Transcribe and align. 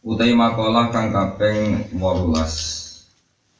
Utai 0.00 0.32
makalah 0.32 0.88
kang 0.88 1.12
kaping 1.12 1.92
18 1.92 2.00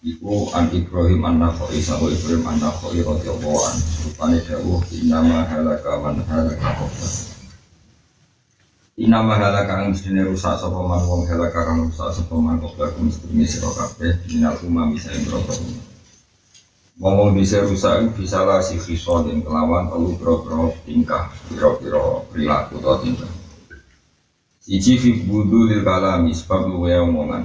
iku 0.09 0.49
an 0.57 0.73
Ibrahim 0.73 1.21
an 1.29 1.37
Nakhai 1.37 1.85
sawu 1.85 2.09
Ibrahim 2.09 2.49
an 2.49 2.57
Nakhai 2.57 3.05
radhiyallahu 3.05 3.61
anhu. 3.61 3.89
Rupane 4.09 4.41
dawuh 4.49 4.81
inama 4.89 5.45
halaka 5.45 6.01
man 6.01 6.17
halaka 6.25 6.81
qabla 6.81 7.09
Inama 8.97 9.37
halaka 9.37 9.69
kang 9.69 9.93
mestine 9.93 10.25
rusak 10.25 10.57
sapa 10.57 10.81
man 10.81 11.05
wong 11.05 11.29
halaka 11.29 11.61
kang 11.61 11.85
rusak 11.85 12.09
sapa 12.09 12.33
man 12.41 12.57
qabla 12.57 12.89
kum 12.97 13.13
sedurunge 13.13 13.45
sira 13.45 13.69
kabeh 13.77 14.13
minal 14.33 14.57
umam 14.65 14.97
bisa 14.97 15.13
berapa 15.13 15.53
Ngomong 17.05 17.37
bisa 17.37 17.61
rusak 17.69 18.17
bisa 18.17 18.49
lah 18.49 18.65
si 18.65 18.81
fisol 18.81 19.29
dan 19.29 19.45
kelawan 19.45 19.93
telu 19.93 20.17
bro-bro 20.17 20.73
tingkah 20.89 21.33
biro-biro 21.53 22.25
perilaku 22.33 22.81
atau 22.81 23.01
tingkah 23.05 23.29
Siji 24.71 25.03
fi 25.03 25.11
budulil 25.27 25.83
kalami 25.83 26.31
sebab 26.31 26.71
luwe 26.71 26.95
omongan. 26.95 27.43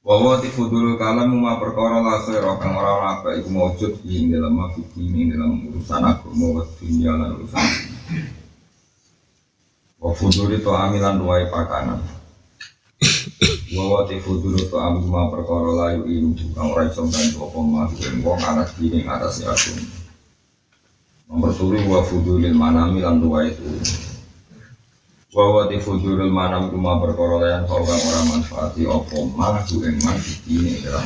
Wawa 0.00 0.40
ti 0.40 0.48
budulil 0.48 0.96
kalam 0.96 1.36
ma 1.36 1.60
perkara 1.60 2.00
la 2.00 2.24
khaira 2.24 2.56
kang 2.56 2.72
ora 2.72 2.96
ora 2.96 3.08
apa 3.20 3.36
iku 3.36 3.52
maujud 3.52 4.08
ing 4.08 4.32
dalam 4.32 4.56
mafiku 4.56 5.04
ing 5.04 5.28
dalam 5.28 5.68
urusan 5.68 6.00
agama 6.00 6.46
wa 6.48 6.62
dunia 6.80 7.12
lan 7.12 7.36
urusan. 7.36 7.66
Wa 10.00 10.16
fudul 10.16 10.48
itu 10.56 10.72
amilan 10.72 11.20
duai 11.20 11.52
pakanan. 11.52 12.00
Wawa 13.76 14.08
ti 14.08 14.16
fudul 14.24 14.56
itu 14.56 14.80
amin 14.80 15.12
ma 15.12 15.28
perkara 15.28 15.76
layu 15.76 16.08
ilu 16.08 16.32
kang 16.56 16.72
ora 16.72 16.88
iso 16.88 17.04
bantu 17.04 17.44
apa 17.44 17.58
mah 17.68 17.92
wong 18.24 18.40
anak 18.48 18.72
atas 18.80 19.44
aku. 19.44 19.76
Nomor 21.28 21.52
turu 21.52 21.84
wa 21.84 22.00
fudulil 22.00 22.56
manami 22.56 23.04
lan 23.04 23.20
itu 23.20 24.07
Wawa 25.28 25.68
tifudurul 25.68 26.32
manam 26.32 26.72
kuma 26.72 26.96
perkara 27.04 27.36
layan 27.44 27.68
kau 27.68 27.84
manfaati 27.84 28.88
opo 28.88 29.28
mah 29.36 29.60
ku 29.68 29.84
ing 29.84 30.00
ini 30.48 30.80
dalam 30.80 31.04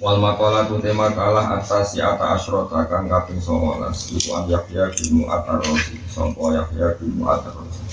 Wal 0.00 0.16
makalah 0.16 0.64
tu 0.64 0.80
tema 0.80 1.12
kalah 1.12 1.60
atas 1.60 1.92
ya 1.92 2.16
ata 2.16 2.32
asrota 2.32 2.88
kang 2.88 3.04
kaping 3.04 3.36
songolas. 3.36 4.08
Iku 4.08 4.32
an 4.32 4.48
Yahya 4.48 4.88
bin 4.96 5.20
Mu'atar 5.20 5.60
Rosi 5.60 6.00
Songko 6.08 6.56
Yahya 6.56 6.96
bin 6.96 7.20
Mu'atar 7.20 7.52
Rosi. 7.52 7.84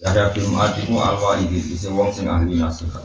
Yahya 0.00 0.32
bin 0.32 0.48
Mu'at 0.48 0.80
iku 0.80 0.96
isi 1.52 1.92
wong 1.92 2.08
sing 2.16 2.24
ahli 2.24 2.56
nasihat. 2.56 3.04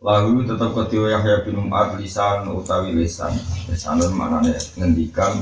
Lalu 0.00 0.48
tetap 0.48 0.72
ketiwa 0.72 1.20
Yahya 1.20 1.44
bin 1.44 1.68
Mu'at 1.68 2.00
lisan 2.00 2.48
utawi 2.48 2.96
lisan 2.96 3.36
Lisanun 3.68 4.16
manane 4.16 4.56
ngendikan 4.80 5.36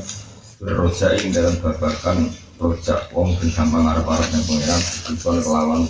berroja 0.62 1.10
ing 1.18 1.34
dalam 1.34 1.58
babakan 1.58 2.30
roja 2.62 2.94
wong 3.10 3.34
ben 3.42 3.50
gampang 3.50 3.82
arep 3.82 4.06
arep 4.06 4.30
yang 4.30 4.44
pengiran 4.46 4.80
bisa 5.10 5.30
kelawan 5.42 5.82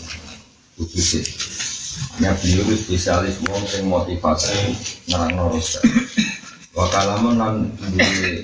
kudus 0.81 1.11
hanya 2.17 2.33
beliau 2.41 2.65
itu 2.73 2.77
spesialis 2.81 3.37
wong 3.45 3.61
yang 3.77 3.93
motivasi 3.93 4.72
ngerang 5.12 5.37
roja 5.37 5.77
wakalamun 6.72 7.37
lan 7.37 7.55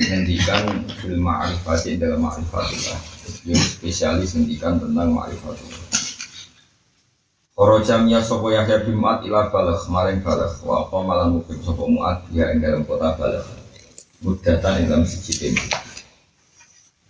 ngendikan 0.04 0.84
film 1.00 1.24
ma'rifat 1.24 1.96
dalam 1.96 2.20
ma'rifatillah 2.20 3.00
beliau 3.48 3.64
spesialis 3.64 4.36
ngendikan 4.36 4.76
tentang 4.76 5.08
ma'rifatullah 5.16 5.80
Koro 7.58 7.82
jamnya 7.82 8.22
sopo 8.22 8.54
Yahya 8.54 8.86
ila 8.86 9.50
balagh 9.50 9.82
maring 9.90 10.22
balagh. 10.22 10.62
Wa 10.62 10.86
malam 11.02 11.42
mukim 11.42 11.58
sopo 11.58 11.90
Mu'ad 11.90 12.30
ya 12.30 12.54
ing 12.54 12.62
dalam 12.62 12.86
kota 12.86 13.18
balagh. 13.18 13.50
Mudatan 14.22 14.86
dalam 14.86 15.02
siji 15.02 15.34
tema 15.50 15.87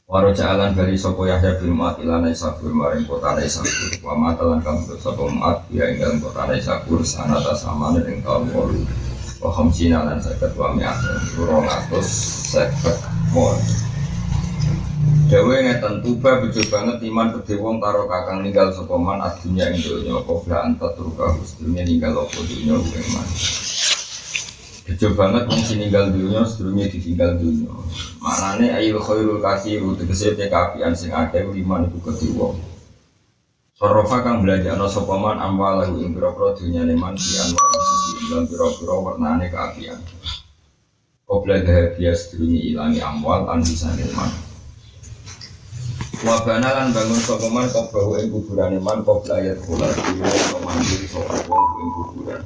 Waro 0.08 0.32
jalan 0.32 0.72
dari 0.72 0.96
sopo 0.96 1.28
Yahya 1.28 1.60
bin 1.60 1.76
Mu'ad 1.76 2.00
ilan 2.00 2.24
Naisabur 2.24 2.72
maring 2.72 3.04
kota 3.04 3.36
Naisabur 3.36 3.92
Wa 4.00 4.16
matalan 4.16 4.64
kamu 4.64 4.96
sopo 4.96 5.28
Mu'ad 5.28 5.68
ya 5.68 5.84
inggal 5.84 6.16
kota 6.24 6.48
Naisabur 6.48 7.04
sanata 7.04 7.52
samana 7.52 8.00
ing 8.08 8.24
tahun 8.24 8.48
wolu 8.56 8.88
Wa 9.44 9.52
khamsina 9.52 10.08
lan 10.08 10.16
seket 10.16 10.56
wa 10.56 10.72
mi'atan 10.72 11.20
Urong 11.36 11.68
atus 11.68 12.08
seket 12.56 12.96
mol 13.36 13.52
Dawe 15.28 15.56
ngeten 15.60 16.00
tuba 16.00 16.40
bejo 16.40 16.64
banget 16.72 17.04
iman 17.04 17.36
gede 17.36 17.60
wong 17.60 17.76
karo 17.76 18.08
kakang 18.08 18.48
ninggal 18.48 18.72
sapa 18.72 18.96
man 18.96 19.20
adunya 19.20 19.68
ing 19.76 19.84
donya 19.84 20.24
apa 20.24 20.32
bla 20.40 20.58
anta 20.72 20.88
turka 20.96 21.36
husdunya 21.36 21.84
ninggal 21.84 22.24
apa 22.24 22.38
dunya 22.48 22.80
ing 22.80 23.04
Bejo 24.88 25.12
banget 25.12 25.44
wong 25.52 25.60
sing 25.68 25.84
ninggal 25.84 26.08
dunya 26.08 26.48
sedurunge 26.48 26.88
ditinggal 26.88 27.36
dunya. 27.36 27.68
Maknane 28.24 28.72
ayu 28.72 28.96
khairul 28.96 29.36
kasiru 29.36 29.92
tegese 29.92 30.32
te 30.32 30.48
kapian 30.48 30.96
sing 30.96 31.12
akeh 31.12 31.44
liman 31.44 31.92
iku 31.92 32.08
kedhi. 32.08 32.32
Sorofa 33.76 34.24
kang 34.24 34.40
belanjakno 34.40 34.88
sapa 34.88 35.12
man 35.20 35.44
amwalahu 35.44 36.00
ing 36.00 36.16
pira-pira 36.16 36.56
dunyane 36.56 36.96
man 36.96 37.12
pian 37.20 37.52
wa 37.52 37.64
ing 38.16 38.26
lan 38.32 38.44
pira-pira 38.48 38.96
warnane 38.96 39.52
kaapian. 39.52 40.00
Qobla 41.28 41.60
dahabiya 41.60 42.16
sedurunge 42.16 42.56
ilangi 42.72 43.04
amwal 43.04 43.44
lan 43.44 43.60
bisane 43.60 44.08
man. 44.16 44.32
Wabana 46.24 46.72
lan 46.72 46.96
bangun 46.96 47.20
sapa 47.20 47.44
man 47.52 47.68
qobahu 47.68 48.16
ing 48.24 48.32
kuburane 48.32 48.80
man 48.80 49.04
qobla 49.04 49.36
ayat 49.36 49.60
sapa 49.60 50.48
wong 50.64 51.68
ing 51.76 51.92
kuburan. 51.92 52.40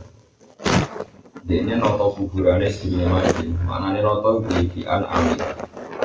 Dia 1.42 1.74
noto 1.74 2.14
kuburannya 2.14 2.70
sedunia 2.70 3.10
mati 3.10 3.50
Mana 3.66 3.90
nih 3.90 4.06
noto 4.06 4.46
kegiatan 4.46 5.02
amin. 5.10 5.42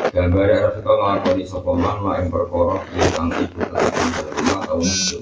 Gambar 0.09 0.49
yang 0.49 0.61
harus 0.65 0.81
kau 0.81 0.97
ngelakoni 0.97 1.45
sokoman 1.45 2.01
Ma 2.01 2.17
yang 2.17 2.33
berkorok 2.33 2.81
Yang 2.97 3.11
kang 3.13 3.29
ibu 3.29 3.61
tetap 3.61 3.93
lima 4.33 4.57
tahun 4.65 4.81
itu 4.81 5.19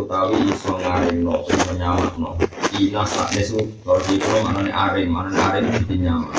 Utawi 0.00 0.48
iso 0.48 0.72
ngaring 0.80 1.20
no 1.28 1.44
Menyamak 1.44 2.16
no 2.16 2.40
Ina 2.72 3.04
sak 3.04 3.36
nesu 3.36 3.60
Kalau 3.84 4.00
di 4.08 4.16
pulau 4.16 4.48
mana 4.48 4.64
nih 4.64 4.72
arim 4.72 5.08
Mana 5.12 5.28
nih 5.28 5.42
arim 5.44 5.64
jadi 5.76 5.96
nyamak 6.08 6.32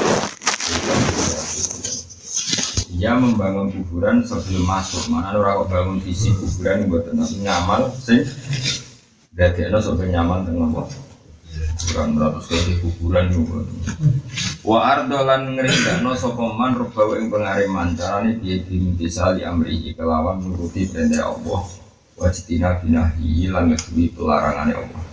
Dia 2.96 3.12
membangun 3.20 3.76
kuburan 3.76 4.24
sebelum 4.26 4.66
masuk. 4.66 5.14
Mana 5.14 5.30
nih 5.30 5.46
orang 5.46 5.70
bangun 5.70 5.98
visi 6.02 6.34
kuburan 6.34 6.90
Buat 6.90 7.14
tenang 7.14 7.30
nyamal 7.46 7.82
Sing 7.94 8.26
ada 9.38 9.78
sampai 9.78 10.10
nyaman 10.10 10.48
dengan 10.48 10.74
waktu 10.74 11.05
Kurang 11.86 12.18
ratus 12.18 12.50
kali 12.50 12.82
kuburan 12.82 13.30
juga. 13.30 13.62
Wa 14.66 14.98
ardolan 14.98 15.54
ngerindakno 15.54 16.18
sokoman 16.18 16.74
rubawa 16.74 17.22
ing 17.22 17.30
pengariman 17.30 17.94
carane 17.94 18.42
piye 18.42 18.66
dimintisali 18.66 19.46
amri 19.46 19.94
kelawan 19.94 20.42
nuruti 20.42 20.90
perintah 20.90 21.30
Allah 21.30 21.62
wajitina 22.18 22.82
binahi 22.82 23.54
lan 23.54 23.70
ngeduwi 23.70 24.18
pelarangane 24.18 24.74
Allah. 24.74 25.04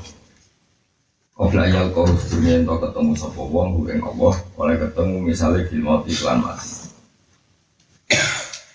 Qabla 1.37 1.65
yal 1.69 1.93
kau 1.93 2.09
sedurunge 2.09 2.65
ento 2.65 2.75
ketemu 2.81 3.12
sapa 3.21 3.43
wong 3.44 3.84
ing 3.93 4.00
Allah 4.00 4.34
oleh 4.56 4.77
ketemu 4.81 5.16
misalnya 5.28 5.69
bil 5.69 5.82
mati 5.84 6.12
lan 6.25 6.38
mati. 6.41 6.71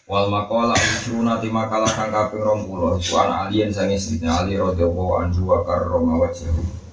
Wal 0.08 0.32
makola 0.32 0.72
usruna 0.72 1.44
ti 1.44 1.52
makalah 1.52 1.92
kang 1.92 2.16
kaping 2.16 2.40
20 2.40 3.04
suan 3.04 3.28
alien 3.28 3.74
sang 3.76 3.92
istrine 3.92 4.32
Ali 4.32 4.56
radhiyallahu 4.56 5.20
anhu 5.20 5.52
wa 5.52 5.68
karrama 5.68 6.24
wajhahu 6.24 6.87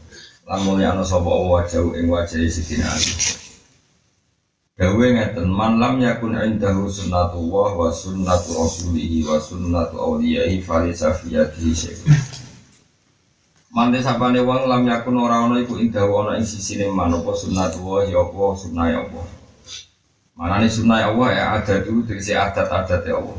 lan 0.44 0.61
mulyana 0.61 1.00
sapa 1.00 1.25
wajah 1.25 1.81
ing 1.96 2.12
wajah 2.12 2.37
Sidina 2.52 2.85
Ali. 2.85 3.12
Dawe 4.75 5.06
ngeten 5.06 5.49
man 5.49 5.81
lam 5.81 6.02
yakun 6.02 6.37
indahu 6.37 6.91
sunnatullah 6.91 7.79
wa 7.79 7.88
sunnatu 7.88 8.52
rasulihi 8.52 9.25
wa 9.25 9.41
sunnatu 9.41 9.96
awliyaihi 9.96 10.61
falisa 10.61 11.17
fiyatihi 11.17 11.73
syai'un. 11.73 12.12
Mante 13.73 14.05
wong 14.44 14.69
lam 14.69 14.82
yakun 14.85 15.17
ora 15.17 15.49
ana 15.49 15.62
iku 15.64 15.81
indahu 15.81 16.26
ana 16.26 16.37
ing 16.37 16.44
sisine 16.44 16.93
man 16.93 17.14
apa 17.17 17.32
sunnatullah 17.32 18.05
ya 18.05 18.20
apa 18.20 18.44
sunnah 18.61 18.87
ya 18.93 19.00
apa. 19.00 19.23
Manane 20.35 20.69
sunnah 20.69 21.08
Allah 21.08 21.29
ya 21.32 21.44
adat 21.56 21.87
itu 21.87 22.05
tegese 22.05 22.35
adat-adat 22.35 23.06
ya 23.06 23.17
Allah. 23.17 23.38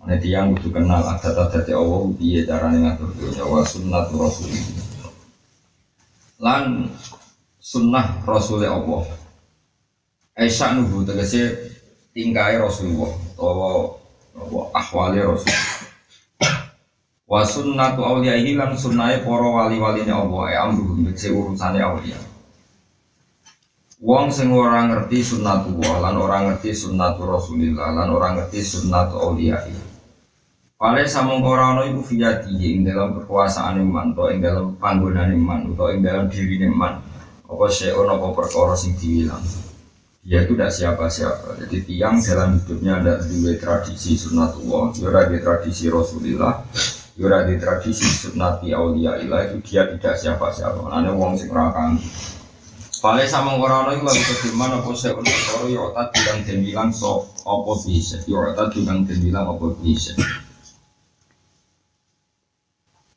Mane 0.00 0.16
tiyang 0.22 0.54
kudu 0.56 0.70
kenal 0.80 1.02
adat-adat 1.04 1.66
ya 1.66 1.76
Allah 1.76 2.08
piye 2.16 2.46
carane 2.46 2.78
ngatur 2.86 3.10
dunya 3.18 3.44
wa 3.44 3.66
sunnatu 3.66 4.14
rasulihi 4.16 4.89
lan 6.40 6.88
sunnah 7.60 8.24
Rasulullah 8.24 8.80
Allah 8.80 9.04
Aisyah 10.40 10.80
nuhu 10.80 11.04
tegese 11.04 11.52
tingkai 12.16 12.56
Rasulullah 12.56 13.12
atau 13.36 14.00
ahwali 14.72 15.20
Rasul. 15.20 15.52
Wa 17.28 17.44
sunnatu 17.44 18.00
awliyaihi 18.02 18.56
lan 18.56 18.72
sunnahe 18.72 19.20
para 19.20 19.46
wali-waline 19.46 20.08
Allah 20.08 20.42
e 20.48 20.54
amruhum 20.56 21.04
tegese 21.12 21.28
urusane 21.28 21.78
awliya. 21.84 22.16
Wong 24.00 24.32
sing 24.32 24.48
ora 24.48 24.88
ngerti 24.88 25.20
sunnatullah 25.20 26.00
lan 26.00 26.16
ora 26.16 26.48
ngerti 26.48 26.72
sunnatu 26.72 27.20
Rasulillah 27.28 27.92
lan 27.92 28.08
ora 28.08 28.32
ngerti 28.40 28.64
sunnatu 28.64 29.20
awliyaihi. 29.20 29.89
Pale 30.80 31.04
samong 31.04 31.44
ora 31.44 31.76
ana 31.76 31.84
iku 31.84 32.00
fiyati 32.00 32.56
ing 32.56 32.88
dalam 32.88 33.12
kekuasaan 33.12 33.84
iman 33.84 34.16
to 34.16 34.32
ing 34.32 34.40
dalam 34.40 34.80
panggonan 34.80 35.28
iman 35.28 35.76
utawa 35.76 35.92
ing 35.92 36.00
dalam 36.00 36.32
diri 36.32 36.56
iman. 36.56 37.04
Apa 37.44 37.68
seon 37.68 38.08
apa 38.08 38.32
perkara 38.32 38.72
sing 38.72 38.96
diwilang. 38.96 39.44
Dia 40.24 40.48
itu 40.48 40.56
tidak 40.56 40.72
siapa-siapa. 40.72 41.60
Jadi 41.60 41.84
tiang 41.84 42.24
dalam 42.24 42.56
hidupnya 42.56 42.96
ada 42.96 43.20
dua 43.20 43.60
tradisi 43.60 44.16
sunnatullah, 44.16 44.96
ada 45.04 45.36
tradisi 45.36 45.92
Rasulullah, 45.92 46.64
Yura 47.20 47.44
di 47.44 47.60
tradisi 47.60 48.08
sunnati 48.08 48.72
aulia 48.72 49.20
ilah 49.20 49.52
itu 49.52 49.60
dia 49.60 49.84
tidak 49.84 50.16
siapa-siapa. 50.16 50.80
Karena 50.80 51.12
wong 51.12 51.36
sing 51.36 51.52
rakang. 51.52 52.00
Paling 53.04 53.28
sama 53.28 53.60
orang 53.60 53.84
orang 53.84 54.00
itu 54.00 54.04
lalu 54.08 54.22
kediman 54.32 54.80
apa 54.80 54.88
saya 54.96 55.12
untuk 55.12 55.36
orang 55.60 55.76
yota 55.76 56.02
tidak 56.16 56.48
dan 56.48 56.58
bilang 56.64 56.88
so 56.88 57.28
apa 57.44 57.72
bisa. 57.84 58.16
Yota 58.24 58.72
tidak 58.72 59.04
dan 59.04 59.18
bilang 59.20 59.44
apa 59.44 59.76
bisa. 59.84 60.16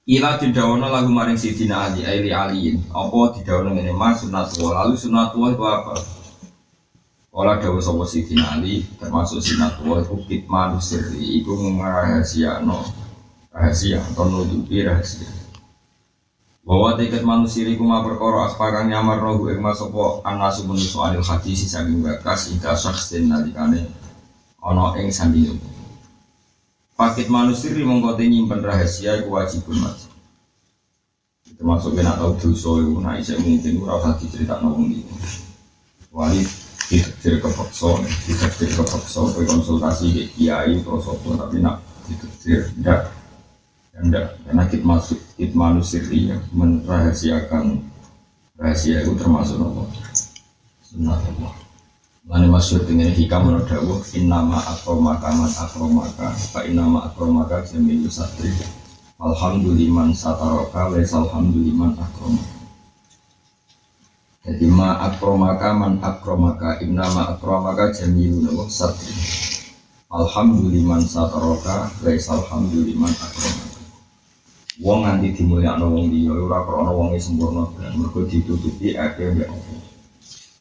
Ila 0.04 0.36
didawono 0.36 0.92
lagu 0.92 1.08
maring 1.08 1.40
Sidina 1.40 1.88
Ali, 1.88 2.04
Ali 2.04 2.30
Aliin. 2.36 2.92
Apa 2.92 3.40
didawono 3.40 3.72
ini 3.72 3.96
mas 3.96 4.20
sunatullah. 4.20 4.84
Lalu 4.84 5.00
sunatullah 5.00 5.50
itu 5.56 5.64
apa? 5.64 5.96
Olah 7.34 7.56
dawa 7.58 7.80
sopo 7.80 8.04
Sidina 8.04 8.52
Ali 8.52 8.84
termasuk 9.00 9.40
sunatullah 9.40 10.04
itu 10.04 10.20
kitman 10.28 10.76
sirri. 10.84 11.40
Itu 11.40 11.56
mengarahasia 11.56 12.60
no 12.60 12.84
rahasia 13.54 14.02
atau 14.02 14.26
nutupi 14.28 14.82
rahasia 14.82 15.30
bahwa 16.64 16.96
tiket 16.96 17.28
manusia 17.28 17.68
iku 17.68 17.84
ma 17.84 18.00
perkara 18.00 18.48
aspakan 18.48 18.88
nyamar 18.88 19.20
rohu 19.20 19.52
ing 19.52 19.60
masopo 19.60 20.24
anasu 20.24 20.64
menusu 20.64 21.04
anil 21.04 21.20
hati 21.20 21.52
si 21.52 21.68
saking 21.68 22.00
bakas 22.00 22.56
ida 22.56 22.72
sakstin 22.72 23.28
nalikane 23.28 23.84
ono 24.64 24.96
ing 24.96 25.12
sandi 25.12 25.52
Pakit 26.94 27.28
manusia 27.28 27.74
mongko 27.82 28.22
nyimpen 28.22 28.62
rahasia 28.62 29.18
iku 29.18 29.34
wajib 29.42 29.66
mati 29.74 30.14
termasuk 31.64 31.96
kena 31.96 32.20
tau 32.20 32.36
dosa 32.36 32.82
iku 32.84 33.00
nah 33.00 33.16
isek 33.16 33.40
mungkin 33.40 33.80
ora 33.88 33.96
usah 33.96 34.20
diceritakno 34.20 34.76
wong 34.76 34.92
iki. 34.92 35.16
Wali 36.12 36.44
ditetir 36.92 37.40
kepeksa 37.40 38.04
ditetir 38.28 38.70
kepeksa 38.76 39.22
konsultasi 39.32 40.12
ke 40.12 40.24
kiai 40.36 40.76
apa 40.84 41.30
tapi 41.40 41.64
nak 41.64 41.80
tidak 42.04 42.68
tidak, 43.96 44.26
karena 44.44 44.68
masuk 44.84 45.16
kitmanu 45.40 45.80
sirri 45.80 46.36
ya, 46.36 46.38
merahasiakan 46.52 47.80
rahasia 48.60 49.08
itu 49.08 49.16
termasuk 49.16 49.64
apa? 49.64 49.88
Sunnah 50.84 51.16
Mana 52.24 52.48
masuk 52.48 52.88
dengan 52.88 53.12
hikam 53.12 53.52
menurut 53.52 53.68
dawuh 53.68 54.00
innama 54.16 54.56
akromaka 54.56 55.28
man 55.36 55.52
akromaka 55.52 56.32
fa 56.32 56.64
innama 56.64 57.04
akromaka 57.12 57.68
jamilu 57.68 58.08
satri 58.08 58.48
alhamduliman 59.20 60.16
sataroka 60.16 60.88
laisa 60.88 61.20
alhamduliman 61.20 61.92
akromaka 62.00 62.64
jadi 64.48 64.72
ma 64.72 65.04
akromaka 65.04 65.76
man 65.76 66.00
akromaka 66.00 66.80
innama 66.80 67.36
akromaka 67.36 67.92
jamilu 67.92 68.56
satri 68.72 69.12
alhamduliman 70.08 71.04
sataroka 71.04 71.92
laisa 72.08 72.40
alhamduliman 72.40 73.12
akromaka 73.12 73.84
Wong 74.80 75.06
nganti 75.06 75.38
dimulyakno 75.38 75.86
wong 75.86 76.10
liya 76.10 76.34
ora 76.34 76.66
krana 76.66 76.90
wonge 76.90 77.22
sempurna. 77.22 77.70
Mergo 77.94 78.26
ditutupi 78.26 78.98
ake 78.98 79.30
mbek 79.30 79.46
Allah. 79.46 79.93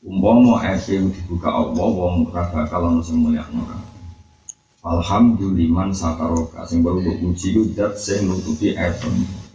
Umpama 0.03 0.59
ake 0.67 0.99
dibuka 0.99 1.47
Allah 1.47 1.87
wong 1.87 2.27
ora 2.27 2.51
bakal 2.51 2.91
ono 2.91 3.07
sing 3.07 3.23
mulyakno 3.23 3.63
kan. 3.71 3.79
Alhamdulillah 4.83 5.95
sakaroka 5.95 6.67
sing 6.67 6.83
baru 6.83 6.99
mbok 7.07 7.23
puji 7.23 7.55
ku 7.55 7.71
dat 7.71 7.95
sing 7.95 8.27
nutupi 8.27 8.75
ake. 8.75 9.07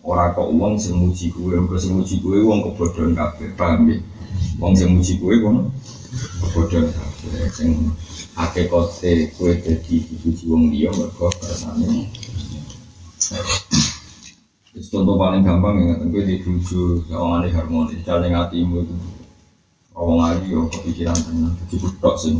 Ora 0.08 0.32
kok 0.32 0.48
wong 0.56 0.80
sing 0.80 0.96
muji 1.04 1.36
kuwe, 1.36 1.60
mergo 1.60 1.76
sing 1.76 2.00
muji 2.00 2.24
kuwe 2.24 2.40
wong 2.48 2.64
kebodohan 2.64 3.12
kabeh, 3.12 3.52
paham 3.60 3.92
ya? 3.92 4.00
Wong 4.56 4.72
sing 4.72 4.96
muji 4.96 5.20
kuwe 5.20 5.36
kono 5.44 5.68
kebodohan 6.40 6.96
kabeh 6.96 7.52
sing 7.52 7.92
ake 8.40 8.72
kote 8.72 9.36
kuwe 9.36 9.52
dadi 9.60 10.00
dipuji 10.00 10.48
wong 10.48 10.72
liya 10.72 10.96
mergo 10.96 11.28
kersane. 11.44 12.08
Contoh 14.88 15.20
paling 15.20 15.44
gampang 15.44 15.76
ya, 15.84 16.00
tentu 16.00 16.24
di 16.24 16.40
buju, 16.40 17.12
yang 17.12 17.44
aneh 17.44 17.52
harmonis, 17.52 18.00
jalan 18.08 18.32
hatimu 18.32 18.88
itu. 18.88 19.17
Orang 19.98 20.22
lagi 20.22 20.54
yo 20.54 20.70
kepikiran 20.70 21.18
tenang, 21.18 21.58
jadi 21.66 21.76
budak 21.82 22.16
sih. 22.22 22.38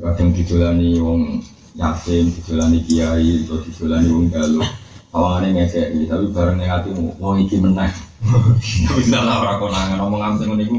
Kadang 0.00 0.32
didolani 0.32 0.96
wong 0.96 1.44
yatim, 1.76 2.32
didolani 2.32 2.80
kiai, 2.80 3.44
atau 3.44 3.60
didolani 3.60 4.08
wong 4.08 4.32
galuh. 4.32 4.64
Awalnya 5.12 5.60
ngekei, 5.60 6.08
tapi 6.08 6.32
bareng 6.32 6.56
yang 6.56 6.72
hatimu, 6.80 7.20
wong 7.20 7.36
iki 7.44 7.60
menang. 7.60 7.92
Tidak 8.96 9.22
lah 9.22 9.44
orang 9.44 9.60
konangan, 9.60 10.00
ngomong 10.00 10.20
ngambil 10.24 10.44
ngono 10.56 10.62
iku. 10.64 10.78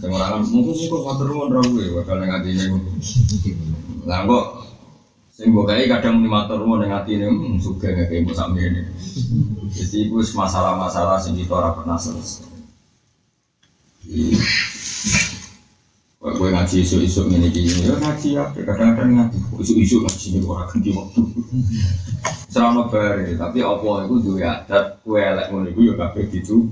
Sing 0.00 0.08
ora 0.08 0.32
kan 0.32 0.40
mungkin 0.48 0.72
sih 0.72 0.88
kok 0.88 1.04
matur 1.04 1.28
nuwun 1.28 1.52
ra 1.52 1.60
kuwi, 1.60 1.92
bakal 1.92 2.16
ning 2.18 2.32
atine. 2.32 2.64
Lah 4.08 4.24
kok 4.24 4.44
Sing 5.32 5.48
mbok 5.48 5.64
kadang 5.64 6.20
lima 6.20 6.44
matur 6.44 6.60
mau 6.68 6.76
ning 6.76 6.92
atine 6.92 7.24
hmm, 7.24 7.56
gak 7.80 8.04
kayak 8.04 8.20
mbok 8.20 8.36
sakmene. 8.36 8.84
Jadi 9.72 10.08
itu 10.08 10.16
masalah-masalah 10.36 11.16
sing 11.16 11.36
kita 11.40 11.56
ora 11.56 11.72
pernah 11.72 11.96
selesai. 11.96 12.51
Kau 16.22 16.30
gue 16.38 16.54
ngaji 16.54 16.86
isu-isu 16.86 17.26
ini 17.30 17.50
gini, 17.50 17.82
ya 17.82 17.98
ngaji 17.98 18.28
ya, 18.38 18.46
kadang-kadang 18.54 19.10
ngaji 19.18 19.38
isu-isu 19.58 20.06
ngaji 20.06 20.26
ini 20.30 20.38
orang 20.46 20.70
ganti 20.70 20.90
waktu. 20.94 21.22
Selama 22.46 22.86
tapi 22.86 23.58
apa 23.64 23.90
itu 24.06 24.14
dua 24.22 24.62
adat, 24.62 25.02
kue 25.02 25.18
elek 25.18 25.50
ngono 25.50 25.66
itu 25.72 25.80
ya 25.90 25.94
kabeh 25.98 26.30
itu 26.30 26.70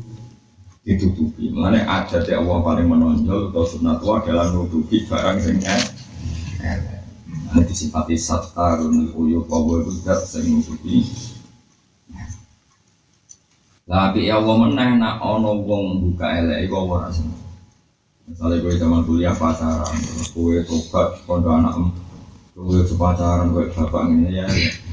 ditutupi. 0.87 1.51
Mengenai 1.51 1.83
adat 1.83 2.31
yang 2.31 2.47
Allah 2.47 2.63
paling 2.63 2.87
menonjol 2.87 3.51
atau 3.51 3.65
sunat 3.67 3.99
adalah 4.03 4.55
nutupi 4.55 5.03
barang 5.09 5.39
sing 5.43 5.59
elek. 5.63 7.01
Ini 7.51 7.67
disifati 7.67 8.15
satarun 8.15 9.11
uyuk 9.11 9.51
Allah 9.51 9.83
itu 9.83 9.91
dat 10.07 10.23
saya 10.23 10.47
nutupi 10.47 11.03
Tapi 13.91 14.31
ya 14.31 14.39
Allah 14.39 14.55
meneh 14.55 15.03
nak 15.03 15.19
ono 15.19 15.67
wong 15.67 15.99
buka 15.99 16.39
elek 16.39 16.71
iku 16.71 16.87
ora 16.87 17.11
seneng. 17.11 17.35
Misalnya 18.31 18.63
gue 18.63 18.79
zaman 18.79 19.03
kuliah 19.03 19.35
pacaran, 19.35 19.91
gue 20.31 20.63
tobat 20.63 21.19
kondo 21.27 21.51
anak 21.51 21.75
gue 22.55 22.87
pacaran 22.95 23.51
gue 23.51 23.67
bapak 23.75 24.03
ini 24.15 24.39
ya. 24.39 24.47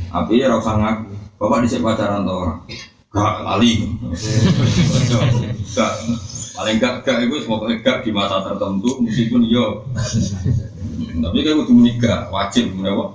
Tapi 0.10 0.42
ya 0.42 0.50
rasa 0.50 0.82
ngaku, 0.82 1.14
bapak 1.38 1.58
di 1.62 1.68
sini 1.70 1.86
pacaran 1.86 2.26
tau 2.26 2.42
orang. 2.42 2.60
Gak 3.14 3.34
kali. 3.46 3.72
Gak, 5.78 5.94
paling 6.58 6.76
gak 6.82 7.06
gak 7.06 7.30
itu 7.30 7.46
semoga 7.46 7.70
gak 7.86 8.02
di 8.02 8.10
masa 8.10 8.42
tertentu 8.42 8.98
meskipun 9.06 9.46
yo 9.46 9.86
tapi 11.18 11.42
kan 11.46 11.58
udah 11.58 11.74
menikah, 11.74 12.20
wajib 12.34 12.74
kenapa? 12.74 13.14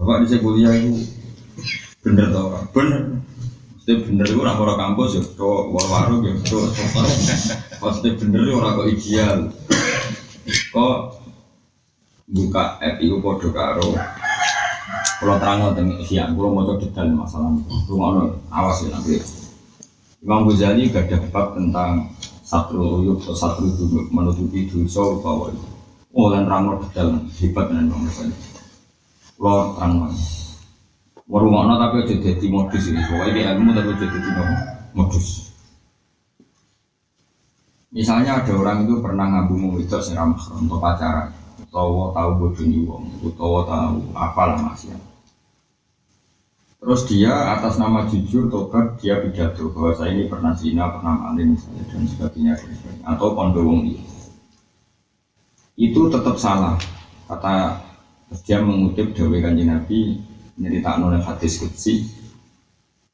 Bapak 0.00 0.24
di 0.24 0.40
kuliah 0.40 0.72
itu 0.80 0.96
bener 2.00 2.32
tau 2.32 2.48
orang, 2.48 2.64
bener. 2.72 3.02
Mesti 3.86 4.02
bener 4.02 4.26
itu 4.26 4.42
orang 4.42 4.58
orang 4.58 4.78
kampus 4.82 5.14
ya, 5.14 5.22
tuh 5.38 5.70
war-waru 5.70 6.26
ya, 6.26 6.34
tuh 6.42 6.74
Pasti 7.78 8.18
bener 8.18 8.42
itu 8.42 8.58
orang 8.58 8.82
kok 8.82 8.90
ideal. 8.90 9.38
Kok 10.74 10.96
buka 12.26 12.82
app 12.82 12.98
itu 12.98 13.14
podo 13.22 13.54
karo 13.54 13.94
kalau 15.22 15.38
terang 15.38 15.70
tentang 15.70 16.02
siang, 16.02 16.34
kalau 16.34 16.50
mau 16.50 16.66
coba 16.66 16.82
detail 16.82 17.14
masalah 17.14 17.54
rumah 17.86 18.36
awas 18.50 18.82
ya 18.82 18.90
nanti. 18.90 19.22
Imam 20.18 20.50
Ghazali 20.50 20.90
gak 20.90 21.06
ada 21.06 21.22
bab 21.30 21.54
tentang 21.54 22.10
satu 22.42 23.06
uyuk 23.06 23.22
atau 23.22 23.38
satu 23.38 23.70
menutupi 24.10 24.66
dosa 24.66 25.14
bahwa 25.22 25.54
Oh, 26.10 26.34
dan 26.34 26.50
terang 26.50 26.74
detail 26.82 27.22
hebat 27.38 27.70
dengan 27.70 27.94
bang 27.94 28.02
Musa. 28.02 28.22
Lo 29.38 29.78
terang 29.78 30.10
Warungokno 31.26 31.74
tapi 31.74 32.06
aja 32.06 32.14
jadi 32.22 32.46
modus 32.46 32.86
ini. 32.86 33.02
Pokoknya 33.02 33.32
dia 33.34 33.44
ilmu 33.58 33.70
tapi 33.74 33.90
aja 33.98 34.06
jadi 34.06 34.30
modus. 34.94 35.50
Misalnya 37.90 38.44
ada 38.44 38.52
orang 38.52 38.84
itu 38.84 39.00
pernah 39.00 39.26
ngabung 39.26 39.80
itu 39.80 39.96
sing 40.04 40.20
ramah 40.20 40.36
untuk 40.52 40.76
pacaran, 40.76 41.32
utawa 41.64 42.12
tahu 42.12 42.30
bodoni 42.36 42.84
wong, 42.84 43.08
utawa 43.24 43.64
tahu 43.64 43.96
apalah 44.12 44.60
masih. 44.60 44.92
Terus 46.76 47.08
dia 47.08 47.32
atas 47.56 47.80
nama 47.80 48.04
jujur 48.04 48.52
tobat 48.52 49.00
dia 49.00 49.16
pidato 49.24 49.72
bahwa 49.72 49.96
saya 49.96 50.12
ini 50.12 50.28
pernah 50.28 50.52
zina, 50.52 50.92
pernah 50.92 51.14
maling 51.24 51.56
misalnya 51.56 51.82
dan 51.88 52.04
sebagainya, 52.04 52.52
dan 52.60 52.72
sebagainya. 52.76 53.04
atau 53.16 53.28
kondo 53.32 53.60
wong 53.64 53.80
itu 55.76 56.00
tetap 56.12 56.36
salah 56.36 56.76
kata 57.32 57.80
dia 58.44 58.60
mengutip 58.60 59.16
Dewi 59.16 59.40
kanjeng 59.40 59.72
Nabi 59.72 60.20
nyerita 60.56 61.00
oleh 61.00 61.20
hadis 61.20 61.60
kutsi 61.60 62.08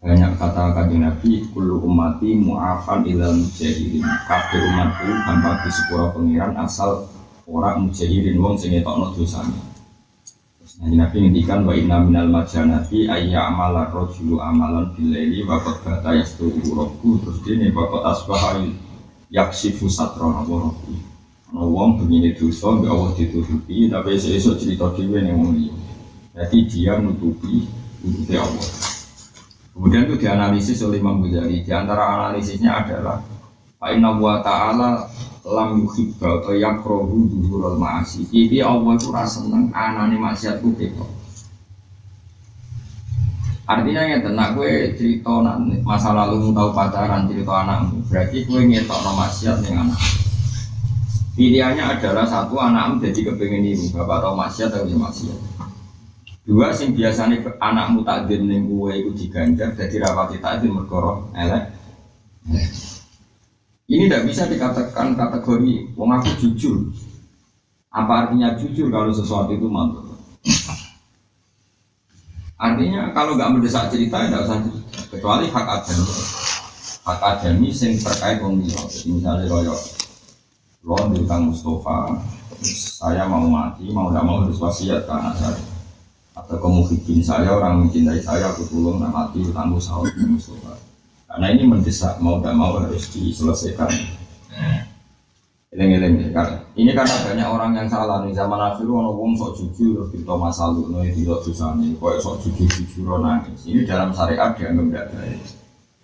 banyak 0.02 0.34
kata 0.34 0.74
kanjeng 0.74 1.06
Nabi 1.06 1.46
kulu 1.54 1.78
umati 1.86 2.34
mu'afan 2.34 3.06
ilal 3.06 3.38
mujahirin 3.38 4.02
kabeh 4.26 4.58
umatku 4.66 5.06
tanpa 5.06 5.62
di 5.62 5.70
sepura 5.70 6.10
pengiran 6.10 6.58
asal 6.58 7.06
orang 7.46 7.86
mujahirin 7.86 8.34
wong 8.42 8.58
sing 8.58 8.74
ngetokno 8.74 9.14
dosane. 9.14 9.54
Nabi 10.82 10.98
Nabi 10.98 11.16
ngendikan 11.22 11.62
wa 11.62 11.70
inna 11.78 12.02
minal 12.02 12.34
majanati 12.34 13.06
ayya 13.06 13.46
amala 13.46 13.94
rojulu 13.94 14.42
amalan 14.42 14.90
bilaili 14.98 15.46
wa 15.46 15.62
qad 15.62 15.86
bata 15.86 16.18
yastuhu 16.18 16.74
rabbu. 16.74 17.22
Terus 17.22 17.38
dene 17.46 17.70
wa 17.70 17.86
qad 17.86 18.02
asbaha 18.02 18.58
yaksifu 19.30 19.86
satrona 19.86 20.42
wa 20.42 20.66
rabbi. 20.66 20.98
Ana 21.46 21.62
wong 21.62 22.02
begini 22.02 22.34
dosa 22.34 22.74
mbek 22.74 22.90
Allah 22.90 23.14
ditutupi 23.14 23.86
tapi 23.86 24.18
esuk 24.18 24.58
cerita 24.58 24.90
dhewe 24.98 25.22
ning 25.22 25.38
wong 25.38 25.54
jadi 26.32 26.58
dia 26.64 26.92
menutupi 26.96 27.68
nutupi 28.00 28.34
Allah. 28.40 28.68
Kemudian 29.72 30.08
itu 30.08 30.16
dianalisis 30.20 30.84
oleh 30.84 31.00
Imam 31.00 31.20
Ghazali. 31.24 31.64
Di 31.64 31.72
antara 31.72 32.16
analisisnya 32.16 32.84
adalah 32.84 33.20
Inna 33.92 34.16
wa 34.16 34.40
ta'ala 34.40 35.08
lam 35.42 35.82
yuhibba 35.84 36.40
atau 36.40 36.54
yakrohu 36.56 37.28
duhurul 37.28 37.76
ma'asi. 37.76 38.24
Jadi 38.32 38.64
Allah 38.64 38.96
itu 38.96 39.08
rasa 39.12 39.44
seneng 39.44 39.74
anane 39.74 40.16
maksiat 40.16 40.62
ku 40.62 40.70
ketok 40.78 41.10
Artinya 43.66 44.02
ya 44.06 44.18
tenang 44.22 44.58
gue 44.58 44.94
cerita 44.94 45.38
masa 45.82 46.14
lalu 46.14 46.50
tahu 46.50 46.70
pacaran 46.74 47.30
cerita 47.30 47.62
anakmu 47.62 48.04
Berarti 48.10 48.44
gue 48.44 48.60
ngetok 48.70 49.00
no 49.02 49.12
maksiat 49.18 49.56
dengan 49.66 49.90
anak. 49.90 50.02
Pilihannya 51.32 51.84
adalah 51.98 52.24
satu 52.28 52.54
anakmu 52.60 53.02
jadi 53.02 53.20
kepengen 53.32 53.66
ibu 53.66 53.84
Bapak 53.98 54.18
tahu 54.22 54.34
maksiat 54.38 54.70
atau 54.70 54.86
ya 54.86 54.94
maksiat 54.94 55.38
Dua 56.42 56.74
sing 56.74 56.90
biasanya 56.98 57.38
anakmu 57.62 58.02
takdir 58.02 58.42
ning 58.42 58.66
gue 58.66 58.92
itu 58.98 59.10
diganjar 59.14 59.78
jadi 59.78 60.02
rapati 60.02 60.42
takdir 60.42 60.74
mergoro 60.74 61.30
elek 61.38 61.70
ini 63.92 64.08
tidak 64.08 64.24
bisa 64.26 64.42
dikatakan 64.48 65.14
kategori 65.14 65.94
wong 65.94 66.10
aku 66.16 66.30
jujur. 66.40 66.90
Apa 67.92 68.26
artinya 68.26 68.56
jujur 68.56 68.88
kalau 68.88 69.12
sesuatu 69.12 69.52
itu 69.52 69.68
mantap? 69.68 70.16
Artinya 72.56 73.12
kalau 73.12 73.36
nggak 73.36 73.52
mendesak 73.52 73.92
cerita 73.92 74.24
tidak 74.24 74.48
usah 74.48 74.58
cerita. 74.64 75.00
Kecuali 75.12 75.46
hak 75.52 75.66
adami. 75.68 76.06
Hak 77.02 77.20
adami 77.20 77.68
yang 77.68 77.92
terkait 78.00 78.38
wong 78.40 78.64
Jadi 78.64 79.08
misalnya 79.12 79.50
royok 79.50 79.80
lo 80.82 80.98
di 81.14 81.22
Mustafa, 81.22 82.10
saya 82.98 83.30
mau 83.30 83.46
mati, 83.46 83.86
mau 83.94 84.10
tidak 84.10 84.24
mau 84.26 84.42
harus 84.42 84.58
wasiat 84.58 85.06
ke 85.06 85.14
saya. 85.38 85.71
Atau 86.32 86.56
kemuhibbin 86.56 87.20
saya, 87.20 87.52
orang 87.52 87.84
mencintai 87.84 88.20
saya, 88.20 88.52
aku 88.52 88.64
tolong 88.72 89.00
nak 89.00 89.12
mati, 89.12 89.44
tangguh 89.52 89.80
sahur 89.80 90.08
Mustafa 90.28 90.92
karena 91.32 91.48
ini 91.48 91.64
mendesak, 91.64 92.20
mau 92.20 92.44
tidak 92.44 92.60
mau 92.60 92.76
harus 92.76 93.08
diselesaikan. 93.08 93.88
Eleng-eleng 95.72 96.28
kan. 96.36 96.68
Ini 96.76 96.92
karena 96.92 97.16
banyak 97.24 97.48
orang 97.48 97.72
yang 97.72 97.88
salah 97.88 98.20
nih 98.20 98.36
zaman 98.36 98.60
akhir 98.60 98.84
orang 98.84 99.16
ngomong 99.16 99.32
sok 99.40 99.56
jujur 99.56 100.12
kita 100.12 100.36
masalah 100.36 100.84
nih 101.00 101.16
tidak 101.16 101.40
susah 101.48 101.72
nih, 101.80 101.96
kok 101.96 102.20
sok 102.20 102.44
jujur 102.44 102.68
jujur 102.68 103.16
nangis. 103.24 103.64
Ini 103.64 103.88
dalam 103.88 104.12
syariat 104.12 104.52
dianggap 104.52 104.84
tidak 104.84 105.06
baik. 105.16 105.40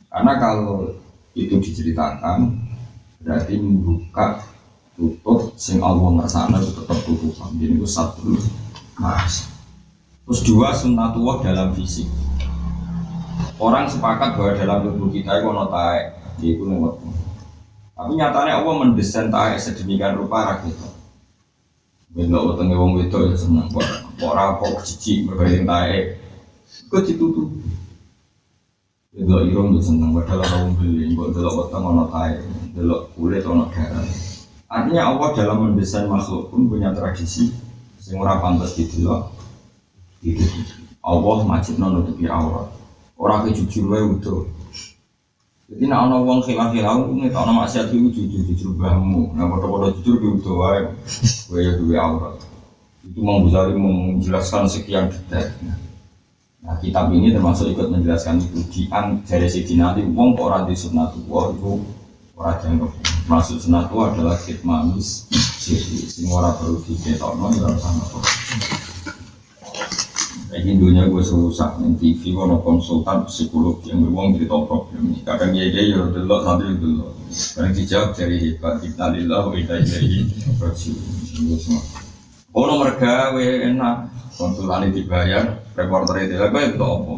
Karena 0.09 0.33
kalau 0.41 0.97
itu 1.37 1.55
diceritakan 1.61 2.49
berarti 3.21 3.55
membuka 3.61 4.41
tutup 4.97 5.53
sing 5.61 5.85
Allah 5.85 6.09
ngersana 6.17 6.57
itu 6.65 6.73
tetap 6.73 6.99
tutupan. 7.05 7.53
Jadi 7.61 7.77
itu 7.77 7.85
satu 7.85 8.33
mas. 8.97 9.58
Terus 10.29 10.45
dua 10.45 10.77
sunnatullah 10.77 11.41
dalam 11.41 11.73
fisik. 11.73 12.05
Orang 13.57 13.89
sepakat 13.89 14.37
bahwa 14.37 14.53
dalam 14.61 14.79
tubuh 14.85 15.09
kita 15.09 15.41
itu 15.41 15.49
ono 15.49 15.73
taek, 15.73 16.05
itu 16.45 16.69
lewat. 16.69 17.01
Tapi 17.97 18.13
nyatanya 18.13 18.61
Allah 18.61 18.75
mendesain 18.77 19.33
taek 19.33 19.57
sedemikian 19.57 20.21
rupa 20.21 20.53
rakyat. 20.53 20.77
Belok 22.13 22.53
wetenge 22.53 22.77
wong 22.77 23.01
wedok 23.01 23.33
ya 23.33 23.41
seneng 23.41 23.73
kok. 23.73 23.89
Kok 24.21 24.85
cici 24.85 25.25
berbaring 25.25 25.65
taek. 25.65 26.21
Kok 26.93 27.09
ditutup. 27.09 27.49
Belok 29.17 29.49
irung 29.49 29.81
ya 29.81 29.83
seneng 29.83 30.13
padahal 30.13 30.45
ora 30.45 30.57
wong 30.69 30.77
beli, 30.77 31.17
kok 31.17 31.33
delok 31.33 31.55
weteng 31.57 31.89
ono 31.89 32.05
taek, 32.13 32.45
delok 32.77 33.17
kulit 33.17 33.49
ono 33.49 33.65
darah. 33.73 34.05
Artinya 34.69 35.09
Allah 35.09 35.29
dalam 35.33 35.73
mendesain 35.73 36.05
makhluk 36.05 36.53
pun 36.53 36.69
punya 36.69 36.93
tradisi 36.93 37.49
sing 37.97 38.21
ora 38.21 38.45
pantas 38.45 38.77
didelok. 38.77 39.38
Gitu. 40.19 40.43
Allah 41.03 41.39
majibno 41.47 41.87
nutupi 41.95 42.27
aurat. 42.27 42.75
Orang 43.19 43.47
ke 43.47 43.55
jujur 43.55 43.91
wae 43.91 44.03
utuh. 44.03 44.47
Jadi 45.69 45.85
nak 45.85 46.09
ana 46.09 46.17
wong 46.25 46.41
khilaf-khilaf 46.43 47.13
ngetok 47.13 47.43
ana 47.45 47.53
maksiat 47.61 47.93
iku 47.93 48.09
jujur 48.09 48.41
jujur 48.51 48.73
bahmu. 48.81 49.37
Nah 49.37 49.47
padha-padha 49.53 49.95
jujur 50.01 50.15
ki 50.19 50.29
utuh 50.41 50.55
wae. 50.59 50.81
Kowe 51.47 51.59
ya 51.61 51.73
duwe 51.77 51.97
aurat. 51.99 52.37
Itu 53.05 53.21
mau 53.23 53.41
Ghazali 53.47 53.77
menjelaskan 53.77 54.65
sekian 54.69 55.13
detail. 55.13 55.49
Nah 56.65 56.77
kitab 56.83 57.15
ini 57.15 57.31
termasuk 57.31 57.71
ikut 57.73 57.89
menjelaskan 57.89 58.43
itu 58.43 58.61
di 58.69 58.83
dari 59.25 59.49
segi 59.49 59.79
nanti 59.79 60.03
wong 60.03 60.35
kok 60.35 60.45
ora 60.51 60.67
di 60.67 60.75
sunnatullah 60.75 61.45
itu 61.55 61.73
ora 62.35 62.53
jangkep. 62.59 62.91
Maksud 63.29 63.57
sunnatullah 63.61 64.17
adalah 64.17 64.37
kitmanus 64.41 65.29
sih 65.63 65.79
sing 66.09 66.27
ora 66.33 66.57
perlu 66.57 66.81
diketokno 66.85 67.53
ya 67.55 67.69
ora 67.69 67.77
sama 67.77 68.05
ini 70.49 70.81
dunia 70.81 71.05
gue 71.13 71.21
serusak 71.21 71.77
nih 71.77 71.93
TV 72.01 72.33
kono 72.33 72.65
konsultan 72.65 73.29
psikolog 73.29 73.85
yang 73.85 74.01
beruang 74.01 74.33
cerita 74.33 74.57
problem 74.65 75.13
ini. 75.13 75.21
Kadang 75.21 75.53
dia 75.53 75.69
dia 75.69 75.93
ya 75.93 76.09
dulu 76.09 76.37
sambil 76.41 76.73
dulu. 76.73 77.13
Kadang 77.29 77.73
dijawab 77.77 78.11
dari 78.17 78.37
hebat 78.41 78.75
kita 78.81 79.05
lillah 79.13 79.45
wa 79.45 79.53
inna 79.53 79.77
ilaihi. 79.77 80.21
Oh 82.57 82.65
nomor 82.65 82.97
gawe 82.97 83.45
enak 83.45 83.97
konsultan 84.41 84.89
dibayar 84.89 85.45
reporter 85.77 86.17
itu 86.25 86.41
lah 86.41 86.49
gue 86.49 86.63
itu 86.65 86.81
apa? 86.81 87.15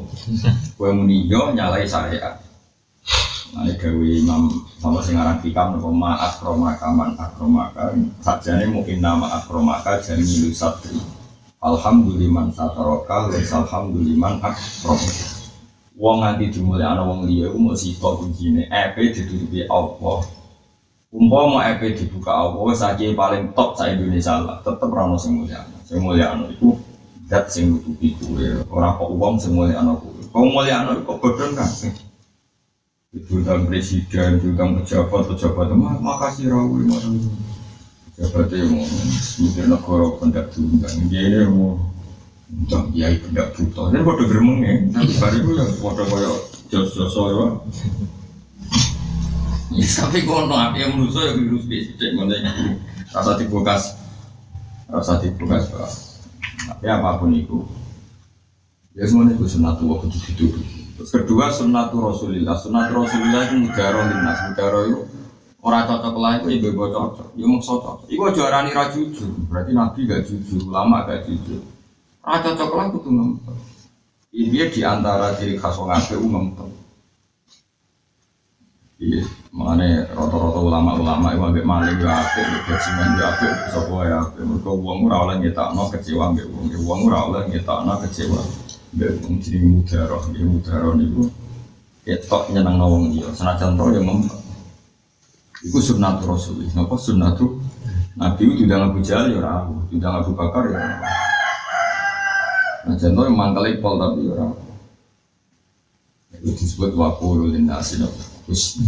Gue 0.75 0.91
muni 0.91 1.31
yo 1.31 1.55
nyalai. 1.55 1.87
Nah, 3.51 3.67
ini 3.67 3.75
gawe 3.79 4.07
imam 4.27 4.43
sama 4.79 5.03
singaran 5.03 5.39
hikam 5.43 5.79
nopo 5.79 5.91
ma 5.95 6.19
akromaka 6.19 6.87
man 6.91 7.15
akromaka 7.19 7.95
sajane 8.23 8.67
mungkin 8.71 9.03
nama 9.03 9.43
akromaka 9.43 9.99
jadi 10.03 10.55
satri 10.55 11.20
Alhamdulillah 11.61 12.49
sataroka 12.57 13.29
wes 13.29 13.53
alhamdulillah 13.53 14.41
akrom. 14.41 14.97
Wong 16.01 16.25
nganti 16.25 16.57
ana 16.81 17.05
wong 17.05 17.29
liya 17.29 17.53
iku 17.53 17.61
mau 17.61 17.77
sifat 17.77 18.13
kuncine 18.17 18.65
EP 18.73 18.97
ditutupi 18.97 19.69
Allah. 19.69 20.25
Umpama 21.13 21.69
EP 21.69 21.85
dibuka 22.01 22.33
Allah 22.33 22.65
wis 22.65 22.81
paling 23.13 23.53
top 23.53 23.77
sa 23.77 23.93
Indonesia 23.93 24.41
lah, 24.41 24.65
tetep 24.65 24.89
ora 24.89 25.05
ono 25.05 25.21
sing 25.21 25.37
mulia. 25.37 25.61
Sing 25.85 26.01
mulia 26.01 26.33
ono 26.33 26.49
iku 26.49 26.81
dat 27.29 27.53
sing 27.53 27.77
nutupi 27.77 28.17
kuwe, 28.17 28.65
ora 28.73 28.97
kok 28.97 29.13
wong 29.13 29.37
sing 29.37 29.53
ono 29.53 30.01
kuwe. 30.01 30.33
Kok 30.33 30.45
mulia 30.49 30.89
ono 30.89 31.05
kok 31.05 31.21
bodhon. 31.21 31.61
Itu 33.13 33.43
dan 33.45 33.69
presiden, 33.69 34.39
itu 34.39 34.55
dan 34.57 34.81
pejabat, 34.81 35.29
pejabat, 35.35 35.75
makasih 35.77 36.47
rawi, 36.47 36.89
makasih. 36.89 37.29
Jabatnya 38.21 38.69
mau 38.69 38.85
mikir 39.41 39.65
negara 39.65 40.07
pendak 40.21 40.53
diundang. 40.53 40.97
Dia 41.09 41.25
ini 41.25 41.49
mau 41.49 41.91
Undang 42.51 42.91
kiai 42.91 43.17
pendak 43.23 43.55
buta. 43.55 43.95
Ini 43.95 44.03
pada 44.03 44.23
geremeng 44.27 44.59
ya. 44.67 44.75
Tapi 44.91 45.13
hari 45.23 45.39
itu 45.39 45.51
ya 45.55 45.65
pada 45.79 46.03
kaya 46.03 46.31
jos-jos 46.67 47.15
ya 47.15 47.47
Ya 49.71 49.87
tapi 50.03 50.27
kono 50.27 50.51
api 50.51 50.83
yang 50.83 50.99
menurut 50.99 51.15
saya 51.15 51.39
virus 51.39 51.63
spesifik 51.63 52.19
Mana 52.19 52.35
Rasa 53.15 53.39
dibukas 53.39 53.95
Rasa 54.91 55.23
dibukas 55.23 55.71
Tapi 56.67 56.91
apa 56.91 57.23
pun 57.23 57.31
itu. 57.39 57.63
Ya 58.99 59.07
semuanya 59.07 59.39
itu 59.39 59.47
sunatu 59.47 59.87
waktu 59.95 60.11
itu 60.11 60.59
Terus 60.99 61.11
kedua 61.15 61.55
sunatu 61.55 62.03
rasulillah. 62.03 62.59
Sunatu 62.59 62.99
rasulillah 62.99 63.47
itu 63.47 63.57
mudaro 63.63 64.01
Mudaro 64.11 64.81
itu 64.91 65.01
Orang 65.61 65.85
cocok 65.85 66.17
lah 66.17 66.41
itu 66.41 66.57
ibu 66.57 66.73
ibu 66.73 66.89
cocok, 66.89 67.37
ya 67.37 67.45
mau 67.45 67.61
cocok. 67.61 68.09
Iku 68.09 68.33
juara 68.33 68.65
nih 68.65 68.73
jujur, 68.97 69.29
berarti 69.45 69.77
nabi 69.77 70.09
gak 70.09 70.25
jujur, 70.25 70.65
lama 70.73 71.05
gak 71.05 71.29
jujur. 71.29 71.61
Orang 72.25 72.41
cocok 72.49 72.71
lah 72.73 72.85
tuh 72.89 73.13
ngempet. 73.13 73.57
Ini 74.31 74.47
dia 74.49 74.65
di 74.73 74.81
antara 74.81 75.37
ciri 75.37 75.61
khas 75.61 75.77
orang 75.77 76.01
ape 76.01 76.17
ngempet. 76.17 76.69
Iya, 79.01 79.25
makanya 79.53 80.13
rata-rata 80.13 80.61
ulama-ulama 80.61 81.33
itu 81.33 81.41
ambil 81.41 81.65
maling 81.65 81.99
ya 82.05 82.21
ape, 82.21 82.41
bajingan 82.69 83.17
ya 83.17 83.25
ape, 83.33 83.49
sopo 83.73 84.01
ya 84.05 84.17
ape. 84.29 84.41
Mereka 84.41 84.71
uang 84.73 84.97
murah 85.05 85.29
oleh 85.29 85.37
nyetak 85.41 85.73
no 85.77 85.89
kecewa 85.93 86.33
ambil 86.33 86.49
uang, 86.53 86.69
uang 86.85 86.99
murah 87.05 87.21
oleh 87.29 87.43
nyetak 87.49 87.81
no 87.85 88.01
kecewa. 88.01 88.41
Ambil 88.97 89.09
uang 89.25 89.35
jadi 89.45 89.59
mudaroh, 89.61 90.23
ini 90.33 90.41
mudaroh 90.45 90.93
itu. 90.97 91.25
Ketok 92.01 92.49
nyenang 92.53 92.81
nawang 92.81 93.13
dia, 93.13 93.29
senajan 93.33 93.77
roh 93.77 93.93
yang 93.93 94.09
ngempet. 94.09 94.50
Iku 95.61 95.77
sunnatu 95.77 96.25
Rasul. 96.25 96.65
Napa 96.73 96.97
sunnatu 96.97 97.61
Nabi 98.17 98.43
itu 98.49 98.65
tidak 98.65 98.91
Abu 98.91 98.99
Jahal 99.05 99.33
ya 99.33 99.39
ora 99.41 99.55
tidak 99.93 100.13
Abu 100.25 100.33
Bakar 100.33 100.65
ya. 100.73 100.81
Nah, 102.81 102.97
contoh 102.97 103.23
yang 103.29 103.37
mangkal 103.37 103.65
pol 103.79 103.95
tapi 104.01 104.25
orang 104.29 104.57
itu 106.41 106.57
disebut 106.57 106.97
wakulu 106.97 107.53
linasi 107.53 108.01
terus 108.49 108.81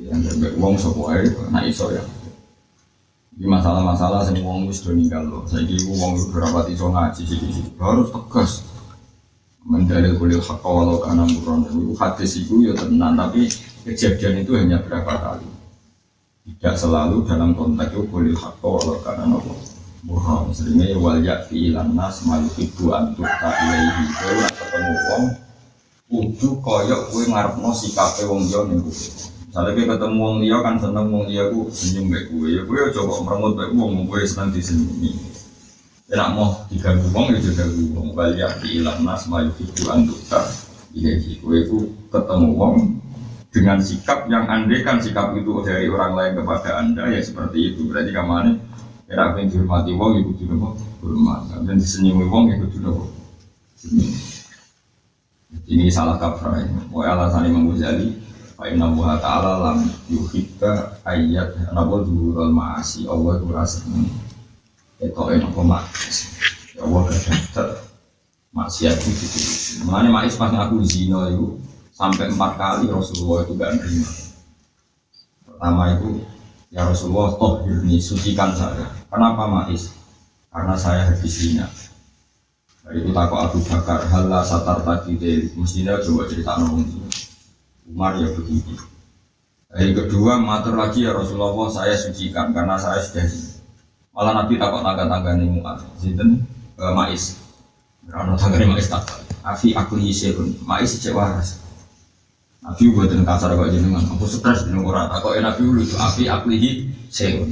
yang 0.00 0.24
terbaik 0.24 0.56
uang 0.56 0.80
sopo 0.80 1.12
air 1.12 1.28
nah 1.52 1.60
iso 1.64 1.92
ya. 1.92 2.00
Ini 3.36 3.44
masalah-masalah 3.52 4.24
sing 4.24 4.40
wong 4.40 4.64
wis 4.64 4.80
do 4.80 4.96
ninggal 4.96 5.28
lho 5.28 5.44
saiki 5.44 5.84
wong 5.92 6.16
berapa 6.32 6.64
iso 6.72 6.88
ngaji 6.88 7.22
harus 7.76 8.08
tegas. 8.08 8.52
Mendalil 9.66 10.16
kulil 10.16 10.40
haqqa 10.40 10.64
walau 10.64 11.04
kana 11.04 11.28
murran. 11.28 11.68
Itu 11.68 11.92
hadis 12.00 12.40
itu 12.40 12.64
ya 12.64 12.72
tenan 12.72 13.20
tapi 13.20 13.52
kejadian 13.84 14.40
itu 14.40 14.56
hanya 14.56 14.80
berapa 14.80 15.12
kali 15.20 15.55
tidak 16.46 16.78
selalu 16.78 17.26
dalam 17.26 17.58
konteks 17.58 17.90
itu 17.90 18.06
kulil 18.06 18.38
haqqa 18.38 18.62
walau 18.70 19.02
kana 19.02 19.26
murran 20.06 20.54
seringnya 20.54 20.94
wal 20.94 21.18
yakfi 21.18 21.74
ilan 21.74 21.90
nas 21.98 22.22
malukibu 22.22 22.94
antukta 22.94 23.50
ilaihi 23.50 24.04
kowe 24.14 24.30
ora 24.30 24.50
ketemu 24.54 24.94
wong 25.10 25.24
kudu 26.06 26.48
koyok 26.62 27.02
kowe 27.10 27.22
ngarepno 27.26 27.70
sikape 27.74 28.22
wong 28.30 28.46
liya 28.46 28.62
ning 28.70 28.78
kowe 28.78 28.94
Misalnya 29.56 29.72
kita 29.72 29.94
ketemu 29.96 30.16
wong 30.20 30.36
liya 30.44 30.58
kan 30.62 30.76
seneng 30.78 31.06
wong 31.10 31.24
liya 31.26 31.44
ku 31.50 31.66
senyum 31.72 32.12
baik 32.14 32.24
kowe 32.30 32.46
ya 32.46 32.62
kowe 32.62 32.78
coba 32.94 33.14
merengut 33.26 33.52
baik 33.58 33.72
wong 33.74 33.90
kowe 34.06 34.20
seneng 34.22 34.50
disenyumi. 34.54 35.10
Enak 36.12 36.28
mau 36.36 36.48
diganggu 36.70 37.08
wong 37.10 37.26
ya 37.34 37.38
diganggu 37.42 37.82
wong. 37.96 38.06
Balik 38.14 38.52
di 38.62 38.68
ilang 38.78 39.00
nas 39.02 39.26
mayu 39.26 39.50
fitu 39.58 39.88
antuka 39.90 40.44
ilahi 40.94 41.40
kowe 41.42 41.58
ku 41.72 41.78
ketemu 42.12 42.48
wong 42.54 42.74
dengan 43.56 43.80
sikap 43.80 44.28
yang 44.28 44.44
andai 44.44 44.84
kan 44.84 45.00
sikap 45.00 45.32
itu 45.32 45.64
dari 45.64 45.88
orang 45.88 46.12
lain 46.12 46.32
kepada 46.36 46.76
anda 46.76 47.08
ya 47.08 47.24
seperti 47.24 47.72
itu. 47.72 47.88
Berarti 47.88 48.12
kamane 48.12 48.60
enak 49.08 49.32
pengen 49.32 49.48
dihormati 49.48 49.96
wong 49.96 50.12
ya 50.20 50.22
kudu 50.28 50.44
nopo 50.44 50.68
hormat. 51.00 51.56
Dan 51.64 51.80
disenyumi 51.80 52.28
wong 52.28 52.52
ya 52.52 52.56
kudu 52.60 52.78
nopo 52.84 53.04
ini 55.72 55.88
salah 55.88 56.20
kaprah 56.20 56.60
ya. 56.60 56.68
Wa 56.92 57.02
alasan 57.16 57.48
Imam 57.48 57.72
Ghazali 57.72 58.12
Fa 58.56 58.72
inna 58.72 58.88
Allah 58.88 59.20
ta'ala 59.20 59.52
lam 59.68 59.78
ayat 61.04 61.50
Napa 61.76 61.96
dhuhurul 62.04 62.52
ma'asi. 62.52 63.04
Allah 63.04 63.36
itu 63.36 63.46
rasa 63.52 63.84
Itu 64.96 65.22
enak 65.28 65.52
maksiat 65.52 66.80
Allah 66.80 67.00
kadang 67.08 67.40
Maksiat 68.56 68.96
itu 68.96 69.24
Mengenai 69.84 70.08
ma'is 70.12 70.40
pas 70.40 70.52
aku 70.52 70.80
zina 70.88 71.28
itu 71.28 71.60
Sampai 71.96 72.28
empat 72.28 72.60
kali 72.60 72.92
Rasulullah 72.92 73.48
itu 73.48 73.52
gak 73.56 73.72
nerima 73.80 74.10
Pertama 75.48 75.82
itu 75.96 76.10
Ya 76.68 76.84
Rasulullah 76.84 77.40
toh 77.40 77.64
ini 77.64 77.96
sucikan 77.96 78.52
saya 78.52 78.84
Kenapa 79.08 79.48
ma'is? 79.48 79.96
Karena 80.52 80.76
saya 80.76 81.08
habis 81.08 81.32
zina 81.32 81.64
itu 82.94 83.10
takut 83.10 83.42
Abu 83.42 83.58
Bakar, 83.66 83.98
halah 84.06 84.46
satar 84.46 84.78
tadi 84.86 85.18
deh, 85.18 85.50
mestinya 85.58 85.98
coba 85.98 86.30
cerita 86.30 86.54
nongol 86.54 86.86
Umar 87.90 88.14
ya 88.22 88.30
begitu. 88.30 88.78
Yang 89.74 90.06
kedua, 90.06 90.38
matur 90.38 90.78
lagi 90.78 91.02
ya 91.02 91.10
Rasulullah, 91.10 91.66
saya 91.66 91.98
sucikan 91.98 92.54
karena 92.54 92.78
saya 92.78 93.02
sudah 93.02 93.26
Malah 94.16 94.32
Nabi 94.32 94.56
takut 94.56 94.80
tangga-tangga 94.80 95.36
nih 95.36 95.60
sinten 96.00 96.48
uh, 96.80 96.96
mais. 96.96 97.36
Karena 98.08 98.32
tangga 98.38 98.56
nih 98.62 98.70
mais 98.70 98.88
tak. 98.88 99.04
Afi 99.44 99.76
aku 99.76 100.00
hiseun, 100.00 100.56
mais 100.64 100.88
cek 100.88 101.12
waras. 101.12 101.65
Nabi 102.66 102.90
buat 102.90 103.06
dengan 103.06 103.30
kasar 103.30 103.54
kok 103.54 103.70
jenengan, 103.70 104.02
aku 104.10 104.26
stres 104.26 104.66
dengan 104.66 104.90
orang. 104.90 105.06
Aku 105.14 105.38
enak 105.38 105.54
dulu 105.54 105.86
afi 106.02 106.26
aku 106.26 106.50
hiseun. 106.50 107.46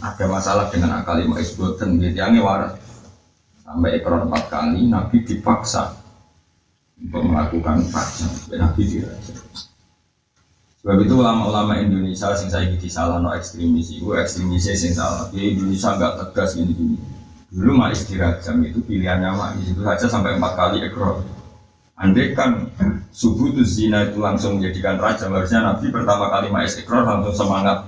Ada 0.00 0.24
masalah 0.24 0.72
dengan 0.72 0.96
akal 0.96 1.20
buatan, 1.28 2.00
gitu 2.00 2.16
yang 2.16 2.32
waras. 2.40 2.72
Sampai 3.60 4.00
ekor 4.00 4.24
empat 4.24 4.48
kali 4.48 4.88
Nabi 4.88 5.28
dipaksa 5.28 5.92
untuk 6.96 7.20
melakukan 7.20 7.84
pajak. 7.92 8.56
Nabi 8.56 8.82
diraja. 8.88 9.34
Sebab 10.80 11.04
itu 11.04 11.14
ulama-ulama 11.20 11.76
Indonesia 11.84 12.32
sing 12.32 12.48
saya 12.48 12.64
gigi 12.72 12.88
salah 12.88 13.20
no 13.20 13.28
ekstremis 13.36 13.92
itu 13.92 14.08
ekstremisnya 14.08 14.72
sing 14.72 14.96
salah. 14.96 15.28
Ya 15.36 15.52
Indonesia 15.52 16.00
nggak 16.00 16.32
tegas 16.32 16.56
gini 16.56 16.72
gini. 16.72 16.96
Dulu 17.52 17.76
mais 17.76 18.08
dirajam 18.08 18.56
itu 18.64 18.80
pilihannya 18.88 19.36
mais 19.36 19.68
itu 19.68 19.84
saja 19.84 20.08
sampai 20.08 20.40
empat 20.40 20.52
kali 20.56 20.80
ekor 20.80 21.24
Andai 21.94 22.34
kan 22.34 22.66
subuh 23.14 23.54
itu 23.54 23.62
zina 23.62 24.10
itu 24.10 24.18
langsung 24.18 24.58
menjadikan 24.58 24.98
raja 24.98 25.30
harusnya 25.30 25.62
Nabi 25.62 25.94
pertama 25.94 26.26
kali 26.26 26.50
mais 26.50 26.74
ekor 26.74 27.06
langsung 27.06 27.46
semangat 27.46 27.86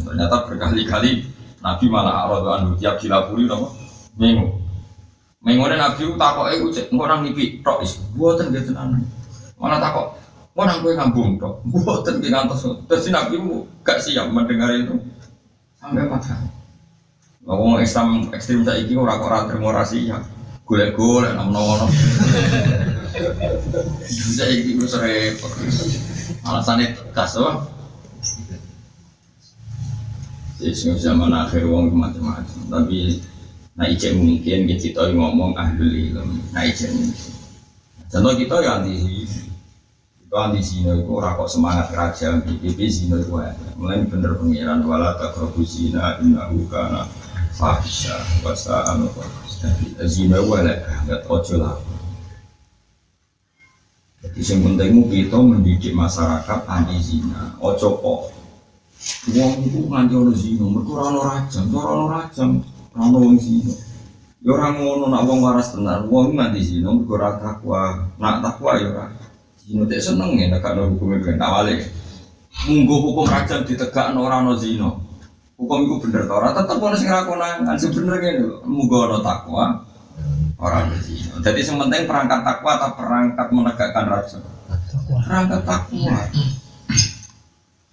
ternyata 0.00 0.48
berkali-kali 0.48 1.28
Nabi 1.60 1.84
malah 1.92 2.24
arah 2.24 2.64
tiap 2.80 2.96
dilapuri 2.96 3.44
nopo 3.44 3.76
Mengu. 4.20 4.58
Mengone 5.40 5.80
nabi 5.80 6.04
takok 6.20 6.52
iku 6.52 6.66
cek 6.68 6.92
orang 6.92 7.24
nipi 7.24 7.64
tok 7.64 7.80
is. 7.80 7.96
Mboten 8.12 8.52
nggih 8.52 8.68
tenan. 8.68 9.00
Mana 9.56 9.80
takok 9.80 10.12
orang 10.52 10.84
kowe 10.84 10.92
ngambung 10.92 11.40
tok. 11.40 11.64
Mboten 11.68 12.20
nggih 12.20 12.28
ngantos. 12.28 12.68
Terus 12.84 13.08
nabi 13.08 13.40
gak 13.80 14.04
siap 14.04 14.28
mendengar 14.28 14.68
itu. 14.76 15.00
Sampai 15.80 16.04
mati. 16.04 16.36
Ngomong 17.40 17.80
Islam 17.80 18.28
ekstrim 18.36 18.60
saiki 18.68 18.92
ora 18.92 19.16
kok 19.16 19.32
ora 19.32 19.48
terima 19.48 19.80
ya. 19.88 20.20
Golek-golek 20.70 21.34
nang 21.34 21.50
ngono. 21.50 21.90
Saiki 24.38 24.78
wis 24.78 24.94
repot. 24.94 25.50
Alasane 26.46 26.94
tegas 26.94 27.34
wae. 27.42 27.58
Jadi 30.62 30.94
zaman 30.94 31.34
akhir 31.34 31.66
wong 31.66 31.90
macam-macam, 31.90 32.60
tapi 32.68 33.18
Nah 33.80 33.88
ijek 33.88 34.12
mungkin 34.12 34.68
kita 34.76 35.08
ngomong 35.16 35.56
ahlul 35.56 35.88
ilm. 35.88 36.36
Nah 36.52 36.68
ijek 36.68 36.92
mungkin. 36.92 37.32
Contoh 38.12 38.34
kita 38.36 38.60
ya 38.60 38.76
anti 38.76 39.24
itu 40.20 40.34
anti 40.36 40.60
zina 40.60 41.00
itu 41.00 41.08
orang 41.16 41.40
kok 41.40 41.48
semangat 41.48 41.86
kerajaan 41.88 42.44
PBB 42.44 42.76
zina 42.92 43.16
itu 43.16 43.32
ada. 43.40 43.72
Mulai 43.80 44.04
bener 44.04 44.36
pengiran 44.36 44.84
wala 44.84 45.16
takrobu 45.16 45.64
zina 45.64 46.20
innahu 46.20 46.68
kana 46.68 47.08
fahisha 47.56 48.20
wasa 48.44 48.84
anu 48.92 49.08
zina 50.08 50.40
ada 50.40 50.74
nggak 51.04 51.28
ojo 51.28 51.54
lah. 51.60 51.76
Jadi 54.20 54.40
yang 54.44 54.58
penting 54.68 54.92
kita 55.08 55.38
mendidik 55.40 55.92
masyarakat 55.96 56.60
anti 56.68 56.96
zina. 57.00 57.56
Ojo 57.60 57.88
kok. 58.00 58.20
Uang 59.32 59.64
itu 59.64 59.80
nganti 59.88 60.12
orang 60.12 60.36
zina, 60.36 60.64
mereka 60.68 60.92
orang 60.92 61.16
rajam, 61.24 61.64
orang 61.72 62.08
rajam. 62.08 62.50
Ono 62.92 63.16
wong 63.16 63.36
zina. 63.40 63.72
Ya 64.40 64.56
ora 64.56 64.72
ngono 64.72 65.08
nak 65.12 65.24
wong 65.28 65.40
waras 65.44 65.72
tenan, 65.72 66.08
wong 66.08 66.32
mati 66.36 66.60
zina 66.64 66.92
mergo 66.92 67.16
ora 67.16 67.36
takwa. 67.36 68.12
Nak 68.20 68.44
takwa 68.44 68.76
ya 68.76 68.88
ora. 68.92 69.04
Zina 69.60 69.84
tek 69.88 70.00
seneng 70.04 70.36
ya 70.36 70.52
nek 70.52 70.64
ana 70.64 70.88
hukum 70.88 71.16
ben 71.16 71.40
awale. 71.40 71.80
Munggo 72.68 72.96
hukum 73.08 73.24
rajan 73.28 73.64
ditegakno 73.64 74.20
ora 74.24 74.44
ana 74.44 74.52
zina. 74.56 75.09
Hukum 75.60 75.84
itu 75.84 76.08
bener 76.08 76.24
ta 76.24 76.40
ora 76.40 76.56
tetep 76.56 76.80
ono 76.80 76.96
sing 76.96 77.12
rakonan. 77.12 77.68
Sebenarnya 77.76 78.32
ngene 78.32 78.48
lho, 78.48 78.56
munggo 78.64 79.04
ana 79.04 79.20
takwa 79.20 79.84
ora 80.56 80.88
ana 80.88 80.96
zina. 81.04 81.36
Dadi 81.44 81.60
sing 81.60 81.76
penting 81.76 82.08
perangkat 82.08 82.40
takwa 82.40 82.80
atau 82.80 82.96
perangkat 82.96 83.46
menegakkan 83.52 84.08
raja. 84.08 84.40
Perangkat 85.04 85.62
takwa. 85.68 86.16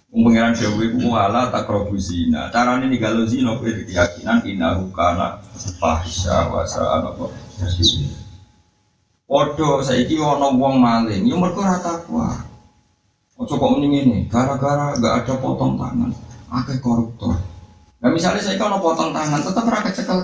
Pengiran 0.08 0.56
Dewi 0.56 0.96
ku 0.96 1.12
wala 1.12 1.52
tak 1.52 1.68
zina. 2.00 2.48
Nih 2.48 2.96
galau 2.96 3.28
zina 3.28 3.60
kue 3.60 3.84
keyakinan 3.84 4.40
inahu 4.48 4.88
kana 4.88 5.36
fahisha 5.76 6.48
wasa 6.48 7.04
apa 7.04 7.12
Odo 9.28 9.84
saiki 9.84 10.16
ono 10.16 10.56
wong 10.56 10.80
maling, 10.80 11.28
yo 11.28 11.36
mergo 11.36 11.60
ora 11.60 11.76
takwa. 11.84 12.32
Ojo 13.36 13.54
kok 13.60 13.70
mending 13.76 14.08
ini, 14.08 14.18
gara-gara 14.26 14.96
gak 14.96 15.22
ada 15.22 15.34
potong 15.38 15.76
tangan, 15.78 16.10
akeh 16.48 16.80
koruptor. 16.80 17.36
Nah 17.98 18.10
misalnya 18.14 18.42
saya 18.42 18.56
kalau 18.58 18.78
potong 18.78 19.10
tangan, 19.10 19.42
tetap 19.42 19.66
ora 19.66 19.82
kecekel 19.82 20.18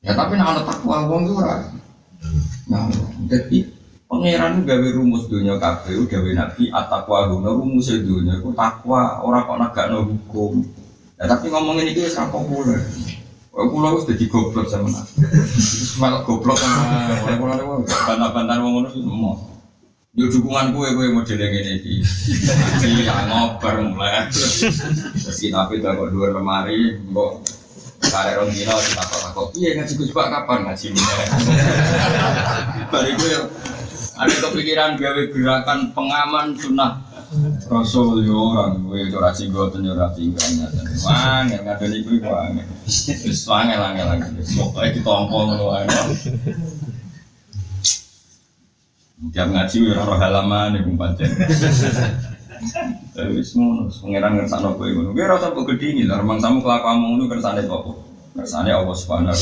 Ya 0.00 0.16
tapi 0.16 0.40
nak 0.40 0.56
ada 0.56 0.62
takwa 0.64 1.04
wong 1.04 1.28
itu 1.28 1.36
ora. 1.36 1.60
Nah, 2.72 2.88
jadi 3.28 3.68
Pangeran 4.10 4.66
gawe 4.66 4.88
rumus 4.90 5.30
dunia 5.30 5.54
kabeh 5.54 5.94
gawe 5.94 6.30
nabi 6.34 6.66
atakwa 6.74 7.30
guna 7.30 7.54
rumus 7.54 7.94
dunia 7.94 8.42
ku 8.42 8.50
takwa 8.50 9.22
orang 9.22 9.46
kok 9.46 9.58
negakno 9.62 10.02
hukum. 10.02 10.66
Ya 11.14 11.30
tapi 11.30 11.46
ngomongin 11.46 11.94
ini 11.94 12.02
wis 12.02 12.18
ra 12.18 12.26
populer. 12.26 12.82
Kula 13.54 13.94
wis 13.94 14.10
dadi 14.10 14.26
goblok 14.26 14.66
sama 14.66 14.90
nabi. 14.90 15.14
Wis 15.54 15.94
malah 16.02 16.26
goblok 16.26 16.58
sama 16.58 16.90
niku 16.90 17.86
bantah-bantah 17.86 18.58
wong 18.58 18.72
ngono 18.82 18.88
mau. 19.14 19.38
Yo 20.10 20.26
dukungan 20.26 20.74
kue 20.74 20.90
kue 20.90 21.06
model 21.14 21.38
yang 21.38 21.54
ini 21.54 21.74
di, 21.86 22.02
ya 23.06 23.30
ngoper 23.30 23.78
mulai. 23.78 24.26
Terus 24.26 25.38
kita 25.38 25.70
pilih 25.70 25.86
kok 25.86 26.10
dua 26.10 26.34
lemari, 26.34 26.98
kok 26.98 27.46
karek 28.10 28.42
rong 28.42 28.50
dino 28.50 28.74
kita 28.74 29.06
kok 29.06 29.54
iya 29.54 29.78
ngaji 29.78 29.92
gue 29.94 30.10
coba 30.10 30.34
kapan 30.34 30.66
ngaji. 30.66 30.86
Balik 32.90 33.14
gue 33.22 33.38
ada 34.18 34.34
kepikiran 34.34 34.98
gawe 34.98 35.22
gerakan 35.30 35.94
pengaman 35.94 36.58
sunnah 36.58 37.06
Rasul 37.70 38.26
yo 38.26 38.50
orang 38.50 38.82
gue 38.90 39.14
ora 39.14 39.30
singgoten 39.30 39.86
yo 39.86 39.94
ora 39.94 40.10
tinggalnya. 40.10 40.66
Wangel 41.06 41.62
ngadoni 41.62 42.02
kuwi 42.02 42.18
wangel. 42.18 42.66
Wis 43.30 43.46
wangel 43.46 43.78
angel 43.78 44.10
lagi. 44.10 44.42
Pokoke 44.58 44.90
ditompo 44.90 45.46
ngono 45.46 45.70
wae. 45.70 45.86
Tiap 49.28 49.52
ngaji 49.52 49.76
yo 49.84 50.00
ora 50.00 50.16
halaman 50.16 50.80
iku 50.80 50.96
pancen. 50.96 51.28
Tapi 53.12 53.36
wis 53.36 53.52
ngono, 53.52 53.92
pangeran 53.92 54.32
ngersakno 54.40 54.80
kowe 54.80 54.88
ngono. 54.88 55.12
Kowe 55.12 55.24
ora 55.28 55.36
usah 55.36 55.52
mbok 55.52 55.76
gedhingi 55.76 56.08
lho, 56.08 56.24
mangsamu 56.24 56.64
kelakuanmu 56.64 57.04
ngono 57.12 57.24
kersane 57.28 57.68
apa? 57.68 57.92
Kersane 58.32 58.72
Allah 58.72 58.96
Subhanahu. 58.96 59.36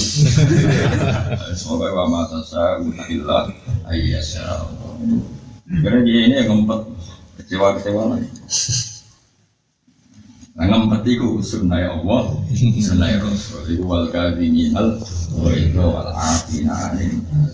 Semoga 1.58 1.94
wa 1.94 2.04
ma 2.10 2.22
tasa'u 2.26 2.90
illa 3.06 3.46
ayyasha. 3.86 4.66
Karena 5.62 5.98
dia 6.02 6.18
ini 6.26 6.34
yang 6.42 6.48
ngempet 6.50 6.80
kecewa-kecewa 7.38 8.18
lagi. 8.18 8.28
Nah 10.58 10.64
ngempet 10.74 11.02
itu 11.06 11.38
sunnah 11.38 12.02
Allah, 12.02 12.34
sunnah 12.82 13.14
Rasul. 13.22 13.62
Itu 13.78 13.86
wal 13.86 14.10
kadhiminal, 14.10 14.98
wa 15.38 15.50
itu 15.54 15.78
wal 15.78 16.10
afina 16.18 16.98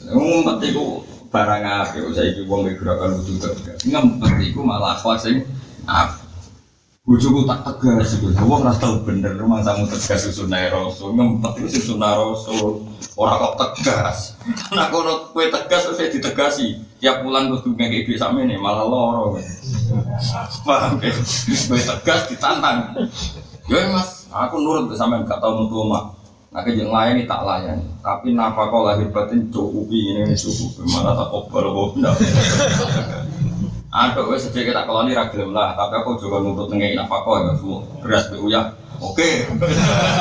Ngempet 0.09 0.73
itu 0.73 1.05
barang 1.35 1.62
apa? 1.66 1.99
Saya 2.14 2.31
itu 2.31 2.47
wong 2.47 2.70
gerakan 2.79 3.18
wudhu 3.18 3.42
tegas. 3.42 3.83
Ngempet 3.83 4.38
itu 4.38 4.62
malah 4.62 4.94
akhlak 4.94 5.18
sing 5.18 5.42
apa? 5.90 6.23
Tak 7.05 7.61
tegas 7.68 8.16
itu, 8.16 8.33
wong 8.33 8.64
ora 8.64 8.73
tau 8.81 8.97
bener 9.05 9.37
rumah 9.37 9.61
samu 9.61 9.85
tegas 9.85 10.25
sunnah 10.33 10.73
Rasul, 10.73 11.12
ngempet 11.12 11.68
itu 11.68 11.92
sunnah 11.92 12.16
Rasul. 12.16 12.81
Orang 13.20 13.44
kok 13.44 13.77
tegas. 13.77 14.40
Nah 14.73 14.88
kalau 14.88 15.29
kue 15.37 15.53
tegas 15.53 15.85
terus 15.85 16.01
saya 16.01 16.09
ditegasi. 16.09 16.81
Tiap 17.05 17.20
bulan 17.20 17.53
kudu 17.53 17.77
ngekek 17.77 18.09
duit 18.09 18.16
sama 18.16 18.40
ini 18.40 18.57
malah 18.57 18.88
loro. 18.88 19.37
Paham 20.64 20.97
ya? 21.05 21.12
Kue 21.68 21.77
tegas 21.77 22.33
ditantang. 22.33 22.97
Ya 23.68 23.85
mas, 23.92 24.25
aku 24.33 24.57
nurut 24.64 24.88
sama 24.97 25.20
gak 25.29 25.44
tau 25.44 25.61
mutu 25.61 25.85
mak. 25.85 26.24
Nah 26.55 26.62
kejeng 26.62 26.87
layan 26.95 27.19
tak 27.27 27.43
layan. 27.43 27.83
Tapi 27.99 28.31
napa 28.31 28.71
kau 28.71 28.87
lahir 28.87 29.11
batin 29.11 29.51
cukupi 29.51 30.14
ini 30.14 30.38
cukup. 30.38 30.87
Mana 30.87 31.19
tak 31.19 31.27
kobal 31.35 31.67
kok 31.75 32.14
Aduh, 33.95 34.31
wes 34.31 34.47
sedikit 34.47 34.75
tak 34.75 34.87
keloni 34.87 35.19
ragilem 35.19 35.51
lah. 35.51 35.75
Tapi 35.75 35.99
aku 35.99 36.23
juga 36.23 36.47
nuntut 36.47 36.71
ngekek 36.71 36.95
napa 36.95 37.27
kau 37.27 37.43
ya 37.43 37.59
semua. 37.59 37.83
Beras 37.99 38.31
ya. 38.31 38.71
Oke. 39.03 39.51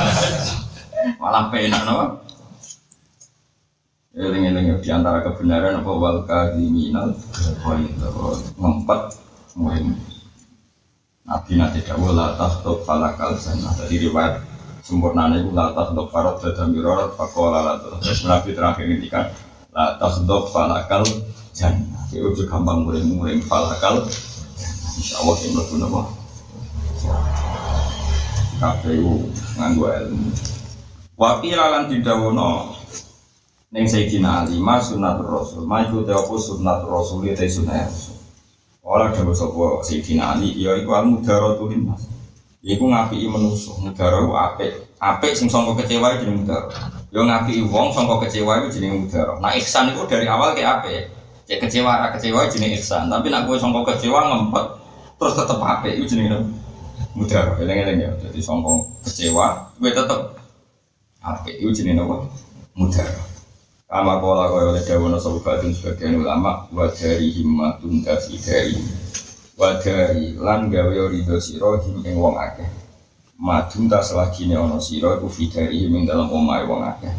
Malah 1.21 1.53
penak 1.53 1.85
no. 1.85 2.25
Eling-eling 4.13 4.77
di 4.81 4.89
antara 4.89 5.21
kebenaran 5.21 5.81
apa 5.81 5.89
wal 5.89 6.25
kadhiminal 6.25 7.13
ngempet 8.57 9.01
muhim. 9.57 9.97
Nabi 11.29 11.51
nanti 11.57 11.81
dawuh 11.81 12.13
la 12.13 12.37
tahtub 12.37 12.81
falakal 12.85 13.37
jannah. 13.37 13.73
Dari 13.73 14.05
riwayat 14.05 14.52
sempurna 14.83 15.31
itu 15.31 15.55
la 15.55 15.71
tahtub 15.71 16.11
farad 16.11 16.43
dan 16.43 16.75
mirorat 16.75 17.15
fakola 17.15 17.63
la 17.63 17.73
Terus 18.03 18.27
Nabi 18.27 18.51
terakhir 18.51 18.85
ini 18.85 19.07
kan 19.07 19.31
la 19.71 19.95
tahtub 19.95 20.51
falakal 20.51 21.07
jannah. 21.55 22.03
Itu 22.11 22.35
juga 22.35 22.59
gampang 22.59 22.83
murim-murim 22.83 23.39
falakal. 23.47 24.03
Insya 24.99 25.23
Allah 25.23 25.35
yang 25.41 25.53
lebih 25.57 25.77
nama. 25.79 26.01
KPU 28.59 29.11
nganggu 29.59 29.83
ilmu. 29.87 30.29
Wakilalan 31.19 31.91
didawono 31.91 32.79
Neng 33.73 33.89
Sayyidina 33.89 34.45
Ali, 34.45 34.61
ma 34.61 34.77
sunnatur 34.77 35.33
rasul, 35.33 35.65
ma 35.65 35.81
iku 35.81 36.05
te 36.05 36.13
apa 36.13 36.29
sunnatur 36.37 36.93
rasul, 36.93 37.25
te 37.33 37.49
sunnah 37.49 37.89
rasul. 37.89 38.21
Ora 38.85 39.09
dawa 39.09 39.33
sapa 39.33 39.81
Sayyidina 39.81 40.37
Ali, 40.37 40.53
ya 40.61 40.77
iku 40.77 40.93
al 40.93 41.09
mudaratul 41.09 41.73
linnas. 41.73 42.12
Iku 42.63 42.87
ngapiki 42.87 43.27
manusa, 43.27 43.75
mudara 43.75 44.23
iku 44.23 44.39
apik. 44.39 44.71
Apik 44.95 45.35
sing 45.35 45.51
sangka 45.51 45.83
kecewa 45.83 46.15
jeneng 46.15 46.47
mudara. 46.47 46.71
Ya 47.11 47.19
ngapiki 47.19 47.59
wong 47.67 47.91
sangka 47.91 48.23
kecewa 48.23 48.63
iku 48.63 48.67
jeneng 48.71 49.03
mudara. 49.03 49.35
Nah 49.43 49.51
ihsan 49.59 49.91
iku 49.91 50.07
dari 50.07 50.23
awal 50.31 50.55
ke 50.55 50.63
apik. 50.63 51.11
Cek 51.43 51.59
kecewa 51.59 51.99
ra 51.99 52.07
kecewa 52.15 52.47
jeneng 52.47 52.71
ihsan, 52.79 53.11
tapi 53.11 53.27
nek 53.27 53.43
kowe 53.43 53.59
sangka 53.59 53.83
kecewa 53.91 54.31
ngempet 54.31 54.65
terus 55.19 55.35
tetep 55.35 55.59
apik 55.59 55.91
iku 55.99 56.05
jeneng 56.07 56.55
mudara. 57.11 57.51
Eling-eling 57.59 57.99
ya, 57.99 58.09
dadi 58.15 58.39
sangka 58.39 58.87
kecewa 59.11 59.67
kowe 59.75 59.91
tetep 59.91 60.19
apik 61.19 61.55
iku 61.59 61.71
jeneng 61.75 61.99
apa? 62.07 62.15
Mudara. 62.79 63.19
Kama 63.91 64.17
kola 64.23 64.47
kaya 64.47 64.71
oleh 64.71 64.81
dawana 64.87 65.19
sobatun 65.19 65.69
sebagian 65.69 66.17
ulama 66.17 66.65
Wadari 66.73 67.29
himmatun 67.29 68.01
dafi 68.01 68.39
dari 68.41 68.73
Wadari 69.53 70.33
lan 70.33 70.73
gawe 70.73 71.13
ridho 71.13 71.37
him 71.85 71.97
ing 72.01 72.17
wong 72.17 72.41
akeh. 72.41 72.65
Madun 73.37 73.85
tak 73.85 74.01
selagine 74.01 74.57
ono 74.57 74.81
siro 74.81 75.13
iku 75.13 75.29
fidari 75.29 75.85
him 75.85 75.93
ing 75.93 76.09
dalam 76.09 76.33
omai 76.33 76.65
wong 76.65 76.81
akeh. 76.81 77.13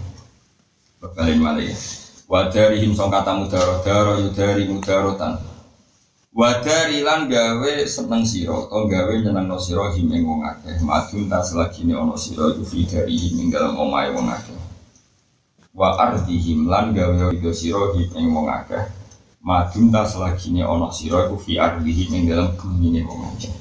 Bekalin 0.99 1.38
malih. 1.38 1.70
Wadari 2.27 2.83
him 2.83 2.90
song 2.90 3.14
kata 3.14 3.38
mudaro 3.38 3.79
daro 3.87 4.18
yudari 4.18 4.66
mudarotan. 4.66 5.38
Wadari 6.35 7.07
lan 7.07 7.31
gawe 7.31 7.73
seneng 7.87 8.27
siro 8.27 8.66
atau 8.66 8.90
gawe 8.90 9.14
nyeneng 9.14 9.47
no 9.47 9.62
siro 9.62 9.94
him 9.94 10.11
ing 10.11 10.27
wong 10.27 10.42
akeh. 10.42 10.83
Madun 10.83 11.31
tak 11.31 11.47
selagine 11.47 11.94
ono 11.94 12.18
siro 12.18 12.51
iku 12.51 12.66
fidari 12.66 13.14
him 13.14 13.47
ing 13.47 13.49
dalam 13.55 13.79
omai 13.79 14.11
wong 14.11 14.27
akeh. 14.27 14.59
Wa 15.70 16.03
ardihim 16.03 16.66
lan 16.66 16.90
gawe 16.99 17.31
itu 17.31 17.55
sira 17.55 17.94
ing 17.94 18.27
wong 18.35 18.51
akeh 18.51 19.04
madun 19.44 19.92
ta 19.92 20.09
selagine 20.09 20.64
ana 20.64 20.88
sira 20.88 21.28
iku 21.28 21.37
fi 21.37 21.61
ardihim 21.61 22.11
ing 22.16 22.24
dalam 22.33 22.57
bumi 22.57 23.04
wong 23.04 23.20
akeh 23.37 23.52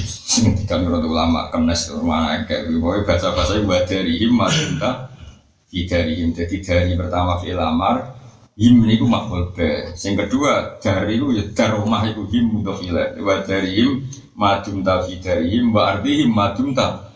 sing 0.00 0.56
dikan 0.56 0.88
ulama 0.88 1.52
kenes 1.52 1.92
rumah 1.92 2.32
akeh 2.32 2.66
kuwi 2.66 3.04
bahasa-bahasa 3.04 3.60
wa 3.62 3.78
darihim 3.84 4.32
madun 4.34 4.80
ta 4.80 5.12
fi 5.68 5.86
darihim. 5.86 6.32
Jadi 6.32 6.64
dari 6.64 6.92
pertama 6.96 7.38
fi 7.38 7.52
lamar 7.52 8.16
him 8.56 8.86
niku 8.86 9.04
makhluk 9.04 9.52
be 9.52 9.94
sing 9.98 10.14
kedua 10.14 10.78
dari 10.78 11.18
itu 11.18 11.34
ya 11.34 11.42
dar 11.52 11.74
rumah 11.74 12.06
iku 12.06 12.24
him 12.30 12.54
mudhofile 12.54 13.18
wa 13.20 13.42
darihim 13.42 14.06
madun 14.38 14.80
ta 14.86 15.02
fi 15.02 15.18
darihim 15.18 15.74
wa 15.74 15.92
ardihim 15.94 16.30
madun 16.30 16.70
ta 16.70 17.10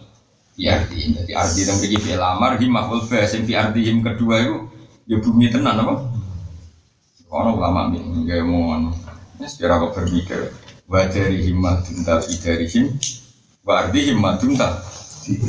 fi 0.59 0.67
ardi 0.67 1.15
jadi 1.15 1.33
ardi 1.39 1.61
dan 1.63 1.77
pergi 1.79 1.99
fi 2.03 2.11
lamar 2.19 2.59
him 2.59 2.71
makhluk 2.75 3.07
fa 3.07 3.23
sing 3.23 3.47
fi 3.47 3.55
ardi 3.55 3.87
him 3.87 4.03
kedua 4.03 4.37
itu 4.43 4.57
ya 5.07 5.17
bumi 5.23 5.47
tenan 5.47 5.79
apa 5.79 5.95
orang 7.29 7.55
ulama 7.57 7.81
nih 7.93 8.03
nggak 8.03 8.43
mau 8.49 8.73
anu 8.77 8.91
secara 9.45 9.81
kok 9.85 9.95
berpikir. 9.97 10.53
Wa 10.89 11.05
dari 11.05 11.45
him 11.45 11.61
madun 11.61 12.01
ta 12.05 12.21
fi 12.25 12.35
dari 12.41 12.65
him 12.65 12.97
wa 13.65 13.85
ardi 13.85 14.01
him 14.09 14.19
madun 14.25 14.57
ta 14.57 14.81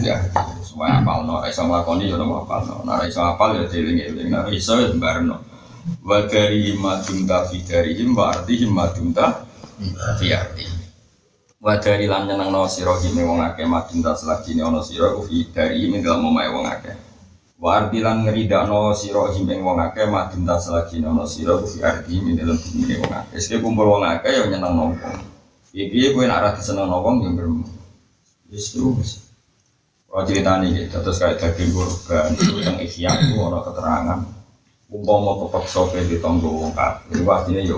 ya 0.04 0.20
semua 0.60 1.00
apal 1.00 1.24
no 1.24 1.40
iso 1.48 1.64
nglakoni 1.64 2.12
ya 2.12 2.20
nopo 2.20 2.44
apal. 2.44 2.68
No 2.68 2.84
ora 2.84 3.08
iso 3.08 3.24
apal 3.24 3.56
ya 3.56 3.64
dieling-eling. 3.72 4.36
Ora 4.36 4.52
iso 4.52 4.76
ya 4.76 4.92
sembarno. 4.92 5.40
Wa 6.04 6.28
dari 6.28 6.68
him 6.68 6.84
madun 6.84 7.24
ta 7.24 7.48
fi 7.48 7.64
dari 7.64 7.96
him 7.96 8.12
wa 8.12 8.36
ardi 8.36 8.54
him 8.60 8.72
madun 8.76 9.16
ta 9.16 9.48
fi 10.20 10.36
ardi. 10.36 10.68
Wadari 11.60 12.08
lan 12.08 12.24
nyeneng 12.24 12.56
no 12.56 12.72
siro 12.72 12.96
hime 13.04 13.20
wong 13.28 13.44
akeh 13.44 13.68
madin 13.68 14.00
tas 14.00 14.24
selagi 14.24 14.56
ono 14.64 14.80
siro 14.80 15.20
ufi 15.20 15.52
dari 15.52 15.84
hime 15.84 16.00
dalam 16.00 16.32
omae 16.32 16.48
wong 16.48 16.64
akeh 16.64 17.09
Wardi 17.60 18.00
lan 18.00 18.24
ngerida 18.24 18.64
no 18.72 18.96
siro 18.96 19.36
hime 19.36 19.60
wong 19.60 19.84
akeh 19.84 20.08
madin 20.08 20.48
tas 20.48 20.64
selagi 20.64 21.04
ono 21.04 21.28
siro 21.28 21.60
ufi 21.60 21.84
ardi 21.84 22.16
hime 22.16 22.32
dalam 22.40 22.56
bumi 22.56 22.96
wong 23.04 23.12
akeh. 23.12 23.36
Eske 23.36 23.60
kumpul 23.60 23.84
wong 23.84 24.08
akeh 24.08 24.32
yang 24.32 24.48
nyeneng 24.48 24.74
no 24.80 24.84
wong. 24.96 25.20
Iki 25.76 26.16
kue 26.16 26.24
nak 26.24 26.40
rati 26.40 26.64
seneng 26.64 26.88
no 26.88 27.04
wong 27.04 27.20
yang 27.20 27.36
bermu 27.36 27.68
Yes 28.48 28.72
terus 28.72 29.28
Kalau 30.10 30.26
cerita 30.26 30.58
nih 30.58 30.90
gitu, 30.90 30.98
terus 31.06 31.22
kayak 31.22 31.38
daging 31.38 31.70
kurban 31.70 32.34
itu 32.34 32.58
yang 32.64 32.80
ikhya 32.82 33.12
itu 33.28 33.38
ada 33.38 33.62
keterangan. 33.62 34.20
Umpama 34.90 35.38
kepeksa 35.46 35.86
ke 35.94 36.02
di 36.10 36.18
tonggo 36.18 36.64
wong 36.64 36.74
kafir, 36.74 37.22
artinya 37.28 37.62
ya 37.62 37.78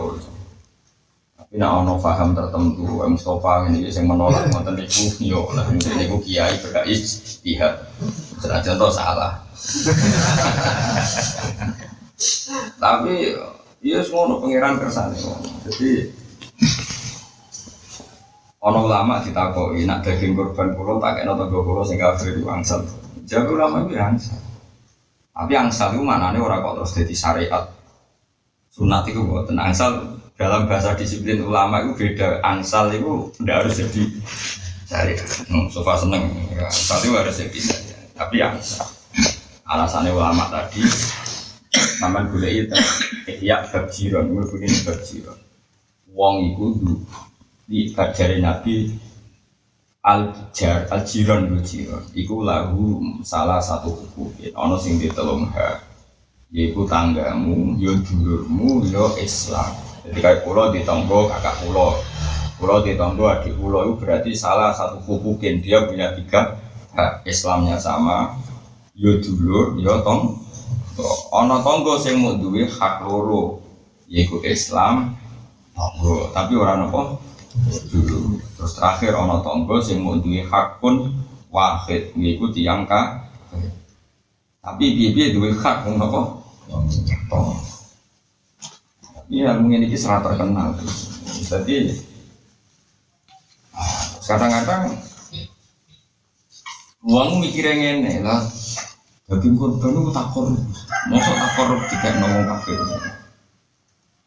tapi 1.35 1.59
nak 1.59 1.83
ono 1.83 1.99
paham 1.99 2.31
tertentu, 2.31 2.87
Mustafa 3.03 3.67
ini 3.67 3.83
yang 3.91 4.07
menolak 4.07 4.47
ngoten 4.47 4.79
niku 4.79 5.19
yo 5.19 5.51
lah 5.51 5.67
niku 5.73 6.23
kiai 6.23 6.55
berkait 6.63 6.95
istihad. 6.95 7.83
Senajan 8.39 8.79
contoh 8.79 8.95
salah. 8.95 9.40
Tapi 12.81 13.13
iya 13.81 13.99
semua 14.05 14.41
pangeran 14.41 14.77
kersane. 14.77 15.17
Jadi 15.69 16.13
ono 18.61 18.79
ulama 18.85 19.25
ditakoi 19.25 19.85
nak 19.89 20.05
daging 20.05 20.37
korban 20.37 20.77
pulau 20.77 21.01
tak 21.01 21.21
kena 21.21 21.33
tangga 21.33 21.59
pulau 21.65 21.81
sing 21.81 21.97
kafir 21.97 22.37
itu 22.37 22.45
angsal. 22.45 22.85
Jadi 23.25 23.49
ulama 23.49 23.85
itu 23.85 23.97
angsal. 23.97 24.37
Tapi 25.33 25.53
angsal 25.57 25.97
itu 25.97 26.03
mana 26.05 26.29
nih 26.29 26.41
orang 26.41 26.61
kok 26.61 26.75
terus 26.81 26.93
jadi 27.01 27.15
syariat. 27.17 27.65
Sunat 28.71 29.09
itu 29.09 29.25
buat 29.25 29.49
angsal 29.49 30.21
dalam 30.41 30.65
bahasa 30.65 30.97
disiplin 30.97 31.45
ulama 31.45 31.85
itu 31.85 31.93
beda 32.01 32.41
angsal 32.41 32.89
itu 32.89 33.29
tidak 33.37 33.55
harus 33.61 33.73
jadi 33.77 34.03
cari 34.89 35.13
hmm, 35.13 35.69
sofa 35.69 35.93
seneng 36.01 36.33
ya, 36.49 36.65
angsal 36.65 36.97
itu 36.97 37.13
harus 37.13 37.35
jadi 37.37 37.59
tapi 38.17 38.41
angsal 38.41 38.89
alasannya 39.71 40.11
ulama 40.11 40.51
tadi 40.51 40.83
Maman 42.01 42.33
boleh 42.33 42.67
itu 42.67 42.75
ya 43.39 43.63
babjiron, 43.63 44.33
gue 44.33 44.43
begini 44.49 44.77
babjiron. 44.83 45.39
Wong 46.11 46.35
itu 46.51 46.67
di 47.69 47.95
kajari 47.95 48.43
Nabi 48.43 48.91
al 50.03 50.35
jar 50.51 50.89
al 50.91 51.07
jiron. 51.07 51.47
Lu 51.47 51.63
jiron 51.63 52.03
iku 52.11 52.43
lagu 52.43 52.99
salah 53.23 53.63
satu 53.63 53.93
hukum 53.93 54.33
ono 54.57 54.75
sing 54.75 54.99
ditelung 54.99 55.47
ha 55.55 55.79
yaiku 56.51 56.83
tanggamu 56.89 57.79
yo 57.79 57.95
dulurmu 58.03 58.83
yo 58.91 59.15
Islam. 59.21 59.71
Jadi 60.03 60.19
kayak 60.19 60.41
pulau 60.43 60.73
di 60.73 60.83
tonggo 60.83 61.31
kakak 61.31 61.55
pulau. 61.63 61.95
Pulau 62.59 62.83
di 62.83 62.99
tonggo 62.99 63.31
adik 63.31 63.55
pulau 63.55 63.87
itu 63.87 63.93
berarti 64.01 64.31
salah 64.35 64.75
satu 64.75 64.99
hukukin 65.05 65.63
dia 65.63 65.87
punya 65.87 66.11
tiga 66.17 66.59
hak 66.97 67.23
Islamnya 67.23 67.79
sama 67.79 68.35
yo 68.95 69.19
dulur 69.23 69.79
yo 69.79 70.03
tong 70.03 70.35
ono 71.31 71.55
tonggo 71.63 71.95
sing 71.95 72.19
mau 72.19 72.35
duwe 72.35 72.67
hak 72.67 73.07
loro 73.07 73.63
yaiku 74.11 74.43
Islam 74.43 75.15
tonggo. 75.71 76.29
Tapi 76.35 76.53
orang 76.59 76.91
apa 76.91 77.01
dulu 77.87 78.37
terus 78.59 78.75
terakhir 78.75 79.15
ono 79.15 79.39
tonggo 79.39 79.79
sing 79.79 80.03
mau 80.03 80.19
duwe 80.19 80.43
hak 80.43 80.83
pun 80.83 81.07
wahid 81.47 82.11
yaiku 82.19 82.51
tiyang 82.51 82.83
ka. 82.83 83.31
Tapi 84.61 84.85
piye 84.93 85.33
duwe 85.33 85.55
hak 85.55 85.87
wong 85.87 85.97
apa 85.97 86.21
tong 87.31 87.57
Iya, 89.31 89.55
mungkin 89.63 89.87
ini 89.87 89.95
sangat 89.95 90.27
terkenal. 90.27 90.75
Jadi 91.47 91.95
kadang-kadang 94.27 94.91
uang 97.07 97.39
mikirnya 97.39 97.79
ngene 97.79 98.27
lah. 98.27 98.43
Jadi 99.31 99.47
korban 99.55 99.95
itu 99.95 100.11
tak 100.11 100.27
korup, 100.35 100.59
masuk 101.07 101.35
tak 101.39 101.51
korup 101.55 101.79
tidak 101.87 102.19
ngomong 102.19 102.43
kafir. 102.51 102.75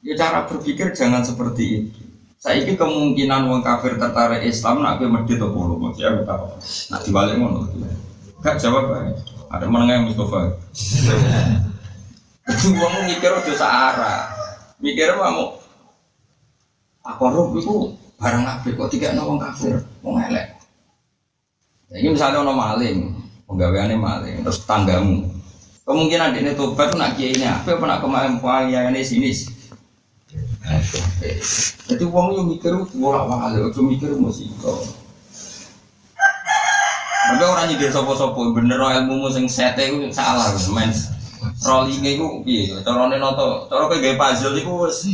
Ya 0.00 0.16
cara 0.16 0.48
berpikir 0.48 0.96
jangan 0.96 1.20
seperti 1.20 1.64
itu. 1.84 2.00
Saya 2.40 2.64
ini 2.64 2.72
kemungkinan 2.72 3.52
wong 3.52 3.60
kafir 3.60 4.00
tertarik 4.00 4.48
Islam 4.48 4.80
nak 4.80 5.00
gue 5.00 5.08
medit 5.08 5.36
atau 5.36 5.52
puluh 5.52 5.76
mau 5.76 5.92
ya 5.92 6.08
tahu. 6.24 6.56
Nak 6.88 7.00
dibalik. 7.04 7.36
Gak 8.40 8.56
jawab 8.60 8.96
aja. 8.96 9.16
Ada 9.52 9.64
menengah 9.68 10.08
Mustafa. 10.08 10.56
Itu 12.52 12.76
wong 12.76 13.08
mikir 13.08 13.32
udah 13.32 13.56
searah. 13.56 14.20
Mikir 14.80 15.16
mau 15.16 15.56
korup 17.20 17.56
itu 17.56 17.92
barang 18.16 18.44
apa 18.44 18.64
kok 18.64 18.88
tiga 18.92 19.12
wong 19.20 19.36
kafir, 19.36 19.80
wong 20.00 20.16
elek. 20.20 20.56
Ini 21.92 22.08
misalnya 22.12 22.44
ono 22.44 22.56
maling, 22.56 23.23
penggaweannya 23.48 23.96
maling, 23.96 24.42
terus 24.44 24.64
tanggamu. 24.64 25.28
Kemungkinan 25.84 26.32
dia 26.32 26.56
tobat 26.56 26.92
tuh 26.92 26.96
nak 26.96 27.20
kiai 27.20 27.36
apa, 27.44 27.76
apa 27.76 27.84
nak 27.84 28.00
kemarin 28.00 28.72
ya 28.72 28.88
ini 28.88 29.04
sini. 29.04 29.30
Jadi 31.84 32.04
uang 32.08 32.40
yang 32.40 32.48
mikir 32.48 32.72
itu 32.72 32.96
bolak 32.96 33.28
balik, 33.28 33.68
itu 33.68 33.80
mikir 33.84 34.10
musiko. 34.16 34.80
Tapi 37.24 37.40
orang 37.40 37.72
nyindir 37.72 37.88
sopo-sopo, 37.88 38.52
bener 38.52 38.76
ilmu 38.80 39.28
sing 39.32 39.48
sete 39.48 39.88
itu 39.88 40.12
salah, 40.12 40.52
main 40.72 40.92
rollingnya 41.64 42.20
itu 42.20 42.26
iya, 42.44 42.80
cara 42.84 43.08
ini 43.08 43.16
noto, 43.16 43.68
cara 43.68 43.88
kayak 43.88 44.00
gaya 44.00 44.14
puzzle 44.20 44.56
itu 44.56 44.72
wes, 44.72 45.08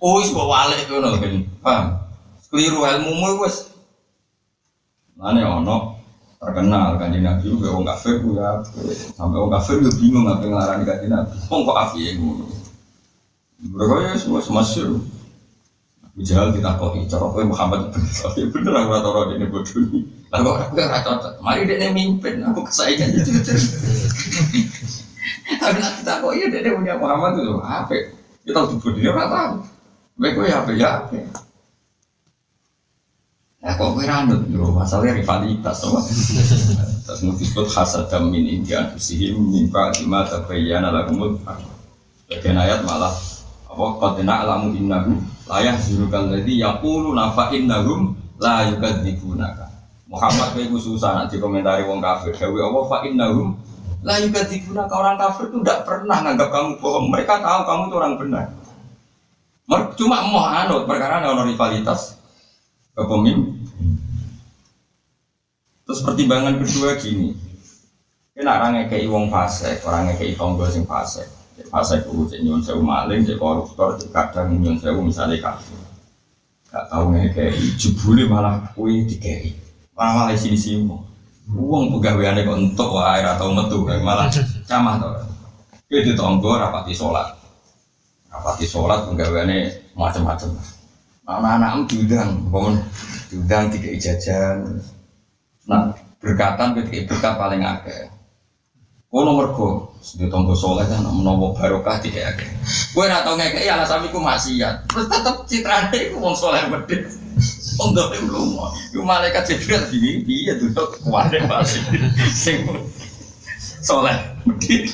wes 0.00 0.28
bawa 0.32 0.68
balik 0.68 0.88
itu 0.88 0.96
nopo 0.96 1.16
kan, 1.20 1.34
paham? 1.60 1.84
Keliru 2.48 2.80
ilmu 2.80 3.12
mu 3.12 3.44
wes, 3.44 3.68
mana 5.16 5.60
ono 5.60 5.97
terkenal 6.38 6.94
kan 6.96 7.10
di 7.10 7.18
nabi 7.18 7.50
juga 7.50 7.74
orang 7.74 7.90
kafir 7.94 8.22
ya, 8.22 8.62
sampai 9.14 9.38
orang 9.42 9.54
kafir 9.58 9.82
juga 9.82 9.92
bingung 9.98 10.26
apa 10.30 10.42
yang 10.46 10.54
ngarani 10.54 10.84
kan 10.86 10.96
di 11.02 11.08
nabi, 11.10 11.34
kok 11.34 11.58
kok 11.66 11.76
kafir 11.76 12.14
mereka 13.58 13.94
ya 14.06 14.14
semua 14.14 14.38
semasyur. 14.38 15.02
Abu 16.18 16.22
kita 16.26 16.78
kok 16.78 16.94
cara 17.10 17.26
kowe 17.30 17.42
Muhammad 17.42 17.90
bin 17.90 18.02
Tapi 18.06 18.46
bener 18.54 18.74
aku 18.74 18.90
ora 18.90 19.02
tau 19.02 19.22
dene 19.34 19.46
bodoh 19.50 19.82
ini. 19.82 20.06
Kok 20.30 20.38
aku 20.38 20.78
ora 20.78 20.98
cocok. 21.02 21.32
Mari 21.42 21.62
dene 21.66 21.90
mimpin, 21.90 22.42
aku 22.42 22.62
kesayangan 22.66 23.18
itu. 23.18 23.30
Nak 25.58 25.92
kita 26.02 26.22
kok 26.22 26.32
iya 26.38 26.46
dene 26.50 26.70
punya 26.74 26.94
Muhammad 26.98 27.38
itu 27.38 27.58
apa? 27.58 27.94
Kita 28.46 28.62
tahu 28.62 28.78
bodoh 28.78 28.98
dia 28.98 29.10
ora 29.10 29.26
tahu. 29.26 29.54
Kowe 30.18 30.28
kowe 30.38 30.46
apa 30.46 30.70
ya? 33.68 33.76
Nah 33.76 33.84
kok 33.84 33.90
kowe 34.00 34.04
ranut 34.08 34.42
yo 34.48 34.72
masalahnya 34.72 35.20
rivalitas 35.20 35.76
sama. 35.84 36.00
Terus 37.04 37.20
mau 37.20 37.36
disebut 37.36 37.68
hasadam 37.68 38.32
min 38.32 38.48
indian 38.48 38.88
fusihim 38.96 39.36
min 39.36 39.68
ba'dima 39.68 40.24
tabayyana 40.24 40.88
lahumul 40.88 41.36
Bagian 42.28 42.56
ayat 42.56 42.84
malah 42.84 43.12
wa 43.68 43.96
qad 44.00 44.24
na'lamu 44.24 44.72
innahu 44.72 45.20
la 45.48 45.64
yahzurukal 45.64 46.32
ladzi 46.32 46.60
yaqulu 46.60 47.12
nafa 47.12 47.52
innahum 47.52 48.16
la 48.40 48.72
yukadzibunaka 48.72 49.68
Muhammad 50.08 50.56
kowe 50.56 50.80
susah 50.80 51.12
nak 51.12 51.26
dikomentari 51.28 51.84
wong 51.84 52.00
kafir. 52.00 52.32
Dewe 52.32 52.64
apa? 52.64 52.80
Fa 52.88 52.98
innahum 53.04 53.52
la 54.00 54.16
yukadzibunaka 54.16 54.92
orang 54.96 55.20
kafir 55.20 55.52
itu 55.52 55.60
tidak 55.60 55.84
pernah 55.84 56.24
nganggap 56.24 56.48
kamu 56.48 56.80
bohong. 56.80 57.12
Mereka 57.12 57.44
tahu 57.44 57.60
kamu 57.68 57.82
itu 57.84 57.96
orang 58.00 58.14
benar. 58.16 58.46
Cuma 60.00 60.24
mau 60.24 60.48
anut 60.48 60.88
perkara 60.88 61.20
ada 61.20 61.44
rivalitas. 61.44 62.16
Kepemimpin 62.96 63.57
terus 65.88 66.04
pertimbangan 66.04 66.60
kedua 66.60 67.00
gini 67.00 67.32
kena 68.36 68.60
orang 68.60 68.84
ngekei 68.84 69.08
wong 69.08 69.32
fase 69.32 69.80
orang 69.88 70.12
ngekei 70.12 70.36
tonggo 70.36 70.68
sing 70.68 70.84
fase 70.84 71.24
Fase 71.66 71.98
itu 71.98 72.22
cek 72.30 72.40
nyun 72.46 72.62
sewu 72.62 72.78
maling, 72.86 73.26
cek 73.26 73.34
koruptor, 73.34 73.98
cek 73.98 74.14
kadang 74.14 74.62
nyun 74.62 74.78
sewu 74.78 75.02
misalnya 75.02 75.42
kafe. 75.42 75.74
Gak 76.70 76.86
tau 76.86 77.10
ngekei, 77.10 77.74
jebule 77.74 78.30
malah 78.30 78.62
kue 78.78 79.02
dikei. 79.02 79.58
Malah 79.98 80.30
malah 80.30 80.38
sini 80.38 80.54
sini 80.54 80.86
Uang 81.48 81.96
pegawaiannya 81.96 82.44
kok 82.44 82.58
entuk 82.60 82.90
wae 82.92 83.24
atau 83.24 83.56
metu 83.56 83.80
malah 84.04 84.28
camah 84.68 84.94
tau. 85.00 85.12
Kowe 85.88 86.00
ditonggo 86.04 86.60
rapati 86.60 86.92
sholat. 86.92 87.34
Rapati 88.28 88.68
sholat 88.68 89.08
pegawaiannya 89.08 89.96
macam-macam. 89.96 90.52
Anak-anak 91.24 91.88
diundang, 91.88 92.52
bangun 92.52 92.76
diundang 93.32 93.72
tiga 93.72 93.90
jajan. 93.96 94.78
Nah, 95.68 95.92
berkatan 96.16 96.72
ketika 96.80 97.12
berkat 97.12 97.34
paling 97.36 97.60
akeh. 97.60 98.08
Kau 99.08 99.24
nomor 99.24 99.56
go, 99.56 99.68
di 100.20 100.28
tonggo 100.28 100.52
soleh 100.52 100.84
kan 100.84 101.00
menowo 101.00 101.56
barokah 101.56 101.96
tidak 101.96 102.36
ada. 102.36 102.44
Kue 102.92 103.08
nak 103.08 103.24
tahu 103.24 103.40
ngekei 103.40 103.64
alasan 103.64 104.04
iku 104.04 104.20
maksiat, 104.20 104.84
terus 104.84 105.08
tetap 105.08 105.48
citrane 105.48 105.96
iku 106.12 106.20
wong 106.20 106.36
soleh 106.36 106.60
medit. 106.68 107.08
Wong 107.80 107.96
dolim 107.96 108.28
lumo, 108.28 108.68
iku 108.92 109.00
malaikat 109.00 109.48
jibril 109.48 109.80
gini, 109.88 110.28
iya 110.28 110.60
tuh 110.60 110.92
kuwade 111.00 111.40
pasti. 111.48 111.80
Sing 112.36 112.68
soleh 113.80 114.12
medit. 114.44 114.92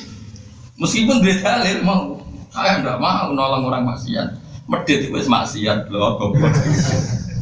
Meskipun 0.79 1.19
dia 1.19 1.35
dalil 1.43 1.83
mau, 1.83 2.15
saya 2.55 2.79
tidak 2.79 3.03
mau 3.03 3.35
nolong 3.35 3.67
orang 3.67 3.83
maksiat. 3.83 4.31
Medit 4.71 5.11
itu 5.11 5.27
maksiat 5.27 5.91
loh, 5.91 6.15
goblok. 6.15 6.55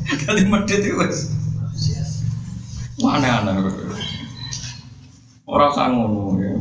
Jadi 0.09 0.41
medit 0.49 0.81
itu 0.81 1.05
mana 3.03 3.43
aneh 3.43 3.53
Orang 5.43 5.75
sangono 5.75 6.39
ya. 6.39 6.55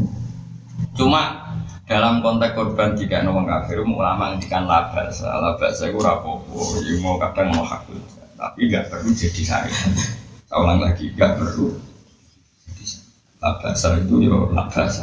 Cuma 0.98 1.22
dalam 1.86 2.18
konteks 2.18 2.58
korban 2.58 2.98
jika 2.98 3.22
orang 3.22 3.46
kafir 3.46 3.78
ulama 3.86 4.34
ngendikan 4.34 4.66
labas. 4.66 5.22
Labas 5.22 5.78
saya 5.78 5.94
kurang 5.94 6.20
popo 6.26 6.82
ya 6.82 6.98
mau 6.98 7.14
kadang 7.16 7.54
mau 7.54 7.62
hak 7.62 7.86
tapi 8.42 8.66
nggak 8.66 8.90
perlu 8.90 9.14
jadi 9.14 9.42
saya 9.46 9.70
saya 9.70 10.56
ulang 10.58 10.82
lagi 10.82 11.14
nggak 11.14 11.38
perlu 11.38 11.78
labas 13.38 13.86
itu 14.02 14.14
ya 14.26 14.36
labas. 14.50 14.98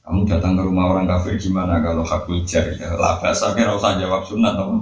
Kamu 0.00 0.26
datang 0.26 0.56
ke 0.56 0.62
rumah 0.64 0.90
orang 0.90 1.06
kafir 1.06 1.36
gimana 1.36 1.84
kalau 1.84 2.02
hak 2.02 2.24
jar 2.48 2.72
ya 2.72 2.96
labas. 2.96 3.44
Kira 3.52 3.76
usah 3.76 4.00
jawab 4.00 4.24
sunat 4.24 4.56
atau 4.56 4.80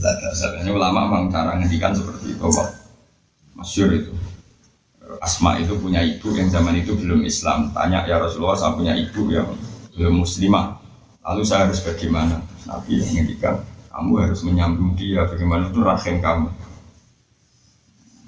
labas. 0.00 0.40
Ini 0.64 0.70
ulama 0.72 1.12
memang 1.12 1.28
cara 1.28 1.60
ngendikan 1.60 1.92
seperti 1.92 2.32
itu 2.32 2.40
kok 2.40 2.68
masyur 3.56 3.88
itu 3.92 4.12
Asma 5.26 5.58
itu 5.58 5.74
punya 5.82 6.06
ibu 6.06 6.30
yang 6.38 6.46
zaman 6.46 6.78
itu 6.78 6.94
belum 6.94 7.26
Islam. 7.26 7.74
Tanya 7.74 8.06
ya 8.06 8.22
Rasulullah, 8.22 8.54
saya 8.54 8.78
punya 8.78 8.94
ibu 8.94 9.26
yang 9.34 9.50
belum 9.98 10.22
muslimah. 10.22 10.78
Lalu 11.26 11.42
saya 11.42 11.66
harus 11.66 11.82
bagaimana? 11.82 12.38
Nabi 12.70 13.02
yang 13.02 13.26
kamu 13.90 14.12
harus 14.22 14.46
menyambung 14.46 14.94
dia. 14.94 15.26
Bagaimana 15.26 15.66
itu 15.66 15.82
rahim 15.82 16.22
kamu? 16.22 16.48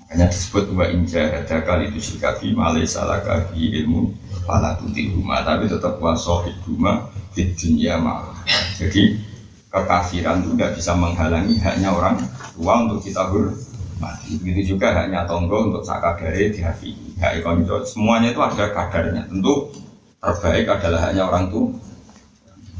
Hanya 0.08 0.26
disebut 0.32 0.72
wa 0.72 0.88
inja 0.88 1.28
ada 1.28 1.60
kali 1.60 1.92
itu 1.92 2.00
sikabi 2.00 2.56
malai 2.56 2.88
salah 2.88 3.20
kaki 3.20 3.84
ilmu 3.84 4.08
pala 4.48 4.72
tuti 4.80 5.12
rumah 5.12 5.44
tapi 5.44 5.68
tetap 5.68 6.00
wasohid 6.00 6.56
rumah 6.64 7.12
di 7.36 7.52
dunia 7.52 8.00
malah. 8.00 8.40
Jadi 8.80 9.20
kekafiran 9.68 10.40
itu 10.40 10.56
tidak 10.56 10.80
bisa 10.80 10.96
menghalangi 10.96 11.60
haknya 11.60 11.92
orang 11.92 12.16
tua 12.56 12.88
untuk 12.88 13.04
kita 13.04 13.28
ber 13.28 13.52
mati. 13.98 14.38
Begitu 14.38 14.74
juga 14.74 14.94
haknya 14.94 15.26
tonggo 15.26 15.70
untuk 15.70 15.82
sakadare 15.82 16.54
hati 16.54 16.90
Hak 17.18 17.42
konco 17.42 17.82
semuanya 17.82 18.30
itu 18.30 18.40
ada 18.40 18.70
kadarnya. 18.70 19.26
Tentu 19.26 19.74
terbaik 20.22 20.66
adalah 20.70 21.10
hanya 21.10 21.26
orang 21.26 21.50
tua. 21.50 21.74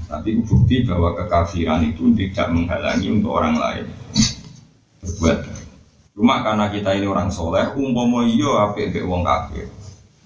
Tapi 0.09 0.41
bukti 0.41 0.89
bahwa 0.89 1.13
kekafiran 1.13 1.85
itu 1.85 2.17
tidak 2.17 2.49
menghalangi 2.49 3.13
untuk 3.13 3.37
orang 3.37 3.61
lain 3.61 3.87
berbuat. 5.05 5.39
Cuma 6.17 6.43
karena 6.43 6.67
kita 6.73 6.97
ini 6.97 7.07
orang 7.07 7.31
soleh, 7.31 7.63
umpama 7.79 8.27
iya 8.27 8.67
apik 8.67 8.91
mbek 8.91 9.07
wong 9.07 9.23
kafir. 9.23 9.71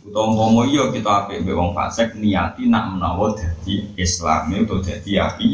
Utawa 0.07 0.25
umpama 0.33 0.65
iya 0.71 0.89
kita 0.89 1.27
apik 1.27 1.43
mbek 1.43 1.53
wong 1.53 1.77
fasik 1.77 2.17
niati 2.17 2.71
nak 2.71 2.97
menawa 2.97 3.35
dadi 3.37 3.93
Islam 3.99 4.55
itu 4.55 4.77
dadi 4.81 5.13
api. 5.19 5.49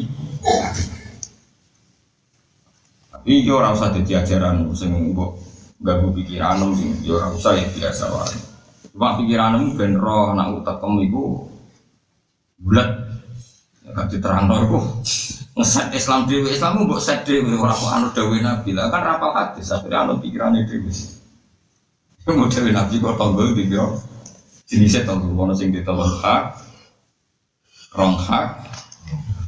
Tapi 3.29 3.45
iya 3.45 3.61
ora 3.61 3.77
usah 3.77 3.93
dadi 3.93 4.17
ajaran 4.17 4.73
sing 4.73 5.13
mbok 5.13 5.37
ganggu 5.85 6.17
pikiranmu 6.17 6.73
sing 6.73 6.97
ya 7.05 7.13
ora 7.21 7.29
usah 7.29 7.61
ya 7.61 7.69
biasa 7.69 8.09
wae. 8.09 8.41
Cuma 8.89 9.21
pikiranmu 9.21 9.77
ben 9.77 10.01
roh 10.01 10.33
nak 10.33 10.57
utekem 10.57 10.97
iku 11.05 11.45
bulat. 12.57 12.89
Ya 13.85 13.93
kan 13.93 14.09
diterangno 14.09 14.65
iku 14.65 14.81
ngeset 15.61 15.93
Islam 15.93 16.25
dewi 16.25 16.57
Islam 16.57 16.89
mbok 16.89 17.05
set 17.05 17.29
dewi 17.29 17.53
ora 17.53 17.77
kok 17.77 17.93
anu 17.93 18.09
dawuh 18.17 18.41
Nabi 18.41 18.73
lah 18.73 18.89
kan 18.89 19.05
rapal 19.05 19.37
hadis 19.37 19.77
anu 19.77 20.25
pikirane 20.25 20.65
dewi. 20.65 20.89
Mau 22.33 22.49
dewi 22.49 22.73
Nabi 22.73 22.97
kok 22.97 23.21
tonggo 23.21 23.53
dikira 23.53 23.93
jenisnya 24.65 25.05
tonggo 25.05 25.37
ono 25.37 25.53
sing 25.53 25.69
ditolong 25.69 26.17
hak, 26.25 26.65
rong 27.93 28.17
hak, 28.25 28.73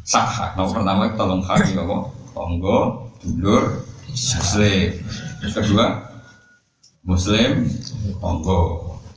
sak 0.05 0.29
hak. 0.29 0.51
Nomor 0.61 0.69
pertama 0.69 1.09
tolong 1.16 1.40
hak 1.40 1.64
kok 1.64 2.12
tonggo, 2.37 3.09
dulur, 3.21 3.85
muslim. 4.09 4.89
Yang 5.41 5.53
kedua 5.57 5.87
muslim, 7.05 7.69
tonggo. 8.21 8.61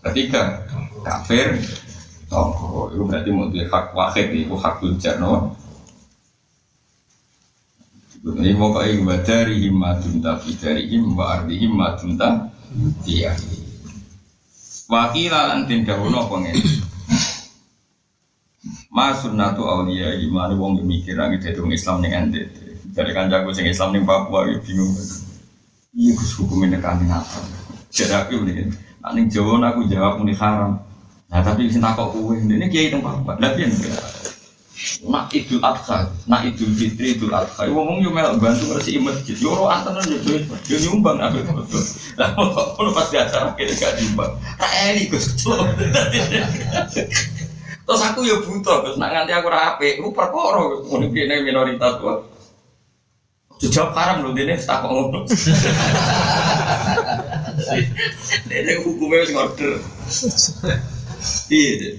Ketiga 0.04 0.68
kafir, 1.04 1.60
tonggo. 2.28 2.92
Itu 2.92 3.04
berarti 3.08 3.30
mau 3.32 3.48
hak 3.48 3.86
wahid 3.96 4.28
itu 4.36 4.56
hak 4.56 4.84
tujar 4.84 5.20
no. 5.20 5.56
Ini 8.24 8.56
mau 8.56 8.72
kau 8.72 8.88
ingin 8.88 9.20
dari 9.28 9.68
himmatun 9.68 10.24
tapi 10.24 10.56
dari 10.56 10.88
himma 10.88 11.44
arti 11.44 11.60
himmatun 11.60 12.16
iya. 13.04 13.36
Wakila 14.88 15.52
lan 15.52 15.68
tin 15.68 15.84
dawono 15.84 16.24
apa 16.24 16.36
ngene. 16.40 16.64
Mas 18.96 19.26
sunnatu 19.26 19.68
auliya 19.68 20.16
iman 20.24 20.56
wong 20.56 20.88
mikir 20.88 21.20
lagi 21.20 21.44
dari 21.44 21.60
Islam 21.76 22.00
ning 22.00 22.16
ente. 22.16 22.63
Dari 22.94 23.10
kancaku 23.10 23.50
sing 23.50 23.66
Islam 23.66 23.90
ning 23.98 24.06
Papua 24.06 24.46
ya 24.46 24.62
bingung. 24.62 24.94
Iya 25.98 26.14
Gus 26.14 26.38
hukumnya 26.38 26.78
nekan 26.78 27.02
apa? 27.10 27.42
Jadi 27.90 28.14
aku 28.14 28.46
ini, 28.46 28.70
nak 29.02 29.18
ning 29.18 29.30
Jawa 29.34 29.58
aku 29.74 29.90
jawab 29.90 30.22
muni 30.22 30.38
haram. 30.38 30.78
Nah 31.30 31.42
tapi 31.42 31.74
sing 31.74 31.82
takok 31.82 32.14
kowe, 32.14 32.38
ini 32.38 32.70
kiai 32.70 32.94
teng 32.94 33.02
Papua. 33.02 33.34
Lah 33.42 33.50
piye 33.58 33.70
nak 35.08 35.32
idul 35.32 35.64
adha, 35.64 36.12
nak 36.28 36.44
idul 36.44 36.68
fitri, 36.76 37.16
idul 37.16 37.32
adha. 37.32 37.66
Ngomong 37.66 38.04
yo 38.04 38.12
mel 38.12 38.36
bantu 38.38 38.78
bersih 38.78 39.00
masjid. 39.00 39.38
Yo 39.40 39.56
ro 39.56 39.72
antenan 39.72 40.04
yo 40.06 40.38
yo 40.68 40.78
nyumbang 40.86 41.24
apa 41.24 41.40
itu. 41.40 41.80
Lah 42.20 42.36
kok 42.36 42.92
pas 42.92 43.08
di 43.08 43.18
acara 43.18 43.56
kene 43.56 43.74
gak 43.80 43.96
nyumbang. 44.02 44.34
Tak 44.60 44.74
ini 44.92 45.08
Gus. 45.08 45.34
Terus 47.84 48.02
aku 48.04 48.28
yo 48.28 48.44
butuh, 48.44 48.84
Gus. 48.84 49.00
Nak 49.00 49.10
nganti 49.14 49.32
aku 49.32 49.48
ra 49.48 49.78
apik, 49.78 50.04
ku 50.04 50.12
perkara. 50.12 50.62
Ngono 50.84 51.06
kene 51.16 51.42
minoritas 51.48 51.98
kok. 52.04 52.33
Jawab 53.64 53.96
haram 53.96 54.18
lho 54.28 54.36
dene 54.36 54.60
tak 54.60 54.84
kok 54.84 54.92
ngono. 54.92 55.24
Dene 58.50 58.72
hukumnya 58.84 59.24
wis 59.24 59.32
ngorder. 59.32 59.80
Iya. 61.48 61.96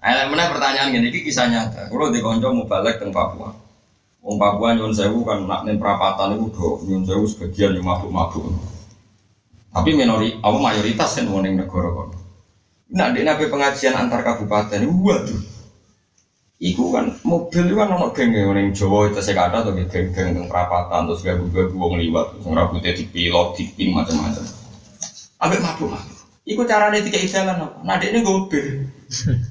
Eh, 0.00 0.24
mana 0.30 0.48
pertanyaan 0.48 0.94
gini, 0.94 1.10
ini 1.10 1.20
kisah 1.26 1.50
nyata. 1.50 1.90
Kalau 1.90 2.08
di 2.08 2.22
konco 2.22 2.48
mau 2.54 2.64
balik 2.64 3.02
ke 3.02 3.10
Papua, 3.12 3.52
Wong 4.24 4.36
Papua 4.40 4.72
nyun 4.72 4.94
sewu 4.96 5.26
kan 5.26 5.44
nak 5.44 5.68
nih 5.68 5.76
perapatan 5.76 6.40
itu 6.40 6.48
do 6.54 6.80
nyun 6.88 7.04
sewu 7.04 7.24
sebagian 7.26 7.76
yang 7.76 7.84
mabuk 7.84 8.08
mabuk. 8.08 8.48
Tapi 9.70 9.90
minori, 9.92 10.38
apa 10.40 10.56
mayoritas 10.56 11.20
kan 11.20 11.28
wong 11.28 11.44
negara 11.44 11.90
kon. 11.92 12.10
Nak 12.90 13.14
di 13.14 13.22
nabi 13.22 13.46
pengajian 13.46 13.94
antar 13.94 14.24
kabupaten, 14.24 14.82
waduh. 14.82 15.40
Iku 16.60 16.92
kan 16.92 17.08
mobil 17.24 17.72
itu 17.72 17.74
kan 17.80 17.88
ono 17.88 18.12
geng 18.12 18.36
yang 18.36 18.52
Jawa 18.76 19.08
itu 19.08 19.16
saya 19.24 19.48
kata 19.48 19.64
tuh 19.64 19.72
geng-geng 19.80 20.36
yang 20.36 20.44
perapatan 20.44 21.08
terus 21.08 21.24
gak 21.24 21.40
gabu 21.40 21.72
wong 21.72 21.96
liwat, 21.96 22.36
terus 22.36 22.52
rambutnya 22.52 22.92
dipilot, 22.92 23.56
diping 23.56 23.96
macam-macam. 23.96 24.44
Ambek 25.40 25.64
mabuk 25.64 25.88
mabuk. 25.88 26.20
Iku 26.44 26.68
caranya 26.68 27.00
tiga 27.00 27.16
jalan 27.24 27.64
apa? 27.64 27.80
Nah 27.80 27.96
dia 27.96 28.12
ini 28.12 28.20
gopir. 28.20 28.84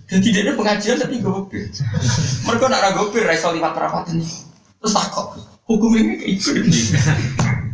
Jadi 0.06 0.28
dia 0.30 0.54
pengajian 0.54 1.02
tapi 1.02 1.18
gopir. 1.18 1.66
Mereka 2.46 2.66
nak 2.70 2.82
ragu 2.86 3.10
gopir, 3.10 3.26
raiso 3.26 3.58
lewat 3.58 3.74
perapatan 3.74 4.22
nih. 4.22 4.30
Terus 4.78 4.94
takut 4.94 5.34
hukum 5.66 5.98
ini 5.98 6.14
kayak 6.14 6.30
itu. 6.30 6.50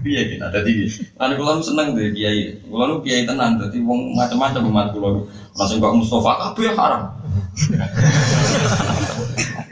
Iya 0.06 0.22
kita 0.32 0.48
tadi. 0.48 0.88
Anu 1.20 1.44
kalau 1.44 1.60
seneng 1.60 1.92
deh 1.92 2.16
kiai. 2.16 2.56
Kalau 2.64 3.04
kiai 3.04 3.28
tenang, 3.28 3.60
jadi 3.60 3.84
wong 3.84 4.16
macam-macam 4.16 4.64
umat 4.72 4.88
kulo. 4.96 5.28
Langsung 5.60 5.84
kok 5.84 5.92
Mustafa 5.92 6.32
kabeh 6.56 6.72
haram. 6.72 7.04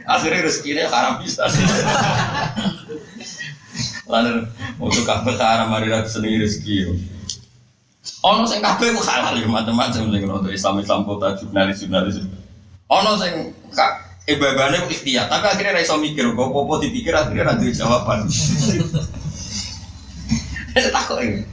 Akhirnya 0.03 0.45
rezekinya 0.45 0.87
haram 0.91 1.23
bisa. 1.23 1.47
Lalu 4.07 4.45
untuk 4.77 5.03
kabeh 5.07 5.35
haram 5.39 5.71
hari 5.71 5.87
ragu 5.89 6.11
sendiri 6.11 6.43
rezeki. 6.43 6.91
Ono 8.23 8.43
sing 8.47 8.59
kabeh 8.59 8.91
ku 8.95 9.01
halal 9.03 9.39
ya 9.39 9.47
macam-macam 9.47 10.11
sing 10.11 10.23
untuk 10.27 10.51
Islam 10.51 10.79
Islam 10.79 11.07
kota 11.07 11.35
jurnalis 11.39 11.83
jurnalis. 11.83 12.19
Ono 12.91 13.15
sing 13.19 13.55
ibadahnya 14.27 14.83
ku 14.83 14.91
ikhtiar, 14.91 15.27
tapi 15.27 15.47
akhirnya 15.51 15.75
ra 15.75 15.81
iso 15.83 15.99
mikir 15.99 16.31
kok 16.31 16.51
popo 16.51 16.79
dipikir 16.79 17.11
akhirnya 17.11 17.43
ra 17.47 17.59
duwe 17.59 17.71
jawaban. 17.75 18.27
Takut 20.73 21.19
ini. 21.19 21.43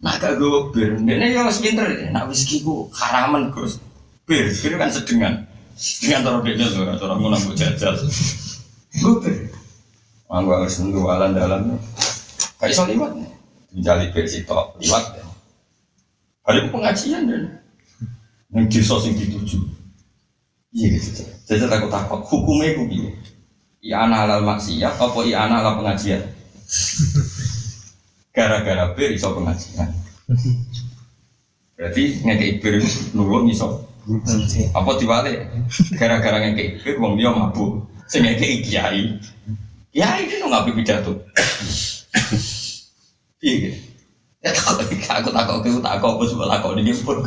Nah 0.00 0.16
gak 0.16 0.40
gue 0.40 0.72
bir, 0.72 0.96
ini 0.96 1.36
yang 1.36 1.44
masih 1.44 1.60
pinter, 1.60 1.84
nak 2.08 2.32
whisky 2.32 2.64
ku 2.64 2.88
haraman 2.88 3.52
Gus. 3.52 3.76
Bir, 4.24 4.48
bir 4.48 4.80
kan 4.80 4.88
sedengan. 4.88 5.44
Sedengan 5.80 6.20
taruh 6.28 6.44
dia 6.44 6.68
tuh, 6.68 6.84
taruh 6.84 7.16
mau 7.16 7.32
nambah 7.32 7.56
jajal. 7.56 7.96
Gue. 9.00 9.48
Manggu 10.28 10.52
harus 10.52 10.76
nunggu 10.76 11.08
alam 11.08 11.32
dalam. 11.32 11.80
Kayak 12.60 12.76
iso 12.76 12.84
liwat 12.84 13.16
nih. 13.16 13.32
Menjali 13.72 14.12
bir 14.12 14.28
sitok 14.28 14.76
liwat 14.76 15.16
ya. 15.16 15.24
Ada 16.44 16.68
pengajian 16.68 17.24
dan 17.32 17.42
yang 18.52 18.68
desa 18.68 19.00
sing 19.00 19.16
dituju. 19.16 19.56
Iya 20.76 21.00
gitu. 21.00 21.24
Jadi 21.48 21.64
aku 21.64 21.88
takut 21.88 22.20
hukumnya 22.28 22.76
itu 22.76 22.82
gini. 22.86 23.10
Iya 23.80 24.04
anak 24.04 24.28
halal 24.28 24.42
maksiat, 24.44 25.00
apa 25.00 25.18
iya 25.24 25.48
anak 25.48 25.64
halal 25.64 25.74
pengajian? 25.80 26.22
Gara-gara 28.36 28.92
bir 28.92 29.10
iso 29.16 29.32
pengajian. 29.32 29.88
Berarti 31.74 32.20
ngekei 32.20 32.60
bir 32.60 32.84
nulung 33.16 33.48
iso. 33.48 33.89
Apa 34.74 34.90
diwale? 34.96 35.32
Gara-gara 35.96 36.38
ngekei 36.40 36.80
bir 36.80 36.96
wong 36.96 37.20
dia 37.20 37.30
mabuk. 37.30 37.84
Sing 38.08 38.24
ngekei 38.24 38.64
kiai. 38.64 39.20
Kiai 39.92 40.26
itu 40.26 40.46
ngapain 40.46 40.74
pidato. 40.74 41.12
Iya 43.40 43.54
gitu. 43.60 43.78
Ya 44.40 44.56
takut 44.56 44.80
aku 44.80 45.28
takut 45.32 45.60
aku 45.60 45.80
takut 45.84 46.10
aku 46.16 46.24
semua 46.24 46.48
takut 46.48 46.72
ini 46.80 46.96
pun 47.04 47.20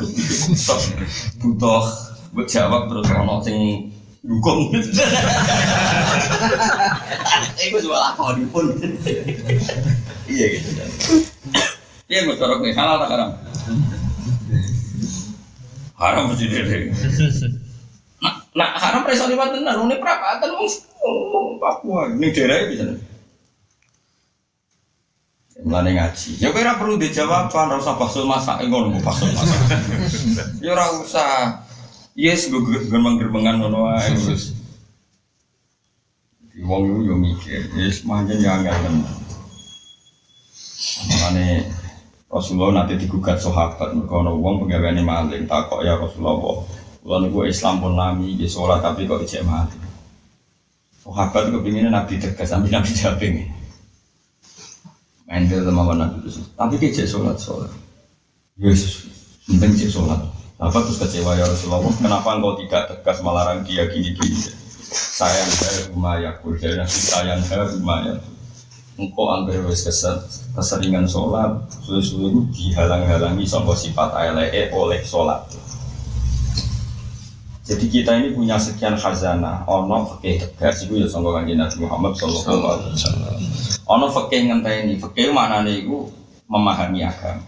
butuh 1.41 1.85
buat 2.33 2.49
jawab 2.49 2.89
terus 2.89 3.05
ono 3.13 3.37
sing 3.45 3.89
dukung. 4.25 4.73
Iku 7.61 7.77
semua 7.77 8.17
takut 8.17 8.41
pun. 8.49 8.65
Iya 10.25 10.45
gitu. 10.57 10.69
Iya 12.09 12.19
mas 12.29 12.37
cara 12.37 12.53
gue 12.59 12.73
halal 12.73 12.97
tak 12.99 13.09
haram? 13.13 13.29
Haram 15.97 16.33
mesti 16.33 16.45
dede. 16.49 16.77
Nah, 18.23 18.39
nah 18.55 18.79
haram 18.79 19.03
preso 19.03 19.27
liwat 19.27 19.51
tenan, 19.51 19.83
ini 19.83 19.99
perapatan 19.99 20.55
wong 20.55 21.59
Papua, 21.59 22.15
ini 22.15 22.31
daerah 22.31 22.71
bisa. 22.71 22.95
Mulane 25.63 25.91
ngaji. 25.95 26.43
Ya 26.43 26.51
kowe 26.51 26.59
ora 26.59 26.79
perlu 26.79 26.95
dijawab, 26.99 27.51
ora 27.51 27.79
usah 27.79 27.95
baksul 27.95 28.27
masak 28.27 28.63
ngono 28.67 28.99
baksul 28.99 29.31
masak. 29.31 29.79
Ya 30.63 30.75
ora 30.75 30.87
usah. 31.03 31.63
Yes, 32.15 32.47
gue 32.47 32.61
gerbang-gerbangan 32.87 33.59
ngono 33.63 33.91
terus. 33.99 34.55
Di 36.51 36.61
wong 36.63 37.03
yo 37.03 37.15
mikir, 37.19 37.75
yes 37.79 38.07
manjen 38.07 38.39
ya 38.39 38.59
enggak 38.59 38.75
tenan. 38.83 39.07
Mulane 41.11 41.47
Rasulullah 42.33 42.81
nanti 42.81 42.97
digugat 42.97 43.37
sahabat 43.37 43.93
mereka 43.93 44.25
ono 44.25 44.33
wong 44.41 44.65
pegawaiane 44.65 45.05
maling 45.05 45.45
takok 45.45 45.85
ya 45.85 45.93
Rasulullah. 46.01 46.65
Kula 47.05 47.21
niku 47.21 47.45
Islam 47.45 47.77
pun 47.77 47.93
nami 47.93 48.33
di 48.33 48.49
sholat 48.49 48.81
tapi 48.81 49.05
kok 49.05 49.21
ijek 49.21 49.45
maling. 49.45 49.83
Sahabat 51.03 51.53
kepinginnya 51.53 51.93
Nabi 51.93 52.17
tegas, 52.17 52.49
sampai 52.49 52.73
Nabi 52.73 52.89
jawab 52.95 53.21
ini. 53.21 53.43
Ente 55.27 55.59
sama 55.59 55.83
mana 55.83 56.07
dulu 56.09 56.31
Tapi 56.57 56.79
cek 56.79 57.05
sholat 57.05 57.37
sholat. 57.37 57.69
Yesus, 58.57 59.11
penting 59.45 59.77
cek 59.77 59.91
sholat. 59.93 60.17
Apa 60.57 60.79
terus 60.79 61.03
kecewa 61.03 61.35
ya 61.37 61.45
Rasulullah? 61.45 61.91
Kenapa 61.99 62.39
engkau 62.39 62.55
tidak 62.55 62.87
tegas 62.87 63.19
melarang 63.19 63.61
dia 63.67 63.83
gini 63.91 64.15
gini? 64.15 64.47
Sayang 64.93 65.51
saya 65.51 65.79
rumah 65.91 66.15
ya, 66.17 66.31
nabi 66.39 66.87
sayang 66.87 67.41
saya 67.43 67.67
rumah 67.67 67.99
ya. 68.07 68.15
Engkau 68.97 69.25
angker 69.33 69.65
wis 69.65 69.89
keser, 69.89 70.21
keseringan 70.53 71.09
sholat 71.09 71.65
suwe-suwe 71.81 72.45
dihalang-halangi 72.53 73.45
sama 73.49 73.73
sifat 73.73 74.13
eleke 74.13 74.69
oleh 74.69 75.01
sholat. 75.01 75.41
Jadi 77.63 77.85
kita 77.87 78.11
ini 78.19 78.35
punya 78.35 78.59
sekian 78.59 78.99
khazanah 78.99 79.63
ono 79.71 80.03
fakih 80.03 80.35
tegas 80.35 80.83
itu 80.83 80.99
ya 80.99 81.07
sangka 81.07 81.31
kanjeng 81.39 81.63
Nabi 81.63 81.77
Muhammad 81.79 82.13
sallallahu 82.19 82.67
alaihi 82.75 82.91
wasallam. 82.91 83.35
Ono 83.87 84.05
fakih 84.11 84.39
ngenteni 84.51 84.99
fakih 84.99 85.31
mana 85.31 85.63
nih 85.63 85.87
memahami 86.51 87.07
agama. 87.07 87.39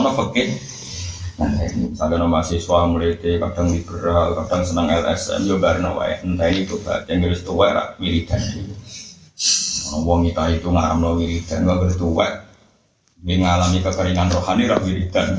Ono 0.00 0.10
fakih 0.16 0.48
misalnya 1.40 2.20
no 2.20 2.28
mahasiswa 2.28 2.84
muridnya 2.84 3.40
kadang 3.48 3.72
liberal 3.72 4.36
kadang 4.44 4.60
senang 4.60 4.92
LSM 4.92 5.48
yo 5.48 5.56
barno 5.56 5.96
wae 5.96 6.20
enteni 6.20 6.68
itu 6.68 6.76
yang 7.08 7.24
harus 7.24 7.40
tua 7.40 7.72
ono 7.72 7.96
wong 9.98 10.30
kita 10.30 10.54
itu 10.54 10.68
ngaramno 10.70 11.18
wiridan 11.18 11.66
gak 11.66 11.78
bertuwa 11.82 12.26
dia 13.20 13.36
ngalami 13.36 13.84
kekeringan 13.84 14.32
rohani 14.32 14.64
ra 14.64 14.80
wiridan 14.80 15.36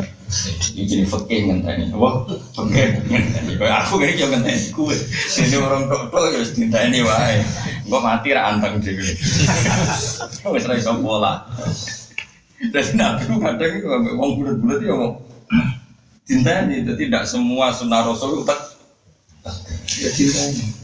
ini 0.77 0.83
jadi 0.85 1.03
fakih 1.09 1.39
ngenteni 1.49 1.89
wah 1.97 2.29
fakih 2.53 3.01
ngenteni 3.09 3.57
kayak 3.57 3.75
aku 3.83 3.97
kayak 3.97 4.21
yang 4.21 4.29
ngenteni 4.29 4.69
kue 4.69 4.93
ini 5.41 5.57
orang 5.57 5.89
tok 5.89 6.13
tok 6.13 6.29
ya 6.29 6.37
harus 6.37 6.53
ngenteni 6.53 7.01
wae 7.01 7.41
gua 7.89 7.99
mati 8.05 8.37
ra 8.37 8.53
anteng 8.53 8.77
dhewe 8.85 9.17
wis 10.53 10.65
ra 10.69 10.77
iso 10.77 10.93
pola 11.01 11.41
dan 12.69 12.87
nabi 12.93 13.25
kadang 13.41 13.73
itu 13.73 13.87
wong 14.13 14.31
bulat-bulat 14.37 14.79
ya 14.85 14.93
ngomong 14.93 15.17
cintanya 16.29 16.75
itu 16.85 16.93
tidak 16.93 17.25
semua 17.25 17.73
sunnah 17.73 18.05
rasul 18.05 18.37
itu 18.37 18.43
tak 18.45 18.59
ya 20.05 20.09
cintanya 20.13 20.80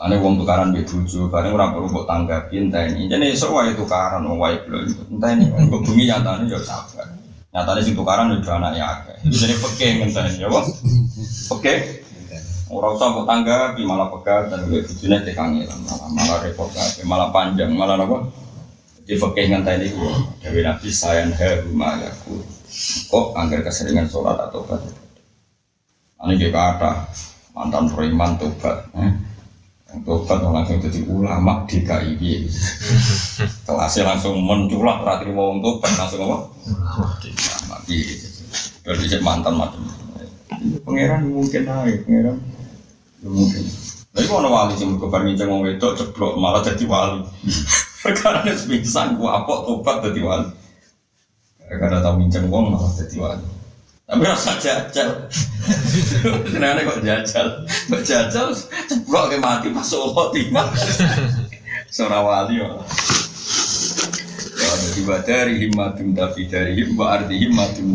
Ane 0.00 0.16
wong 0.16 0.40
tukaran 0.40 0.72
di 0.72 0.80
bojo, 0.80 1.28
bareng 1.28 1.52
orang 1.52 1.76
perlu 1.76 1.92
buat 1.92 2.08
tanggapi 2.08 2.56
entah 2.56 2.88
ini. 2.88 3.04
Jadi 3.04 3.36
semua 3.36 3.68
itu 3.68 3.84
tukaran, 3.84 4.24
wong 4.24 4.40
wae 4.40 4.56
belum. 4.64 4.88
Ini, 5.12 5.44
kok 5.52 5.80
bumi 5.84 6.08
nyatanya 6.08 6.48
ya 6.48 6.58
sabar. 6.64 7.04
Nyatanya 7.52 7.80
sing 7.84 7.92
tukaran 7.92 8.32
udah 8.32 8.54
anaknya 8.56 8.84
akeh. 8.88 9.16
Itu 9.28 9.36
jadi 9.44 9.54
peke 9.60 9.86
ini, 10.00 10.40
ya 10.40 10.48
wong. 10.48 10.64
Peke. 11.52 12.00
Orang 12.70 12.94
usah 12.94 13.12
buat 13.12 13.26
tanggapi, 13.26 13.82
malah 13.82 14.08
pegat 14.14 14.48
dan 14.48 14.70
gue 14.70 14.80
bujune 14.86 15.18
tekangilan, 15.26 15.78
malah 15.82 16.08
malah 16.14 16.38
repot 16.46 16.70
malah 17.02 17.28
panjang, 17.34 17.74
malah 17.74 17.98
apa? 17.98 18.30
Di 19.02 19.18
peke 19.18 19.50
ini 19.50 19.86
gue. 19.90 20.12
Dewi 20.40 20.62
Nabi 20.62 20.88
sayan 20.88 21.34
heru 21.34 21.74
mayaku. 21.74 22.40
Kok 23.10 23.34
anggar 23.34 23.66
keseringan 23.66 24.06
sholat 24.06 24.38
atau 24.38 24.62
tobat. 24.62 24.80
Ini 26.24 26.38
dia 26.38 26.54
kata 26.54 27.10
mantan 27.52 27.90
preman 27.90 28.38
tobat. 28.38 28.86
Eh? 28.94 29.29
Tobat 29.90 30.38
langsung 30.38 30.78
jadi 30.78 31.02
ulama 31.10 31.66
di 31.66 31.82
KIB. 31.82 32.22
Kelasnya 33.66 34.06
langsung 34.06 34.38
menculak 34.38 35.02
ratri 35.02 35.34
mau 35.34 35.50
untuk 35.50 35.82
langsung 35.82 36.30
apa? 36.30 36.46
Ulama 36.46 37.76
di. 37.90 37.98
Dari 38.86 39.18
mantan 39.18 39.58
macam. 39.58 39.82
Pangeran 40.86 41.26
mungkin 41.26 41.62
naik, 41.66 42.06
pangeran 42.06 42.38
mungkin. 43.26 43.64
Tapi 44.10 44.26
kalau 44.26 44.50
wali 44.50 44.74
sih 44.74 44.86
mereka 44.86 45.06
berbincang 45.06 45.48
ngomong 45.50 45.70
itu 45.70 45.88
ceplok 45.94 46.34
malah 46.38 46.62
jadi 46.62 46.84
wali. 46.86 47.22
Karena 48.22 48.50
sebisa 48.54 49.14
gua 49.18 49.42
apa 49.42 49.54
tobat 49.66 50.06
jadi 50.06 50.20
wali. 50.22 50.48
Karena 51.66 52.02
tahu 52.02 52.14
bincang 52.26 52.46
uang 52.46 52.74
malah 52.74 52.90
jadi 52.94 53.16
wali. 53.18 53.46
Tapi 54.10 54.26
rasa 54.26 54.58
jajal. 54.58 55.30
Kenapa 56.50 56.82
kok 56.82 56.98
jajal? 57.06 57.62
Kok 57.62 58.02
jajal? 58.02 58.50
Ceplok 58.90 59.24
ke 59.30 59.36
mati 59.38 59.70
pas 59.70 59.86
solo 59.86 60.34
tiba. 60.34 60.66
Seorang 61.94 62.26
wali 62.26 62.58
ya. 62.58 62.66
Ya, 64.58 64.70
jadi 64.82 65.00
badari 65.06 65.54
himmatum 65.62 66.10
tapi 66.18 66.50
dari 66.50 66.74
himma 66.74 67.22
arti 67.22 67.38
himmatum 67.38 67.94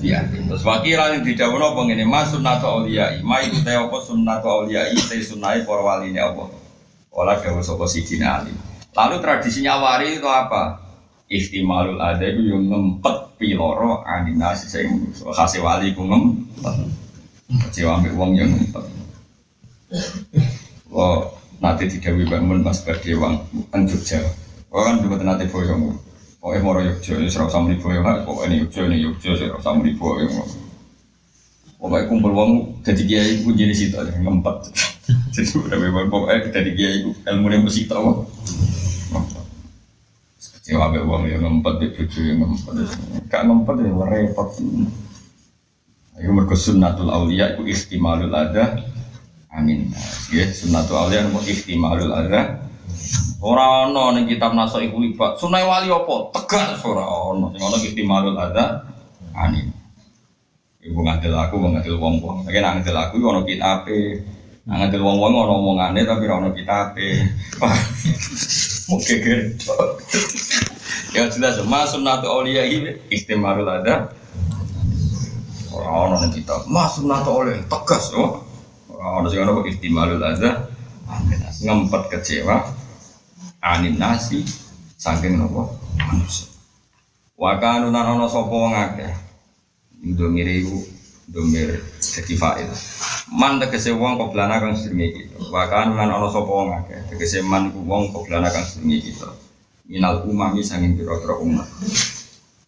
biarin. 0.00 0.48
Terus 0.48 0.64
wakilan 0.64 1.20
yang 1.20 1.24
tidak 1.28 1.52
apa 1.52 1.80
ini 1.84 2.04
mas 2.08 2.32
sunnatu 2.32 2.64
awliyai. 2.64 3.20
Ma 3.20 3.44
itu 3.44 3.60
teh 3.60 3.76
apa 3.76 3.96
sunnatu 4.00 4.48
awliyai 4.48 4.96
teh 4.96 5.20
sunnai 5.20 5.68
para 5.68 5.84
wali 5.84 6.16
ini 6.16 6.20
apa. 6.20 6.48
Olah 7.12 7.44
gawe 7.44 7.60
sapa 7.60 7.84
sidina 7.84 8.40
alim. 8.40 8.56
Lalu 8.96 9.20
tradisinya 9.20 9.84
wari 9.84 10.16
itu 10.16 10.24
apa? 10.24 10.85
Ihtimalul 11.26 11.98
ada 11.98 12.22
itu 12.22 12.54
yang 12.54 12.70
ngempet 12.70 13.34
piloro 13.34 14.06
aninasi 14.06 14.70
saya 14.70 14.86
manusia. 14.86 15.26
Kasih 15.34 15.60
wali 15.66 15.90
ku 15.90 16.06
ngempet. 16.06 16.86
Kecewa 17.66 17.98
ambil 17.98 18.14
uang 18.14 18.32
yang 18.38 18.50
ngempet. 18.54 18.84
Wah, 20.94 21.26
nanti 21.58 21.90
tidak 21.98 22.30
bangun 22.30 22.62
mas 22.62 22.86
Badewang 22.86 23.42
kan 23.74 23.90
Jogja. 23.90 24.22
Wah 24.70 24.86
kan 24.86 25.02
juga 25.02 25.26
nanti 25.26 25.50
boyong. 25.50 25.98
Pokoknya 26.38 26.62
moro 26.62 26.78
Jogja, 26.86 27.18
ini 27.18 27.26
serau 27.26 27.50
sama 27.50 27.74
di 27.74 27.82
boyong. 27.82 28.06
Pokoknya 28.22 28.62
Jogja, 28.62 28.86
ini 28.86 29.02
Jogja, 29.02 29.34
serau 29.34 29.58
sama 29.58 29.82
di 29.82 29.98
boyong. 29.98 30.30
Pokoknya 31.76 32.06
kumpul 32.06 32.32
uang 32.32 32.50
jadi 32.86 33.02
kiai 33.02 33.42
pun 33.42 33.58
jadi 33.58 33.74
situ 33.74 33.98
aja 33.98 34.14
ngempet. 34.14 34.56
Jadi 35.36 35.52
udah 35.54 35.78
bebas 35.78 36.08
pokoknya 36.08 36.48
jadi 36.48 36.70
kiai 36.72 36.98
ilmu 37.06 37.46
yang 37.52 37.62
mesti 37.62 37.84
tahu. 37.86 38.24
Ya 40.66 40.82
ambil 40.82 41.06
uang 41.06 41.30
yang 41.30 41.46
ngempet 41.46 41.74
di 41.78 41.86
bojo 41.94 42.20
yang 42.26 42.42
ngempet. 42.42 42.74
Gak 43.30 43.42
ngempet 43.46 43.74
ya 43.86 43.90
repot. 44.02 44.50
Ayo 46.18 46.28
mergo 46.34 46.58
sunnatul 46.58 47.06
auliya 47.06 47.54
iku 47.54 47.62
istimalul 47.70 48.34
ada. 48.34 48.82
Amin. 49.54 49.94
Ya 50.34 50.50
sunnatul 50.50 50.98
auliya 50.98 51.30
iku 51.30 51.38
istimalul 51.46 52.10
ada. 52.10 52.66
Ora 53.38 53.86
ono 53.86 54.10
ning 54.18 54.26
kitab 54.26 54.58
naso 54.58 54.82
iku 54.82 54.98
libat. 54.98 55.38
Sunai 55.38 55.62
wali 55.62 55.86
apa? 55.86 56.34
Tegas 56.34 56.82
ora 56.82 57.06
ono. 57.06 57.54
Sing 57.54 57.62
ono 57.62 57.76
istimalul 57.78 58.34
ada. 58.34 58.90
Amin. 59.38 59.70
Ibu 60.82 60.98
ngadil 60.98 61.34
aku, 61.34 61.62
ngadil 61.62 61.94
wong-wong. 61.94 62.42
Tapi 62.42 62.58
ngadil 62.58 62.96
aku 62.98 63.22
ono 63.22 63.46
kitabe. 64.66 64.74
Ngadil 64.74 65.02
wong-wong 65.02 65.34
ono 65.34 65.52
omongane 65.62 66.02
tapi 66.02 66.26
ora 66.26 66.42
ono 66.42 66.50
kitabe. 66.50 67.06
Mau 68.90 68.98
geger. 69.06 69.54
Ya 71.14 71.30
jelas, 71.30 71.62
mas 71.64 71.94
sunnatu 71.94 72.26
auliya 72.26 72.66
ini 72.66 72.90
istimarul 73.10 73.66
ada. 73.70 74.10
Orang-orang 75.72 76.32
kita, 76.34 76.66
mas 76.68 76.98
sunnatu 76.98 77.30
auliya 77.30 77.62
tegas, 77.70 78.12
oh. 78.12 78.42
Orang-orang 78.90 79.30
sing 79.30 79.40
ono 79.46 79.62
istimarul 79.64 80.20
ada. 80.20 80.68
Ngempet 81.62 82.02
kecewa, 82.12 82.68
anin 83.62 83.96
nasi, 83.96 84.44
saking 84.98 85.38
nopo 85.38 85.72
manusia. 85.96 86.50
Wakanu 87.38 87.88
nanono 87.92 88.28
sopo 88.28 88.66
wong 88.66 88.74
akeh. 88.74 89.12
Iku 90.04 90.95
domir 91.26 91.82
dadi 91.98 92.34
fa'il. 92.38 92.70
Man 93.34 93.58
tegese 93.58 93.90
wong 93.90 94.18
koblana 94.18 94.62
kang 94.62 94.78
sedenge 94.78 95.10
kita. 95.10 95.50
Wakanu 95.50 95.98
lan 95.98 96.10
ana 96.10 96.30
sapa 96.30 96.46
wong 96.46 96.70
akeh. 96.82 97.10
Tegese 97.10 97.42
man 97.42 97.70
iku 97.70 97.82
wong 97.82 98.14
koblana 98.14 98.46
kang 98.50 98.62
sedenge 98.62 99.10
kita. 99.10 99.28
Minal 99.86 100.26
umami 100.26 100.62
sanging 100.62 100.98
pira-pira 100.98 101.38
umat. 101.38 101.66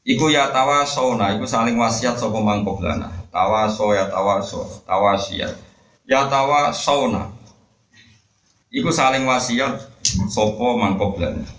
Iku 0.08 0.30
ya 0.32 0.48
tawasona, 0.48 1.34
iku 1.36 1.44
saling 1.44 1.76
wasiat 1.76 2.16
sapa 2.18 2.38
man 2.40 2.64
koblana. 2.66 3.10
Tawaso 3.30 3.92
ya 3.94 4.08
tawaso, 4.10 4.82
tawasiat. 4.86 5.54
Ya 6.08 6.26
tawasona. 6.26 7.34
Iku 8.72 8.90
saling 8.90 9.26
wasiat 9.26 9.78
sapa 10.30 10.66
man 10.78 10.98
koblana. 10.98 11.57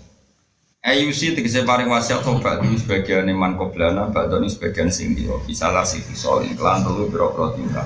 Ayusi 0.80 1.36
tegese 1.36 1.68
paring 1.68 1.92
wasiat 1.92 2.24
sobat 2.24 2.64
di 2.64 2.72
sebagian 2.72 3.28
man 3.36 3.60
koblana, 3.60 4.08
badoni 4.08 4.48
sebagian 4.48 4.88
sing 4.88 5.12
dia 5.12 5.36
bisa 5.44 5.68
lah 5.68 5.84
sih 5.84 6.00
soal 6.16 6.48
kelan 6.56 6.80
telu 6.80 7.04
biro-biro 7.12 7.52
tinggal. 7.52 7.84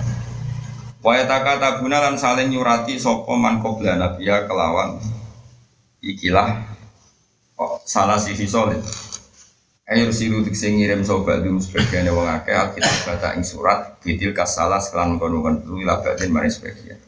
Waya 1.02 1.26
taka 1.26 1.82
guna 1.82 1.98
lan 1.98 2.14
saling 2.14 2.54
nyurati 2.54 2.94
sopo 3.02 3.34
man 3.34 3.58
koblana 3.58 4.14
biya 4.14 4.46
kelawan 4.46 5.02
ikilah 6.06 6.70
oh, 7.58 7.82
salah 7.82 8.14
sisi 8.14 8.46
solid. 8.46 8.78
Ayo 9.90 10.14
siru 10.14 10.46
tegese 10.46 10.70
ngirim 10.70 11.02
sobat 11.02 11.42
di 11.42 11.50
sebagian 11.50 12.14
wong 12.14 12.30
akeh 12.30 12.54
alkitab 12.54 13.10
baca 13.10 13.34
ing 13.34 13.42
surat 13.42 13.98
bidil 14.06 14.30
kasalah 14.30 14.78
sekelan 14.78 15.18
kono-kono 15.18 15.66
telu 15.66 15.82
ila 15.82 15.98
badin 15.98 16.30
mari 16.30 16.46
sebagian. 16.46 17.02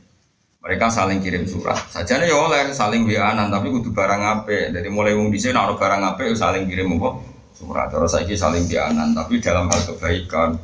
Mereka 0.67 0.91
saling 0.91 1.23
kirim 1.23 1.47
surat. 1.47 1.79
Saja 1.87 2.19
ya 2.19 2.35
oleh 2.35 2.75
saling 2.75 3.07
wa 3.07 3.39
tapi 3.39 3.71
kudu 3.71 3.95
barang 3.95 4.43
ape. 4.43 4.75
Dari 4.75 4.91
mulai 4.91 5.15
wong 5.15 5.31
nek 5.31 5.55
ana 5.55 5.79
barang 5.79 6.03
ape 6.03 6.35
saling 6.35 6.67
kirim 6.67 6.99
apa? 6.99 7.23
Surat. 7.55 7.87
Terus 7.87 8.11
saiki 8.11 8.35
saling 8.35 8.67
wa 8.67 9.07
tapi 9.15 9.39
dalam 9.39 9.71
hal 9.71 9.81
kebaikan. 9.87 10.59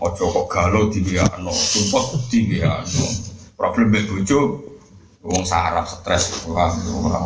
Ojo 0.00 0.24
kok 0.32 0.46
galau 0.48 0.88
di 0.88 1.04
wa 1.20 1.52
sumpah 1.52 2.04
di 2.32 2.64
wa 2.64 2.80
Problem 3.52 3.92
bojo 3.92 4.40
wong 5.20 5.44
sarap 5.44 5.84
stres 5.84 6.48
ora 6.48 6.72
ora. 6.72 7.20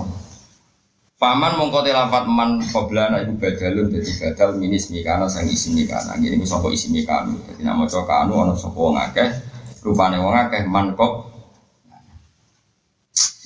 Paman 1.17 1.63
mongko 1.63 1.87
telafat 1.87 2.27
man 2.27 2.59
qoblana 2.61 3.23
iku 3.23 3.39
badalun 3.39 3.89
dadi 3.89 4.11
badal 4.19 4.59
minis 4.59 4.91
mikana 4.91 5.31
sang 5.31 5.47
isi 5.47 5.73
mikana. 5.73 6.19
Ngene 6.19 6.43
sapa 6.43 6.75
isi 6.75 6.91
mikana. 6.91 7.39
Dadi 7.47 7.63
nama 7.63 7.87
cokanu 7.87 8.35
ana 8.43 8.53
sapa 8.59 8.75
wong 8.75 8.99
akeh 8.99 9.31
rupane 9.87 10.19
wong 10.19 10.35
akeh 10.35 10.67
man 10.67 10.93
kok 10.99 11.36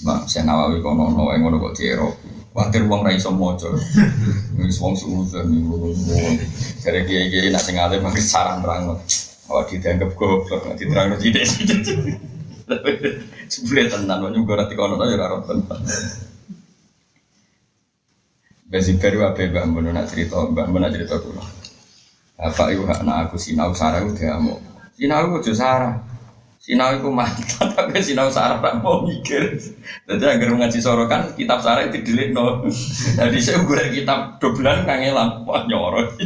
Bang, 0.00 0.24
saya 0.24 0.48
nawawi 0.48 0.80
kono 0.80 1.12
no 1.12 1.28
yang 1.28 1.44
ngono 1.44 1.60
kok 1.60 1.76
diero. 1.76 2.16
Khawatir 2.50 2.88
wong 2.88 3.04
ra 3.04 3.12
iso 3.14 3.30
maca. 3.30 3.68
Wis 4.56 4.80
wong 4.80 4.96
suudzon 4.96 5.48
niku. 5.52 5.92
Jare 6.82 7.04
kiai-kiai 7.04 7.52
nak 7.52 7.62
sing 7.62 7.76
alim 7.76 8.00
mangke 8.00 8.20
saran 8.20 8.64
terang. 8.64 8.96
Oh 9.50 9.62
dianggap 9.68 10.16
goblok 10.16 10.66
nek 10.66 10.76
diterangno 10.80 11.16
sithik. 11.20 11.46
Sebule 13.52 13.82
tenan 13.92 14.24
wong 14.24 14.32
juga 14.34 14.64
nanti 14.64 14.74
kono 14.74 14.98
ya 15.04 15.16
karo 15.20 15.44
tenan. 15.44 15.80
Besi 18.70 18.94
baru 18.96 19.34
apa 19.34 19.50
mbak 19.50 19.64
Mbak 19.66 19.82
nak 19.90 20.06
cerita 20.06 20.46
mbak 20.46 20.70
Mbak 20.70 20.80
nak 20.80 20.92
cerita 20.94 21.14
dulu. 21.18 21.42
Apa 22.40 22.72
hak 22.72 23.00
nak 23.04 23.16
aku 23.28 23.36
sinau 23.36 23.74
sarah 23.76 24.00
udah 24.00 24.38
mau. 24.40 24.56
Sinau 24.94 25.36
udah 25.36 25.54
sarah. 25.54 26.09
Sinau 26.60 26.92
itu 26.92 27.08
mantan, 27.08 27.72
tapi 27.76 28.04
sinau 28.04 28.28
sarah 28.28 28.60
tak 28.60 28.84
mau 28.84 29.00
mikir. 29.00 29.56
Jadi 30.04 30.24
agar 30.28 30.48
ngaji 30.52 30.76
sorokan, 30.76 31.32
kitab 31.32 31.64
sarah 31.64 31.88
itu 31.88 32.04
dilik 32.04 32.36
no. 32.36 32.68
Jadi 33.16 33.40
saya 33.44 33.64
gue 33.64 33.80
kitab 33.96 34.36
doblan 34.44 34.84
kangelan, 34.84 35.48
wah 35.48 35.64
nyorot. 35.68 36.20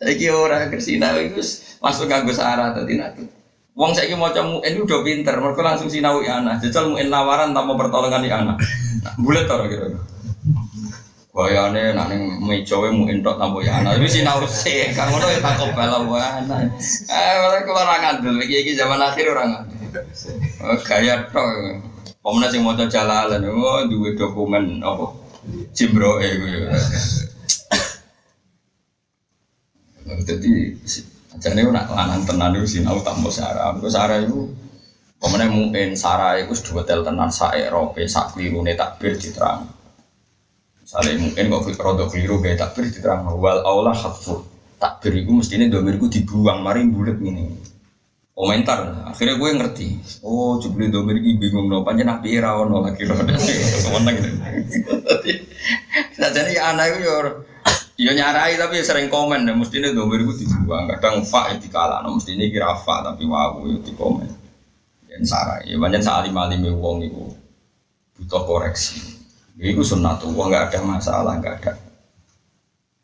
Saya 0.00 0.12
kira 0.16 0.32
orang 0.32 0.72
ke 0.72 0.80
sinau 0.80 1.12
itu 1.20 1.44
langsung 1.84 2.08
nganggo 2.08 2.32
sarah 2.32 2.72
tadi 2.72 2.96
nanti. 2.96 3.28
Wong 3.76 3.92
saya 3.92 4.16
mau 4.16 4.32
cemu 4.32 4.64
ini 4.64 4.80
udah 4.80 5.00
pinter, 5.04 5.36
mereka 5.36 5.60
langsung 5.60 5.92
sinau 5.92 6.24
ya 6.24 6.40
anak. 6.40 6.64
Jajal 6.64 6.88
muin 6.88 7.12
lawaran 7.12 7.52
tanpa 7.52 7.76
pertolongan 7.76 8.24
di 8.24 8.32
anak. 8.32 8.64
Nah, 9.04 9.14
bulat 9.20 9.44
tau 9.44 9.68
kira 9.68 9.92
Bayane 11.30 11.94
nak 11.94 12.10
ning 12.10 12.42
meja 12.42 12.74
wae 12.74 12.90
mu 12.90 13.06
entok 13.06 13.38
tampo 13.38 13.62
ya 13.62 13.78
ana. 13.78 13.94
Wis 14.02 14.18
sinau 14.18 14.42
sih, 14.50 14.90
kang 14.90 15.14
ngono 15.14 15.30
ya 15.30 15.38
takok 15.38 15.70
bala 15.78 16.02
ana. 16.02 16.66
Eh 17.06 17.34
ora 17.38 17.62
kula 17.62 17.86
ora 17.86 17.96
ngandel 18.02 18.42
iki 18.42 18.66
iki 18.66 18.72
zaman 18.74 18.98
akhir 18.98 19.30
ora 19.30 19.46
ngandel. 19.46 20.04
Oh, 20.66 20.74
gaya 20.82 21.22
tok. 21.30 21.46
Pemene 22.20 22.52
sing 22.52 22.60
maca 22.66 22.84
jalalan, 22.84 23.46
oh 23.48 23.86
duwe 23.88 24.12
dokumen 24.18 24.82
apa? 24.82 25.06
Cimbroe 25.72 26.28
kuwi. 26.36 26.68
Jadi 30.26 30.50
ajane 31.38 31.60
nak 31.70 31.94
lanang 31.94 32.26
tenan 32.26 32.58
iku 32.58 32.66
sinau 32.66 32.98
tampo 33.06 33.30
sarah. 33.30 33.70
Engko 33.70 33.86
sarah 33.86 34.18
iku 34.18 34.50
pemene 35.22 35.46
mungkin 35.46 35.94
sarah 35.94 36.42
wis 36.44 36.60
dua 36.66 36.82
tenan 36.82 37.30
sak 37.30 37.54
Eropa 37.54 38.02
sak 38.02 38.34
klirune 38.34 38.74
takbir 38.74 39.14
diterang. 39.14 39.78
Misalnya 40.90 41.22
mungkin 41.22 41.44
kok 41.54 41.62
fikir 41.70 41.82
rodo 41.86 42.04
keliru 42.10 42.42
gaya 42.42 42.58
takbir 42.58 42.90
diterang 42.90 43.22
wal 43.38 43.62
Allah 43.62 43.94
hatfur 43.94 44.42
takbir 44.74 45.22
itu 45.22 45.30
mestinya 45.30 45.70
domirku 45.70 46.10
dibuang 46.10 46.66
mari 46.66 46.82
bulat 46.82 47.14
ini 47.22 47.46
komentar 48.34 49.06
akhirnya 49.06 49.38
gue 49.38 49.50
ngerti. 49.54 49.88
Oh 50.26 50.58
coba 50.58 50.90
domir 50.90 51.22
ini 51.22 51.38
bingung 51.38 51.70
no 51.70 51.86
panjang 51.86 52.10
nabi 52.10 52.42
rawon 52.42 52.74
no 52.74 52.82
lagi 52.82 53.06
roda 53.06 53.38
semenang 53.86 54.18
gitu 54.18 54.34
nah 56.18 56.30
jadi 56.34 56.58
ya 56.58 56.74
anak 56.74 56.98
itu 56.98 57.06
ya 58.02 58.10
nyarai 58.10 58.58
tapi 58.58 58.82
sering 58.82 59.06
komen 59.06 59.46
dan 59.46 59.62
mestinya 59.62 59.94
domir 59.94 60.26
itu 60.26 60.42
dibuang. 60.42 60.90
Kadang 60.90 61.22
fa 61.22 61.54
itu 61.54 61.70
kalah 61.70 62.02
no 62.02 62.18
mestinya 62.18 62.42
kira 62.50 62.74
fa 62.82 63.06
tapi 63.06 63.30
wow 63.30 63.62
itu 63.62 63.78
di 63.78 63.94
komen 63.94 64.26
dan 65.06 65.22
sarai 65.22 65.70
ya 65.70 65.78
banyak 65.78 66.02
salim 66.02 66.34
alim 66.34 66.66
wong 66.82 67.06
itu 67.06 67.30
butuh 68.18 68.42
koreksi 68.42 69.19
itu 69.58 69.82
sunnatullah 69.82 70.46
nggak 70.46 70.64
ada 70.70 70.78
masalah 70.84 71.34
nggak 71.40 71.54
ada. 71.62 71.72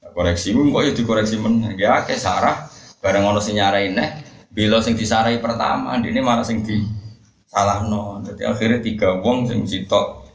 Nah, 0.03 0.11
koreksi 0.15 0.55
gue 0.55 0.71
kok 0.71 0.83
ya 0.85 0.93
dikoreksi 0.95 1.37
men 1.41 1.75
ya 1.75 2.05
ke 2.07 2.15
sarah. 2.15 2.69
Bareng 3.03 3.27
ono 3.27 3.41
sing 3.43 3.59
nyarain 3.59 3.95
nih 3.95 4.11
bila 4.51 4.81
sing 4.81 4.97
disarai 4.97 5.39
pertama 5.39 5.95
ini 6.01 6.21
malah 6.23 6.43
sing 6.43 6.65
di 6.65 6.81
salah 7.47 7.85
no 7.85 8.25
jadi 8.25 8.51
akhirnya 8.51 8.81
tiga 8.83 9.21
wong 9.21 9.47
sing 9.47 9.63
sitok 9.69 10.27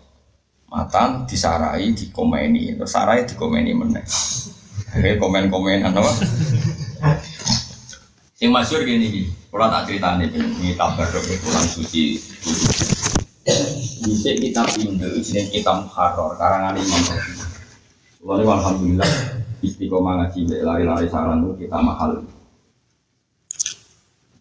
matan 0.71 1.27
disarai 1.27 1.91
dikomeni. 1.91 2.75
Terus 2.79 2.91
sarai 2.91 3.27
dikomeni 3.27 3.71
meneh. 3.75 4.05
Akhirnya 4.91 5.19
komen 5.19 5.47
komen 5.47 5.87
apa? 5.87 6.11
Sing 8.37 8.49
masyur 8.49 8.81
gini 8.81 9.05
gini 9.09 9.29
kalau 9.51 9.67
tak 9.67 9.83
cerita 9.91 10.15
nih 10.15 10.31
ini 10.31 10.79
kabar 10.79 11.11
pulang 11.11 11.67
suci 11.67 12.15
bisa 14.01 14.33
kita 14.33 14.65
pindah 14.65 15.13
jenis 15.21 15.53
kita 15.53 15.71
Muharrar 15.85 16.33
karangan 16.37 16.73
Imam 16.73 17.01
Rafi. 17.05 17.33
Lalu 18.21 18.45
alhamdulillah 18.49 19.11
istiqomah 19.61 20.25
ngaji 20.25 20.39
lari-lari 20.65 21.07
saran 21.09 21.45
itu 21.45 21.65
kita 21.65 21.77
mahal. 21.77 22.25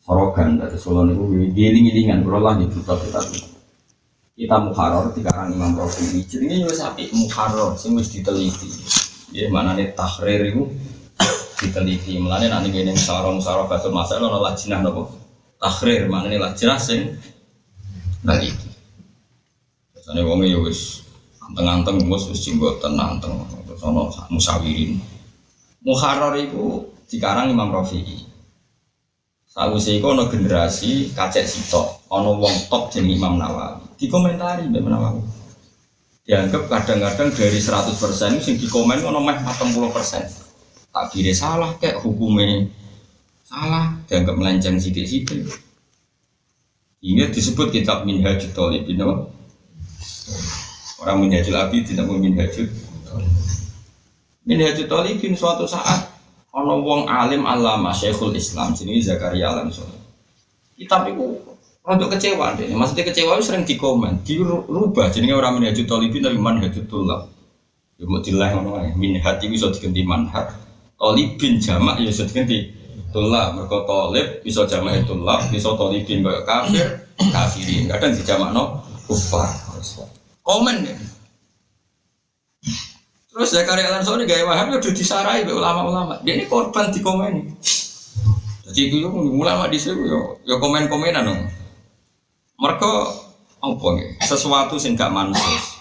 Sorogan 0.00 0.58
dari 0.58 0.74
Solo 0.80 1.06
itu 1.06 1.52
giling-gilingan 1.54 2.24
berolah 2.24 2.58
di 2.58 2.66
kita 2.72 2.96
kita 2.96 3.20
kita 4.40 4.56
Muharrar 4.64 5.12
di 5.12 5.20
karang 5.20 5.52
Imam 5.52 5.76
Rafi. 5.76 6.24
Jadi 6.24 6.44
ini 6.48 6.64
sapi 6.72 7.12
Muharrar 7.12 7.76
sing 7.76 7.92
wis 7.92 8.08
diteliti. 8.08 8.68
Ya 9.30 9.46
mana 9.52 9.76
nih 9.76 9.92
tahrir 9.92 10.40
itu 10.48 10.72
diteliti. 11.60 12.16
Mulane 12.16 12.48
nanti 12.48 12.72
gini 12.72 12.96
sarong 12.96 13.38
sarong 13.44 13.68
batul 13.68 13.92
masalah 13.92 14.32
nopo 14.32 14.40
lajinah 14.40 14.80
nopo 14.80 15.02
tahrir 15.60 16.08
mana 16.08 16.32
nih 16.32 16.40
lajinah 16.40 16.80
sing 16.80 17.20
neliti. 18.24 18.69
Misalnya 20.10 20.26
wong 20.26 20.42
ya 20.42 20.58
wis 20.58 21.06
anteng-anteng 21.38 22.02
mus 22.10 22.26
wis 22.26 22.42
jenggoten 22.42 22.98
anteng 22.98 23.46
terus 23.62 23.78
ana 23.86 24.10
musawirin. 24.26 24.98
Muharrar 25.86 26.34
iku 26.34 26.82
dikarang 27.06 27.54
Imam 27.54 27.70
Rafi'i. 27.70 28.26
Sakwise 29.46 30.02
iku 30.02 30.10
ana 30.10 30.26
generasi 30.26 31.14
kacek 31.14 31.46
sitok, 31.46 32.10
ana 32.10 32.26
wong 32.26 32.50
top 32.66 32.90
jeneng 32.90 33.22
Imam 33.22 33.38
Nawawi. 33.38 33.86
Dikomentari 34.02 34.66
Mbak 34.66 34.82
Nawawi. 34.82 35.22
Dianggap 36.26 36.66
kadang-kadang 36.66 37.30
dari 37.30 37.62
100% 37.62 38.42
sing 38.42 38.58
dikomen 38.58 39.06
ono 39.06 39.22
meh 39.22 39.38
40%. 39.38 40.90
Takbire 40.90 41.30
salah 41.30 41.78
kayak 41.78 42.02
hukumnya 42.02 42.66
salah, 43.46 43.94
dianggap 44.10 44.34
melenceng 44.34 44.74
sidik-sidik. 44.82 45.46
Ini 46.98 47.30
disebut 47.30 47.70
kitab 47.70 48.02
Minhajul 48.10 48.50
Thalibin, 48.50 48.98
Orang 51.00 51.24
minhajul 51.24 51.56
abi 51.56 51.80
tidak 51.80 52.04
mau 52.04 52.20
minhajul. 52.20 52.68
Minhajul 54.44 54.84
talibin 54.84 55.32
suatu 55.32 55.64
saat 55.64 56.12
ono 56.52 56.82
wong 56.84 57.08
alim 57.08 57.46
alama 57.46 57.94
syekhul 57.94 58.36
Islam 58.36 58.76
sini 58.76 59.00
Zakaria 59.00 59.48
Alam 59.48 59.72
Soleh. 59.72 59.96
Kitab 60.76 61.08
itu 61.08 61.40
untuk 61.80 62.08
kecewa 62.12 62.52
deh. 62.56 62.68
Maksudnya 62.76 63.08
kecewa 63.08 63.40
itu 63.40 63.44
sering 63.48 63.64
dikomen, 63.64 64.20
dirubah. 64.28 65.08
Jadi 65.08 65.32
orang 65.32 65.56
minhajul 65.56 65.88
talibin 65.88 66.20
dari 66.20 66.36
manhajul 66.36 66.84
tulab. 66.84 67.32
Ya 67.96 68.04
mau 68.04 68.20
dilah 68.20 68.48
ngono 68.56 68.70
ae. 68.84 68.92
Minhaj 68.96 69.40
itu 69.40 69.56
bisa 69.56 69.72
diganti 69.72 70.04
manhaj. 70.04 70.52
Talibin 71.00 71.56
jamak 71.56 71.96
ya 72.00 72.12
bisa 72.12 72.28
diganti 72.28 72.76
tulab. 73.08 73.56
Mereka 73.56 73.78
talib 73.88 74.26
bisa 74.44 74.68
jamak 74.68 75.08
tulab, 75.08 75.48
bisa 75.48 75.72
talibin 75.72 76.20
kayak 76.20 76.44
kafir, 76.44 76.88
kafirin. 77.16 77.88
Kadang 77.88 78.12
dijamak 78.12 78.52
no 78.52 78.84
kufar. 79.08 79.48
Komen 80.50 80.82
ya. 80.82 80.98
Terus 83.30 83.54
Zakaria 83.54 83.86
Al-Ansori 83.86 84.26
gaya 84.26 84.42
waham 84.42 84.74
ya 84.74 84.82
udah 84.82 84.90
disarai 84.90 85.46
oleh 85.46 85.54
ulama-ulama. 85.54 86.18
Dia 86.26 86.34
ini 86.34 86.50
korban 86.50 86.90
di 86.90 86.98
komen. 86.98 87.54
Jadi 88.66 88.90
itu 88.90 89.06
ulama 89.14 89.70
di 89.70 89.78
sini 89.78 90.10
yo 90.10 90.42
yo 90.42 90.58
komen-komenan 90.58 91.22
dong. 91.22 91.40
Mereka 92.58 92.90
apa 93.62 93.88
ya? 94.02 94.08
Sesuatu 94.26 94.74
sing 94.82 94.98
gak 94.98 95.14
mansus. 95.14 95.78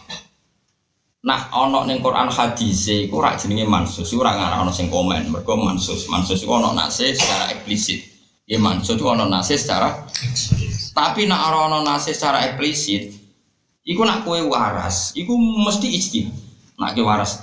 Nah, 1.20 1.52
ono 1.52 1.84
ning 1.84 2.00
Quran 2.00 2.32
hadis 2.32 2.88
iku 2.88 3.20
ora 3.20 3.36
jenenge 3.36 3.68
mansus, 3.68 4.14
ora 4.16 4.38
ono 4.62 4.72
sing 4.72 4.88
komen. 4.88 5.34
Mergo 5.34 5.58
mansus, 5.58 6.06
mansus 6.08 6.46
iku 6.46 6.62
ono 6.62 6.78
nase 6.78 7.12
secara 7.18 7.52
eksplisit. 7.52 8.06
Ya 8.46 8.62
mansus 8.62 8.96
itu 8.96 9.04
ono 9.10 9.26
nase 9.26 9.58
secara 9.58 10.06
tapi 10.94 11.30
nak 11.30 11.54
ono 11.54 11.80
nase 11.86 12.12
secara 12.12 12.44
eksplisit, 12.50 13.19
Iku 13.88 14.04
nak 14.04 14.28
kue 14.28 14.44
waras, 14.44 15.16
iku 15.16 15.40
mesti 15.40 15.88
istihad. 15.96 16.36
Nak 16.76 17.00
kue 17.00 17.04
waras, 17.08 17.40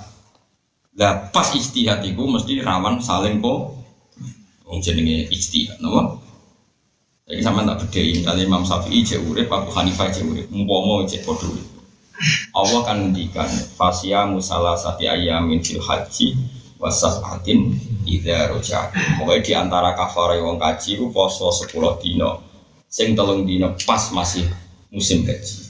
lah 0.97 1.29
pas 1.33 1.49
istihad 1.53 2.05
iku 2.05 2.29
mesti 2.29 2.61
rawan 2.61 3.01
saling 3.01 3.41
kok. 3.41 3.73
Wong 4.67 4.79
jenenge 4.83 5.31
istihad, 5.33 5.81
napa? 5.81 6.21
Jadi 7.27 7.43
sama 7.43 7.67
tak 7.67 7.83
bedain 7.83 8.23
kali 8.23 8.47
Imam 8.47 8.63
Syafi'i 8.63 9.03
cek 9.03 9.19
urip, 9.27 9.51
Abu 9.51 9.67
Hanifah 9.75 10.07
cek 10.07 10.23
urip, 10.23 10.47
umpama 10.47 11.03
cek 11.03 11.27
podo 11.27 11.51
Allah 12.55 12.81
kan 12.81 12.97
ngendikan 12.97 13.45
fasya 13.77 14.25
musala 14.25 14.73
sati 14.73 15.05
ayamin 15.05 15.61
fil 15.61 15.83
haji 15.83 16.33
wasafatin 16.81 17.77
idza 18.07 18.49
rojak. 18.49 18.89
Pokoknya 19.21 19.43
di 19.43 19.51
antara 19.53 19.93
kafare 19.93 20.41
wong 20.41 20.57
kaji 20.57 20.97
ku 20.97 21.13
poso 21.13 21.51
10 21.53 22.01
dino. 22.01 22.41
Sing 22.87 23.13
telung 23.13 23.45
dino 23.45 23.75
pas 23.85 24.09
masih 24.15 24.47
musim 24.89 25.27
haji 25.27 25.66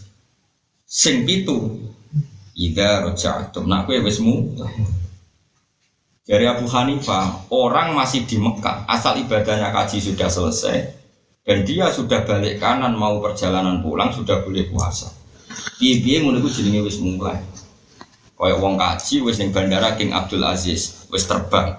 sing 0.98 1.30
pitu 1.30 1.78
ida 2.58 3.06
roja'tum 3.06 3.70
nak 3.70 3.86
kowe 3.86 3.98
wis 4.02 4.18
dari 6.26 6.50
Abu 6.50 6.66
Hanifah 6.66 7.54
orang 7.54 7.94
masih 7.94 8.26
di 8.26 8.42
Mekah 8.42 8.90
asal 8.90 9.22
ibadahnya 9.22 9.70
kaji 9.70 10.02
sudah 10.02 10.26
selesai 10.26 10.78
dan 11.46 11.62
dia 11.62 11.94
sudah 11.94 12.26
balik 12.26 12.58
kanan 12.58 12.98
mau 12.98 13.22
perjalanan 13.22 13.86
pulang 13.86 14.10
sudah 14.10 14.42
boleh 14.42 14.66
puasa 14.74 15.14
piye-piye 15.78 16.26
ngono 16.26 16.42
iku 16.42 16.50
jenenge 16.50 16.82
wis 16.82 16.98
mulai 16.98 17.38
Kaya 18.38 18.54
wong 18.62 18.78
kaji 18.78 19.26
wis 19.26 19.42
ning 19.42 19.50
bandara 19.50 19.98
King 19.98 20.14
Abdul 20.14 20.46
Aziz, 20.46 21.10
wis 21.10 21.26
terbang. 21.26 21.74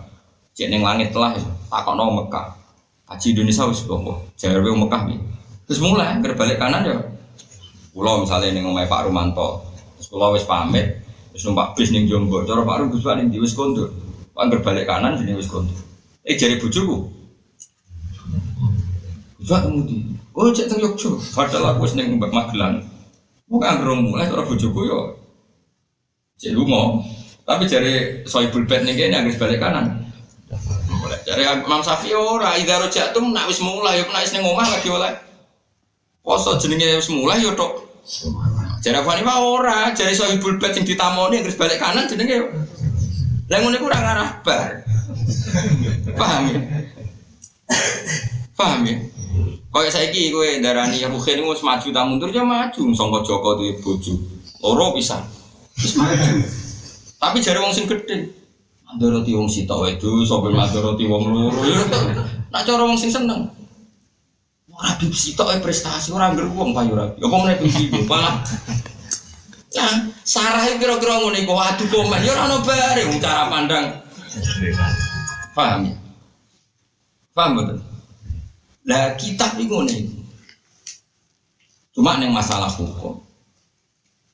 Cek 0.58 0.66
ning 0.74 0.82
langit 0.82 1.14
lah 1.14 1.38
takokno 1.70 2.18
Mekah. 2.18 2.58
Haji 3.06 3.30
Indonesia 3.30 3.70
bobo. 3.86 4.26
Jare 4.34 4.58
wong 4.58 4.90
Mekah 4.90 5.06
iki. 5.06 5.22
Terus 5.70 5.78
mulai 5.78 6.18
berbalik 6.18 6.58
kanan 6.58 6.82
ya. 6.82 6.98
Pulau 7.98 8.22
misalnya 8.22 8.54
ning 8.54 8.62
omahe 8.62 8.86
Pak 8.86 9.10
Rumanto. 9.10 9.66
Terus 9.98 10.06
kula 10.06 10.30
wis 10.30 10.46
pamit, 10.46 11.02
wis 11.34 11.42
numpak 11.42 11.74
bis 11.74 11.90
ning 11.90 12.06
Jombor. 12.06 12.46
Cara 12.46 12.62
Pak 12.62 12.78
Rum 12.78 12.94
Gus 12.94 13.02
Pak 13.02 13.18
ning 13.18 13.34
wis 13.42 13.58
kondur. 13.58 13.90
Pak 14.38 14.54
berbalik 14.54 14.86
kanan 14.86 15.18
jadi 15.18 15.34
wis 15.34 15.50
kondur. 15.50 15.74
Eh 16.22 16.38
jare 16.38 16.62
bojoku. 16.62 17.10
Gus 19.42 19.50
kemudi. 19.50 20.14
Oh 20.30 20.46
cek 20.54 20.70
teng 20.70 20.78
Yogyo. 20.78 21.18
Padahal 21.34 21.74
aku 21.74 21.90
wis 21.90 21.98
ning 21.98 22.14
Magelang. 22.22 22.86
Bukan 23.50 23.82
gerung 23.82 24.06
mulai 24.06 24.30
cara 24.30 24.46
bojoku 24.46 24.80
yo. 24.86 25.18
Cek 26.38 26.54
lunga. 26.54 27.02
Tapi 27.42 27.66
jare 27.66 28.22
soibul 28.30 28.62
bed 28.62 28.86
ning 28.86 28.94
kene 28.94 29.18
anggere 29.18 29.42
balik 29.42 29.58
kanan. 29.58 30.06
Dari 31.26 31.42
Imam 31.42 31.82
Syafi'i 31.82 32.14
ora 32.14 32.54
idza 32.54 32.78
rajatum 32.78 33.34
nak 33.34 33.50
wis 33.50 33.58
mulai 33.58 34.06
nak 34.06 34.22
wis 34.22 34.38
ning 34.38 34.46
omah 34.46 34.70
lagi 34.70 34.86
oleh. 34.86 35.18
Poso 36.22 36.54
jenenge 36.62 37.02
wis 37.02 37.10
mulai 37.10 37.42
yo 37.42 37.58
tok. 37.58 37.87
Jare 38.80 39.04
Fani 39.04 39.20
Pak 39.20 39.38
ora, 39.44 39.92
jare 39.92 40.16
soibul 40.16 40.56
bed 40.56 40.72
sing 40.72 40.84
ditamoni 40.88 41.44
anggere 41.44 41.60
balik 41.60 41.76
kanan 41.76 42.08
jenenge. 42.08 42.40
Lah 43.52 43.56
ngono 43.60 43.76
iku 43.76 43.88
ora 43.88 44.00
ngarah 44.00 44.30
bar. 44.40 44.70
Paham 46.16 46.42
ya? 46.48 46.58
Paham 48.56 48.80
ya? 48.88 48.96
Kayak 49.68 49.92
saiki 49.92 50.32
kowe 50.32 50.48
darani 50.64 51.04
Abu 51.04 51.20
Khair 51.20 51.44
wis 51.44 51.60
maju 51.60 51.88
ta 51.92 52.08
mundur 52.08 52.32
ya 52.32 52.40
maju 52.40 52.82
sangka 52.96 53.20
Joko 53.28 53.60
duwe 53.60 53.76
bojo. 53.84 54.16
Loro 54.64 54.96
pisan. 54.96 55.20
Wis 55.76 55.92
maju. 56.00 56.40
Tapi 57.20 57.44
jare 57.44 57.60
wong 57.60 57.76
sing 57.76 57.84
gedhe. 57.84 58.32
Mandoroti 58.88 59.36
wong 59.36 59.44
sitok 59.52 59.84
wedo 59.84 60.24
sampe 60.24 60.48
mandoroti 60.48 61.04
wong 61.04 61.28
loro. 61.28 61.60
Ya 61.60 61.84
nak 62.48 62.64
cara 62.64 62.88
wong 62.88 62.96
sing 62.96 63.12
seneng. 63.12 63.52
Ora 64.78 64.94
bib 64.94 65.10
sitok 65.10 65.50
e 65.52 65.56
prestasi 65.58 66.14
ora 66.14 66.30
ngger 66.30 66.54
wong 66.54 66.70
payu. 66.70 66.94
Ya 66.94 67.26
kok 67.26 67.40
meneh 67.42 67.58
piye 67.58 67.98
malah. 68.06 68.46
Ya, 69.68 69.84
sarah 70.24 70.64
iki 70.64 70.80
kira-kira 70.80 71.20
ngene 71.20 71.44
kok 71.44 71.58
adu 71.60 71.84
komen 71.92 72.24
ya 72.24 72.32
ora 72.32 72.46
ono 72.46 72.56
bare 72.62 73.02
wong 73.10 73.18
cara 73.18 73.50
pandang. 73.50 73.86
Paham 75.52 75.90
ya? 75.90 75.94
Paham 77.34 77.50
betul? 77.58 77.78
Lah 78.86 79.18
kitab 79.18 79.58
itu 79.58 79.76
nih. 79.84 80.06
Cuma 81.98 82.14
neng 82.16 82.30
masalah 82.30 82.70
hukum. 82.70 83.18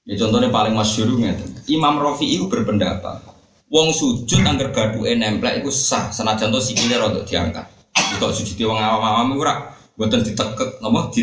Ya 0.05 0.20
contohnya 0.20 0.53
paling 0.53 0.76
masyhur 0.76 1.16
ngeten. 1.16 1.57
Imam 1.64 1.97
Rafi 1.97 2.28
itu 2.28 2.45
berpendapat, 2.45 3.24
wong 3.72 3.88
sujud 3.97 4.45
angger 4.45 4.68
gaduke 4.68 5.09
nemplek 5.16 5.64
iku 5.64 5.72
sah 5.72 6.12
senajan 6.12 6.53
to 6.53 6.61
sikile 6.61 7.01
rada 7.01 7.24
diangkat. 7.24 7.64
Itu 7.97 8.28
sujud 8.28 8.68
wong 8.68 8.76
awam-awam 8.76 9.32
iku 9.32 9.42
ora 9.49 9.74
mboten 9.95 10.26
ditekek 10.26 10.82
napa 10.82 11.01
di 11.14 11.22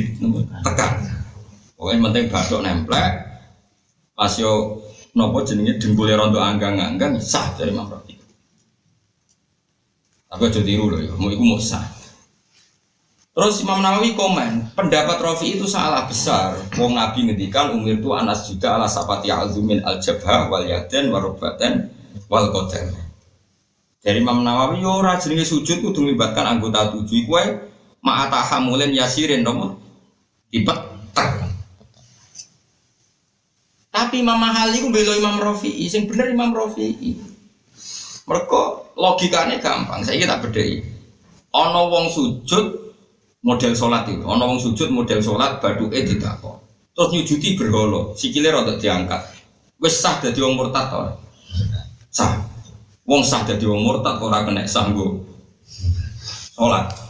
tekan. 0.64 0.94
Pokoke 1.76 1.96
penting 1.98 2.26
bathuk 2.32 2.62
nemplek 2.64 3.14
pas 4.16 4.34
yo 4.40 4.80
napa 5.12 5.44
jenenge 5.44 5.76
dengkule 5.82 6.16
rada 6.16 6.40
anggang-anggang 6.40 7.20
sah 7.20 7.52
dari 7.60 7.76
Imam 7.76 7.92
Rafi. 7.92 8.16
Tapi 10.32 10.48
aja 10.48 10.62
tiru 10.64 10.88
lho 10.88 11.04
ya, 11.04 11.12
mau 11.20 11.28
iku 11.28 11.44
mau 11.44 11.60
sah. 11.60 11.84
Terus 13.32 13.64
Imam 13.64 13.80
Nawawi 13.80 14.12
komen, 14.16 14.76
pendapat 14.76 15.20
Rafi 15.20 15.56
itu 15.60 15.64
salah 15.68 16.08
besar. 16.08 16.56
Wong 16.76 16.96
Nabi 16.96 17.28
ngendikan 17.28 17.76
umir 17.76 18.00
itu 18.00 18.12
anas 18.12 18.48
juga 18.48 18.76
ala 18.76 18.88
sapati 18.88 19.32
azumin 19.32 19.80
al 19.84 20.04
jabha 20.04 20.52
wal 20.52 20.64
yaden 20.68 21.12
warobaten 21.12 21.92
wal 22.32 22.52
qadam. 22.52 22.92
Dari 24.04 24.20
Imam 24.20 24.44
Nawawi 24.44 24.84
yo 24.84 25.00
ora 25.00 25.20
jenenge 25.20 25.44
sujud 25.48 25.84
kudu 25.84 26.08
melibatkan 26.08 26.44
anggota 26.48 26.96
tujuh 26.96 27.28
iku 27.28 27.40
wae 27.40 27.71
ma'ata 28.02 28.42
hamulin 28.42 28.94
yasirin 28.94 29.46
nopo 29.46 29.78
tipet 30.50 30.78
tek. 31.14 31.30
Tapi 33.92 34.24
Imam 34.24 34.40
Mahali 34.40 34.82
ku 34.82 34.90
belo 34.90 35.14
Imam 35.16 35.38
Rafi'i, 35.38 35.86
sing 35.92 36.08
bener 36.08 36.32
Imam 36.32 36.56
Rafi'i. 36.56 37.12
Mereka 38.24 38.62
logikanya 38.96 39.60
gampang, 39.60 40.02
saya 40.06 40.24
tak 40.24 40.48
bedai. 40.48 40.80
Ono 41.52 41.92
wong 41.92 42.08
sujud 42.08 42.66
model 43.44 43.74
sholat 43.76 44.08
itu, 44.08 44.24
ono 44.24 44.48
wong 44.48 44.60
sujud 44.64 44.88
model 44.96 45.20
sholat 45.20 45.60
badu 45.60 45.92
eh 45.92 46.08
tidak 46.08 46.40
kok. 46.40 46.64
Terus 46.96 47.10
nyujudi 47.12 47.60
berholo, 47.60 48.16
sikile 48.16 48.52
rada 48.52 48.80
diangkat. 48.80 49.20
Wes 49.82 49.98
sah 50.00 50.22
dadi 50.22 50.40
wong 50.40 50.56
murtad. 50.56 51.18
Sah. 52.14 52.38
Wong 53.04 53.26
sah 53.26 53.44
dadi 53.44 53.66
wong 53.66 53.82
murtad 53.84 54.22
ora 54.22 54.46
kena 54.48 54.64
sanggo 54.70 55.26
sholat. 56.56 57.01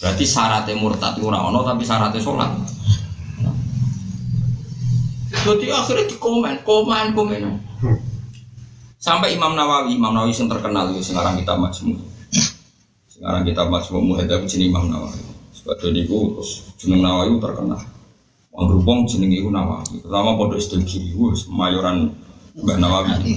Berarti 0.00 0.24
syaratnya 0.24 0.80
murtad 0.80 1.20
ora 1.20 1.44
ono 1.44 1.60
tapi 1.60 1.84
syaratnya 1.84 2.24
sholat. 2.24 2.50
Jadi 5.30 5.66
akhirnya 5.72 6.04
dikomen, 6.08 6.64
komen, 6.64 7.06
komen. 7.12 7.42
Sampai 9.00 9.32
Imam 9.32 9.56
Nawawi, 9.56 9.96
Imam 9.96 10.12
Nawawi 10.12 10.36
yang 10.36 10.48
terkenal 10.48 10.92
itu 10.92 11.12
sekarang 11.12 11.40
kita 11.40 11.56
majmu. 11.56 11.96
Sekarang 13.08 13.42
kita 13.48 13.62
majmu 13.64 13.98
muhadab 14.00 14.44
jenis 14.44 14.68
Imam 14.68 14.88
Nawawi. 14.88 15.20
Sebab 15.56 15.76
itu 15.92 16.16
terus 16.36 16.50
jeneng 16.80 17.04
Nawawi 17.04 17.36
terkenal. 17.40 17.80
Wong 18.52 18.64
berhubung 18.68 18.98
jeneng 19.08 19.32
itu 19.32 19.48
Nawawi. 19.48 20.00
Pertama 20.04 20.36
pondok 20.36 20.60
Isdil 20.60 20.84
Kiri, 20.84 21.12
mayoran 21.48 22.12
Mbak 22.56 22.76
Nawawi. 22.80 23.36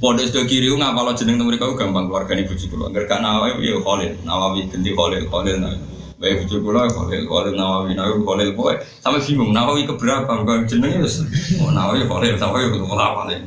Pondok 0.00 0.24
Isdil 0.24 0.48
Kiri 0.48 0.72
ngapa 0.72 1.04
lo 1.04 1.12
jeneng 1.12 1.44
mereka 1.44 1.68
gampang 1.76 2.08
keluarga 2.08 2.32
ibu 2.32 2.56
cukup. 2.56 2.88
Agar 2.88 3.04
kan 3.04 3.20
Nawawi 3.20 3.68
ya 3.68 3.76
Khalil, 3.84 4.16
Nawawi 4.24 4.64
ganti 4.72 4.96
Khalil, 4.96 5.28
Khalil 5.28 5.56
Nawawi. 5.60 5.84
Baik 6.16 6.34
bujuk 6.40 6.64
kula 6.64 6.88
Khalil, 6.88 7.28
Khalil 7.28 7.52
Nawawi, 7.52 7.92
Nawawi 7.92 8.24
Khalil 8.24 8.50
boy. 8.56 8.80
Sampai 9.04 9.20
bingung 9.20 9.52
Nawawi 9.52 9.84
keberapa? 9.84 10.40
Bukan 10.40 10.64
jenengnya 10.64 11.04
wis. 11.04 11.20
Oh 11.60 11.68
Nawawi 11.68 12.08
Khalil, 12.08 12.40
Nawawi 12.40 12.72
kudu 12.72 12.88
apa 12.96 13.28
nih? 13.28 13.44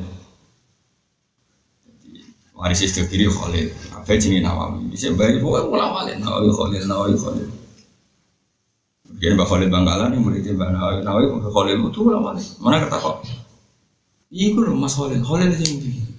Waris 2.54 2.86
istri 2.86 3.10
kiri 3.10 3.26
Khalil, 3.26 3.74
apa 3.89 4.14
jenis 4.14 4.45
Nawawi? 4.45 4.93
Bisa 4.93 5.10
bayi 5.18 5.41
boy 5.41 5.58
mulai 5.74 5.89
Khalil, 5.89 6.22
Nawawi 6.22 6.49
Khalil, 6.54 6.84
Nawawi 6.86 7.14
Khalil. 7.18 7.49
Mungkin 9.10 9.32
Mbak 9.41 9.47
Khalil 9.49 9.70
Bangkalan 9.74 10.08
nih 10.14 10.20
muridnya 10.22 10.54
Mbak 10.54 10.70
Nawawi, 10.70 10.97
Nawawi 11.01 11.26
Khalil 11.49 11.78
itu 11.82 11.99
ulama 12.06 12.38
nih. 12.38 12.45
Mana 12.62 12.78
kata 12.78 13.01
kok? 13.01 13.26
Gue 14.30 14.62
loh 14.62 14.78
Mas 14.78 14.93
Khalil, 14.93 15.18
Khalil 15.26 15.49
itu 15.49 15.66
yang 15.66 16.12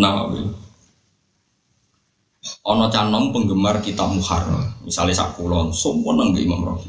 Nawawi. 0.00 0.40
Ono 2.64 2.88
canom 2.88 3.32
penggemar 3.32 3.84
kitab 3.84 4.16
Muharrar, 4.16 4.80
misalnya 4.80 5.12
sakulon, 5.12 5.72
semua 5.76 6.16
nang 6.16 6.32
Imam 6.32 6.64
Rafi. 6.64 6.88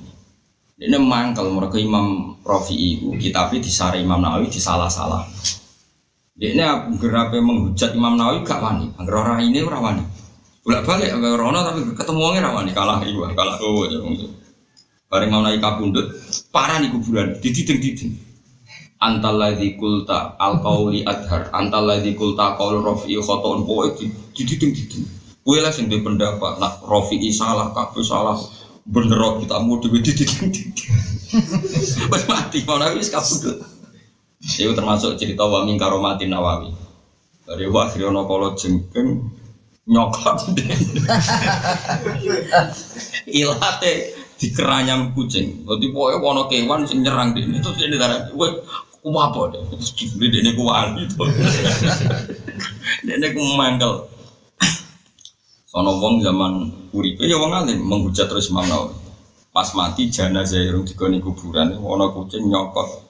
Ini 0.79 0.95
mangkel 0.99 1.51
mereka 1.51 1.79
Imam 1.79 2.39
Rafi 2.43 2.75
itu 2.75 3.11
kitabnya 3.19 3.59
disari 3.59 4.03
Imam 4.03 4.23
Nawawi 4.23 4.47
disalah-salah. 4.47 5.27
Ini 6.39 6.63
gerape 6.99 7.39
menghujat 7.39 7.95
Imam 7.95 8.15
Nawawi 8.15 8.47
gak 8.47 8.63
wani, 8.63 8.91
agar 8.95 9.15
orang 9.27 9.43
ini 9.43 9.59
orang 9.63 9.83
wani. 9.83 10.03
Balik 10.63 11.11
agar 11.11 11.39
orang 11.39 11.63
tapi 11.67 11.79
ketemu 11.95 12.21
orang 12.23 12.55
wani 12.55 12.71
kalah 12.71 12.97
ibu, 13.03 13.27
kalah 13.35 13.55
oh 13.59 13.83
ya 13.87 13.99
Bareng 15.11 15.31
Imam 15.31 15.43
Nawawi 15.43 15.59
kabundut, 15.59 16.07
parah 16.51 16.79
di 16.79 16.87
kuburan, 16.91 17.35
dititing-titing. 17.43 18.24
Antaladzi 19.05 19.77
kulta 19.77 20.33
al 20.41 20.57
qauli 20.65 21.05
adhar, 21.05 21.53
antaladzi 21.53 22.17
kulta 22.17 22.57
qaul 22.57 22.81
rafi'i 22.81 23.21
khoton, 23.21 23.61
pokoknya 23.69 24.09
dititing-titing. 24.33 25.05
Kue 25.45 25.61
lah 25.61 25.69
sing 25.69 25.85
pendapat, 25.93 26.57
nak 26.57 26.81
Rofi'i 26.81 27.29
salah, 27.29 27.69
kabeh 27.69 28.01
salah, 28.01 28.33
bener 28.89 29.45
kita 29.45 29.61
mau 29.61 29.77
titik 29.77 30.25
titik. 30.25 30.89
Pas 32.09 32.25
mati, 32.25 32.65
mau 32.65 32.81
nabi 32.81 33.05
kabudut. 33.05 33.61
Itu 34.41 34.73
termasuk 34.73 35.21
cerita 35.21 35.45
wa 35.45 35.61
min 35.61 35.77
karomatin 35.77 36.33
nawawi. 36.33 36.73
Dari 37.45 37.69
wa 37.69 37.85
akhirnya 37.85 38.25
kalau 38.25 38.57
jengkeng 38.57 39.29
nyokot 39.85 40.49
ilate 43.37 43.93
di 44.41 44.47
keranyam 44.49 45.13
kucing. 45.13 45.61
Jadi 45.61 45.85
pokoknya 45.93 46.17
wono 46.25 46.49
kewan 46.49 46.89
sing 46.89 47.05
nyerang 47.05 47.37
dia 47.37 47.45
itu 47.45 47.69
jadi 47.77 48.01
darah. 48.01 48.33
Gue 49.05 49.21
apa 49.21 49.53
deh? 49.53 49.61
Dibeli 49.93 50.41
dia 50.41 50.57
kuat 50.57 50.97
itu. 50.97 51.13
Dia 53.05 53.29
mangkel. 53.53 54.09
Ono 55.77 55.91
wong 56.01 56.25
zaman 56.25 56.73
uripe 56.89 57.29
ya 57.29 57.37
wong 57.37 57.53
alim 57.53 57.85
menghujat 57.85 58.25
terus 58.25 58.49
Imam. 58.49 58.65
Pas 59.53 59.69
mati 59.77 60.09
jenazah 60.09 60.57
irung 60.57 60.89
digoni 60.89 61.21
kuburan 61.21 61.77
ono 61.77 62.17
kucing 62.17 62.49
nyokot 62.49 63.05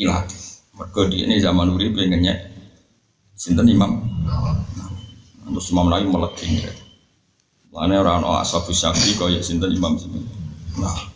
ilat. 0.00 0.24
Mergo 0.72 1.04
ini 1.12 1.36
zaman 1.36 1.68
uripe 1.68 2.00
ngenyek 2.00 2.38
sinten 3.36 3.68
Imam. 3.68 4.08
Terus 5.52 5.68
Imam 5.68 5.92
Nawawi 5.92 6.08
meleking. 6.08 6.64
Mana 7.76 8.00
orang 8.00 8.24
ono 8.24 8.40
ashabu 8.40 8.72
syafi 8.72 9.20
kaya 9.20 9.44
sinten 9.44 9.68
Imam 9.68 10.00
sinten. 10.00 10.24
Nah. 10.80 11.15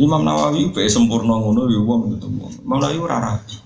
Imam 0.00 0.24
Nawawi 0.24 0.72
be 0.72 0.88
sempurna 0.88 1.36
ngono 1.36 1.68
ya 1.68 1.80
wong 1.84 2.16
itu 2.16 2.24
wong. 2.24 2.64
Imam 2.64 2.80
Nawawi 2.80 2.96
ora 2.96 3.18
rapi. 3.20 3.56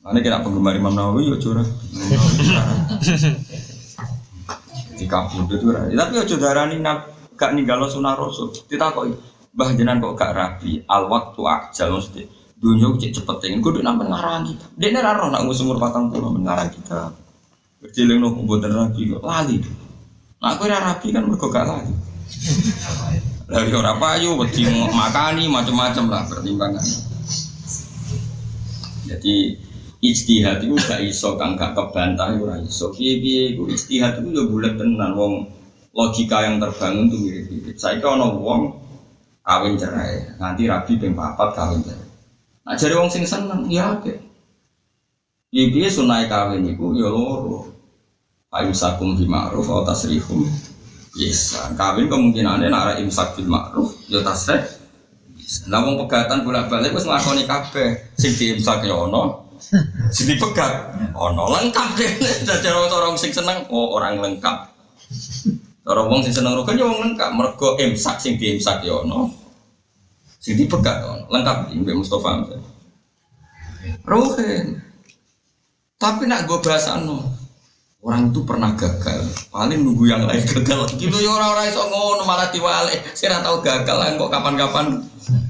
Mana 0.00 0.18
kira 0.24 0.40
penggemar 0.40 0.72
Imam 0.72 0.96
Nawawi 0.96 1.28
yo 1.28 1.36
curah. 1.36 1.64
Di 4.96 5.04
kabur 5.04 5.44
itu 5.52 5.64
ora. 5.68 5.92
Tapi 5.92 6.14
ojo 6.16 6.34
darani 6.40 6.80
nak 6.80 7.12
gak 7.36 7.52
ninggalo 7.52 7.84
sunah 7.84 8.16
rasul. 8.16 8.48
Ditakoki, 8.64 9.12
"Mbah 9.52 9.68
jenengan 9.76 10.00
kok 10.00 10.16
gak 10.16 10.32
rapi? 10.32 10.80
Al 10.88 11.12
waktu 11.12 11.40
ajal 11.44 12.00
mesti." 12.00 12.24
Dunia 12.56 12.88
cek 12.96 13.12
cepet 13.20 13.36
tengen 13.44 13.60
kudu 13.60 13.84
nambah 13.84 14.08
ngarang 14.08 14.48
kita. 14.48 14.64
Dia 14.80 14.96
ora 15.04 15.20
roh 15.20 15.28
nak 15.28 15.44
umur 15.44 15.76
patang 15.76 16.08
puluh 16.08 16.32
ngarang 16.32 16.72
kita. 16.72 17.12
Berjiling 17.84 18.24
no 18.24 18.32
mboten 18.32 18.72
rapi 18.72 19.12
kok 19.12 19.20
lali. 19.20 19.60
Nah 20.40 20.56
ora 20.56 20.80
rapi 20.80 21.12
kan 21.12 21.28
mergo 21.28 21.52
gak 21.52 21.68
lali. 21.68 21.92
Dari 23.44 23.70
orang 23.76 24.00
payu, 24.00 24.40
wedi 24.40 24.64
makani 24.88 25.52
macam-macam 25.52 26.04
lah 26.08 26.22
pertimbangan. 26.24 26.86
Jadi 29.04 29.60
istihad 30.00 30.64
itu 30.64 30.76
gak 30.80 31.04
iso 31.04 31.36
kang 31.36 31.52
gak 31.52 31.76
kebantah 31.76 32.32
itu 32.32 32.48
ora 32.48 32.56
iso. 32.60 32.88
Piye 32.96 33.20
piye 33.20 33.42
iku 33.52 33.68
istihad 33.68 34.20
itu 34.20 34.32
yo 34.32 34.42
bulat 34.48 34.80
tenan 34.80 35.12
wong 35.12 35.44
logika 35.92 36.40
yang 36.40 36.56
terbangun 36.56 37.12
tuh 37.12 37.20
mirip-mirip. 37.20 37.76
Saya 37.76 38.00
ono 38.00 38.40
wong 38.40 38.62
kawin 39.44 39.76
cerai, 39.76 40.40
nanti 40.40 40.64
rabi 40.64 40.96
ping 40.96 41.12
papat 41.12 41.52
kawin 41.52 41.84
cerai. 41.84 42.08
Nah 42.64 42.74
jadi 42.80 42.96
wong 42.96 43.12
sing 43.12 43.28
seneng 43.28 43.68
ya 43.68 44.00
oke. 44.00 44.12
Piye 45.52 45.68
piye 45.68 45.88
sunai 45.92 46.32
kawin 46.32 46.64
iku 46.64 46.96
ya 46.96 47.12
loro. 47.12 47.68
Ayu 48.54 48.72
sakum 48.72 49.18
bi 49.18 49.28
ma'ruf 49.28 49.66
atau 49.66 49.82
tasrihum 49.82 50.46
Yes, 51.14 51.54
kawin 51.78 52.10
kemungkinannya 52.10 52.74
nara 52.74 52.98
imsak 52.98 53.38
bil 53.38 53.46
ma'ruf, 53.46 53.94
ya. 54.10 54.18
Lah 55.68 55.80
wong 55.84 56.00
pegatan 56.04 56.42
bolak-balik 56.42 56.96
wis 56.96 57.06
nglakoni 57.06 57.44
kabeh. 57.44 58.16
Sing 58.16 58.32
diimsak 58.34 58.82
ya 58.88 58.96
ono, 58.96 59.54
sing 60.08 60.26
dipegat 60.26 60.96
ono 61.12 61.44
lengkap 61.52 61.88
deh. 62.00 62.12
Dadi 62.48 62.68
orang 62.72 63.14
sing 63.14 63.30
seneng 63.30 63.68
oh 63.68 63.94
orang 63.94 64.18
lengkap. 64.18 64.56
Orang 65.84 66.08
wong 66.08 66.20
sing 66.24 66.32
seneng 66.32 66.56
rukun 66.56 66.80
ya 66.80 66.88
wong 66.88 67.12
lengkap, 67.12 67.30
mergo 67.36 67.76
imsak 67.76 68.16
sing 68.18 68.40
diimsak 68.40 68.82
ya 68.82 69.04
ono. 69.04 69.28
Sing 70.40 70.56
dipegat 70.56 71.04
ono, 71.04 71.28
lengkap 71.28 71.76
Mbak 71.76 71.94
Mustofa. 71.96 72.40
Ruhin. 74.08 74.80
Tapi 76.00 76.28
nak 76.28 76.44
gue 76.48 76.58
bahasa 76.60 77.00
no, 77.00 77.20
Orang 78.04 78.36
itu 78.36 78.44
pernah 78.44 78.76
gagal, 78.76 79.48
paling 79.48 79.80
nunggu 79.80 80.04
yang 80.04 80.28
lain 80.28 80.44
gagal. 80.44 80.92
Gitu 80.92 81.16
ya 81.24 81.30
orang-orang 81.40 81.72
iso 81.72 81.88
ngono 81.88 82.28
malah 82.28 82.52
diwale. 82.52 83.00
Saya 83.16 83.40
tahu 83.40 83.64
gagal 83.64 83.96
lah 83.96 84.12
kok 84.12 84.28
kapan-kapan. 84.28 85.00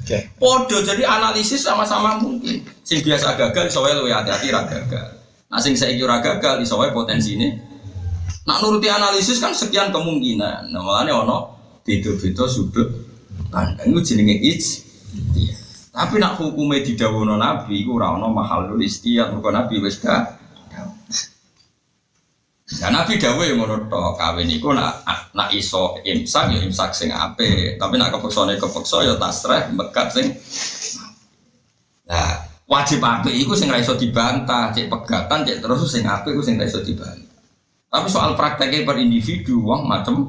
Okay. 0.07 0.31
Podo 0.39 0.79
jadi 0.79 1.03
analisis 1.03 1.67
sama-sama 1.67 2.15
mungkin. 2.15 2.63
Sing 2.87 3.03
biasa 3.03 3.35
gagal 3.35 3.67
iso 3.67 3.83
wae 3.83 3.91
hati-hati 4.07 4.55
ra 4.55 4.63
gagal. 4.71 5.19
Nah 5.51 5.59
sing 5.59 5.75
saiki 5.75 5.99
ora 5.99 6.23
gagal 6.23 6.63
iso 6.63 6.79
wae 6.79 6.95
potensi 6.95 7.35
ini. 7.35 7.51
Nak 8.47 8.63
nuruti 8.63 8.87
analisis 8.87 9.43
kan 9.43 9.51
sekian 9.51 9.91
kemungkinan. 9.91 10.71
Nah 10.71 10.79
makanya 10.79 11.27
ono 11.27 11.37
beda-beda 11.83 12.47
sudut 12.47 12.87
pandang 13.51 13.91
itu 13.91 14.15
jenenge 14.15 14.39
ij. 14.39 14.63
Tapi 15.91 16.23
nak 16.23 16.39
hukumnya 16.39 16.79
didhawuhna 16.87 17.35
Nabi 17.35 17.83
iku 17.83 17.99
ora 17.99 18.15
ono 18.15 18.31
mahal 18.31 18.71
istiyat 18.79 19.35
mergo 19.35 19.51
Nabi 19.51 19.83
wis 19.83 19.99
gak 19.99 20.34
Ya 22.65 22.89
Nabi 22.89 23.21
dawe 23.21 23.45
yang 23.45 23.61
ngono 23.61 23.85
tok 23.85 24.17
kawin 24.17 24.49
iku 24.49 24.73
nak 24.73 25.05
nak 25.37 25.53
iso 25.53 26.01
imsak 26.01 26.49
ya 26.49 26.59
imsak 26.65 26.97
sing 26.97 27.13
ape, 27.13 27.77
tapi 27.77 27.93
nak 28.01 28.09
kepeksane 28.09 28.57
kepeksa 28.57 29.05
ya 29.05 29.13
tasreh 29.21 29.69
mekat 29.69 30.09
sing 30.09 30.33
Nah, 32.09 32.37
wajib 32.65 33.05
ape 33.05 33.29
iku 33.29 33.53
sing 33.53 33.69
ra 33.69 33.81
dibantah, 33.81 34.73
cek 34.73 34.89
pegatan 34.89 35.45
cek 35.45 35.61
terus 35.61 35.85
sing 35.85 36.09
ape 36.09 36.33
iku 36.33 36.41
sing 36.41 36.57
ra 36.57 36.65
dibantah. 36.65 37.37
Tapi 37.85 38.07
soal 38.09 38.33
prakteknya 38.33 38.81
per 38.81 38.97
individu 38.97 39.61
wong 39.61 39.85
macem 39.85 40.25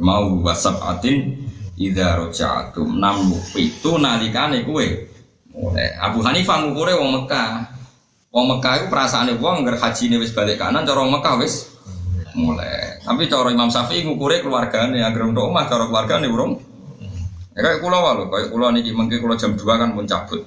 mau 0.00 0.32
wasap 0.40 0.80
atin 0.80 1.44
ida 1.76 2.16
rojaatum. 2.24 2.96
Enam 2.96 3.36
itu 3.52 4.00
nalikane 4.00 4.64
kue 4.64 5.12
mulai. 5.52 5.92
Abu 6.00 6.24
Hanifah 6.24 6.64
ngukure 6.64 6.96
wong 6.96 7.10
Mekah 7.20 7.75
Wong 8.36 8.52
Mekah 8.52 8.84
itu 8.84 8.86
perasaan 8.92 9.32
wong 9.40 9.64
nggak 9.64 9.80
haji 9.80 10.12
ini 10.12 10.20
wis 10.20 10.36
balik 10.36 10.60
kanan, 10.60 10.84
cara 10.84 11.00
wong 11.00 11.08
Mekah 11.16 11.40
wis 11.40 11.72
mulai. 12.36 13.00
Tapi 13.00 13.32
cara 13.32 13.48
Imam 13.48 13.72
Syafi'i 13.72 14.04
ngukure 14.04 14.44
keluargane 14.44 15.00
agar 15.00 15.24
untuk 15.24 15.48
omah 15.48 15.64
cara 15.64 15.88
keluargane 15.88 16.28
urung. 16.28 16.60
Ya 17.56 17.64
kayak 17.64 17.80
kulo 17.80 17.96
wae 17.96 18.28
kayak 18.28 18.48
kulo 18.52 18.68
niki 18.76 18.92
mengke 18.92 19.24
kulo 19.24 19.40
jam 19.40 19.56
2 19.56 19.64
kan 19.64 19.96
pun 19.96 20.04
cabut. 20.04 20.44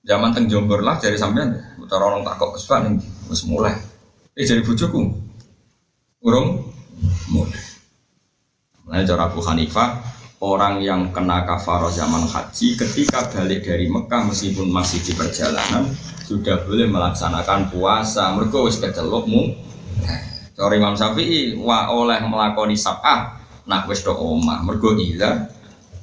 Zaman 0.00 0.32
teng 0.32 0.48
Jombor 0.48 0.80
lah 0.80 0.96
dari 0.96 1.20
sampean, 1.20 1.60
cara 1.84 2.08
orang 2.08 2.24
takok 2.24 2.56
kesukaan 2.56 2.96
wis 3.28 3.44
mulai. 3.44 3.76
Eh 4.32 4.48
jadi 4.48 4.64
bojoku. 4.64 5.12
Urung 6.24 6.72
mulai. 7.28 7.60
Nah, 8.88 9.04
cara 9.04 9.28
Abu 9.28 9.44
Hanifah 9.44 10.00
orang 10.40 10.80
yang 10.80 11.12
kena 11.12 11.44
kafaro 11.44 11.92
zaman 11.92 12.24
haji 12.24 12.80
ketika 12.80 13.28
balik 13.28 13.60
dari 13.60 13.92
Mekah 13.92 14.24
meskipun 14.24 14.72
masih 14.72 15.04
di 15.04 15.12
perjalanan 15.12 15.84
sudah 16.30 16.62
boleh 16.62 16.86
melaksanakan 16.86 17.74
puasa. 17.74 18.30
Mereka 18.38 18.62
wis 18.62 18.78
kecelok 18.78 19.26
mu. 19.26 19.50
Cari 20.54 20.78
Imam 20.78 20.94
Syafi'i 20.94 21.58
wa 21.58 21.90
oleh 21.90 22.22
melakoni 22.22 22.78
sab'ah 22.78 23.34
nak 23.66 23.90
wis 23.90 24.06
do 24.06 24.14
omah. 24.14 24.62
Mergo 24.62 24.94
ila 24.94 25.50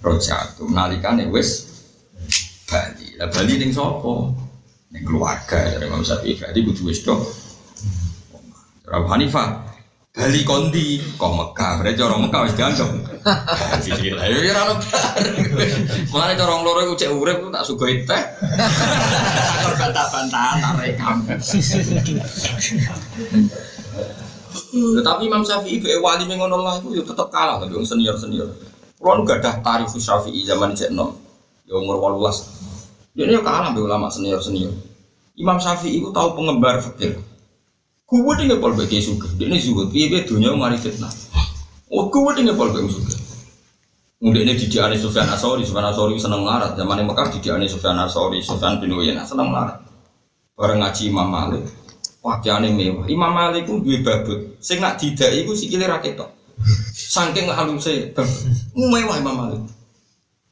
rojatu 0.04 0.68
nalikane 0.68 1.32
wis 1.32 1.72
Bali. 2.68 3.16
Lah 3.16 3.32
Bali 3.32 3.56
ning 3.56 3.72
sapa? 3.72 4.36
Ning 4.92 5.04
keluarga 5.08 5.80
dari 5.80 5.88
Imam 5.88 6.04
Syafi'i. 6.04 6.36
Berarti 6.36 6.60
kudu 6.60 6.82
wis 6.92 7.00
do 7.08 7.16
Abu 8.92 9.08
Hanifah 9.08 9.67
Bali 10.18 10.42
kondi 10.42 10.98
kok 11.14 11.30
Mekah, 11.30 11.78
berarti 11.78 12.02
orang 12.02 12.26
Mekah 12.26 12.42
wis 12.50 12.58
dianggap. 12.58 12.90
Gila, 14.02 14.24
ya 14.26 14.38
ora 14.50 14.62
ono 14.66 14.74
Mulane 16.10 16.34
cara 16.34 16.58
loro 16.58 16.82
iku 16.90 16.98
cek 16.98 17.14
urip 17.14 17.38
tak 17.54 17.62
sugoi 17.62 18.02
teh. 18.02 18.24
Kok 19.62 19.74
bantah-bantahan 19.78 20.58
tak 20.58 20.74
rekam. 20.82 21.18
Tetapi 24.74 25.22
Imam 25.30 25.46
Syafi'i 25.46 25.78
be 25.86 26.02
wali 26.02 26.26
mengono 26.26 26.66
lah 26.66 26.82
itu 26.82 26.98
ya 26.98 27.06
tetep 27.06 27.30
kalah 27.30 27.62
tapi 27.62 27.78
wong 27.78 27.86
senior-senior. 27.86 28.50
Kulo 28.98 29.22
gak 29.22 29.46
ada 29.46 29.62
tarif 29.62 29.94
Syafi'i 29.94 30.42
zaman 30.42 30.74
cek 30.74 30.98
nom. 30.98 31.14
Ya 31.70 31.78
umur 31.78 32.02
18. 32.02 33.22
Dia 33.22 33.38
kalah 33.46 33.70
be 33.70 33.86
ulama 33.86 34.10
senior-senior. 34.10 34.74
Imam 35.38 35.62
Syafi'i 35.62 36.02
itu 36.02 36.10
tahu 36.10 36.34
pengembar 36.34 36.82
fikir. 36.82 37.22
Gue 38.08 38.34
tinggal 38.40 38.64
pol 38.64 38.72
bagi 38.72 39.04
suka, 39.04 39.28
dia 39.36 39.52
ini 39.52 39.60
suka, 39.60 39.92
dia 39.92 40.08
dia 40.08 40.24
dunia 40.24 40.56
mari 40.56 40.80
fitnah. 40.80 41.12
Oh, 41.92 42.08
gue 42.08 42.32
tinggal 42.40 42.56
pol 42.56 42.72
bagi 42.72 42.88
suka. 42.88 43.20
Kemudian 44.24 44.48
ini 44.48 44.56
didik 44.56 44.80
Ani 44.80 44.96
Sufyan 44.96 45.28
Asori, 45.28 45.68
Sufyan 45.68 45.92
Asori 45.92 46.16
seneng 46.16 46.48
larat. 46.48 46.80
Zaman 46.80 47.04
yang 47.04 47.12
Mekah 47.12 47.36
didik 47.36 47.52
Ani 47.52 47.68
Sufyan 47.68 48.00
Asori, 48.00 48.40
Sufyan 48.40 48.80
bin 48.80 48.96
Uyainah 48.96 49.28
seneng 49.28 49.52
larat. 49.52 49.84
Bareng 50.56 50.80
ngaji 50.80 51.12
Imam 51.12 51.28
Malik, 51.28 51.68
pakaiannya 52.24 52.72
mewah. 52.74 53.06
Imam 53.12 53.30
Malik 53.36 53.68
pun 53.68 53.84
dua 53.84 54.00
babut, 54.00 54.56
sing 54.64 54.80
nak 54.80 54.98
tidak 54.98 55.30
itu 55.36 55.52
sikile 55.54 55.86
rakyat 55.86 56.16
tok. 56.16 56.32
Saking 56.96 57.52
halusnya, 57.52 58.16
mewah 58.72 59.20
Imam 59.20 59.36
Malik. 59.36 59.62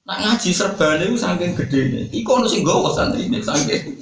Nak 0.06 0.18
ngaji 0.22 0.49
serban 0.51 1.01
itu 1.01 1.18
saking 1.18 1.56
gede 1.56 1.82
nih. 1.88 2.03
Iku 2.22 2.36
ono 2.36 2.51
sing 2.51 2.68
gawa 2.68 2.91
santri 2.93 3.32
ini 3.32 3.41
saking. 3.41 3.95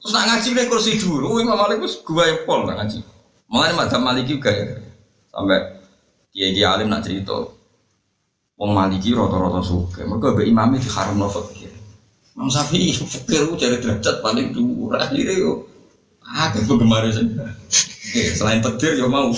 Terus 0.00 0.12
nak 0.16 0.24
ngaji 0.32 0.48
nih 0.56 0.66
kursi 0.72 0.92
dulu, 0.96 1.44
Imam 1.44 1.60
Malik 1.60 1.84
itu 1.84 2.00
gua 2.08 2.24
yang 2.24 2.40
pol 2.48 2.64
nak 2.64 2.80
ngaji. 2.80 3.04
Makanya 3.52 3.74
madzhab 3.76 4.00
Maliki 4.00 4.40
juga 4.40 4.50
ya. 4.54 4.80
Sampai 5.28 5.58
kiai 6.32 6.56
kiai 6.56 6.68
alim 6.70 6.88
nak 6.88 7.04
cerita, 7.04 7.36
Wong 8.56 8.70
Maliki 8.72 9.12
rata-rata 9.12 9.60
suka. 9.60 10.06
Mereka 10.08 10.36
be 10.36 10.48
imamnya 10.48 10.80
di 10.80 10.88
haram 10.88 11.20
no 11.20 11.28
fakir. 11.28 11.72
Imam 12.32 12.48
Syafi'i 12.48 12.96
fakir 12.96 13.44
itu 13.44 13.54
cari 13.58 13.76
derajat 13.80 14.16
paling 14.24 14.56
dulu. 14.56 14.92
Akhirnya 14.96 15.34
yo, 15.36 15.68
ah 16.24 16.48
itu 16.52 16.72
kemarin 16.78 17.10
sih. 17.12 17.26
Oke, 18.10 18.22
selain 18.36 18.60
petir 18.64 18.96
yo 18.96 19.08
mau. 19.08 19.28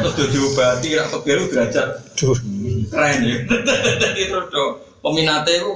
Terus 0.00 0.12
udah 0.16 0.28
diobati, 0.28 0.88
rak 0.98 1.08
fakir 1.14 1.36
itu 1.40 1.46
derajat. 1.52 1.88
Keren 2.90 3.18
ya. 3.22 3.36
Jadi 4.00 4.22
terus 4.30 4.48
peminatnya 5.00 5.54
itu 5.62 5.72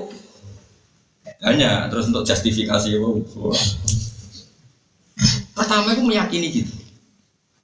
hanya 1.43 1.91
terus 1.91 2.07
untuk 2.13 2.23
justifikasi 2.23 2.95
wow. 3.01 3.19
Pertama 5.55 5.95
aku 5.95 6.03
meyakini 6.07 6.51
gitu. 6.51 6.75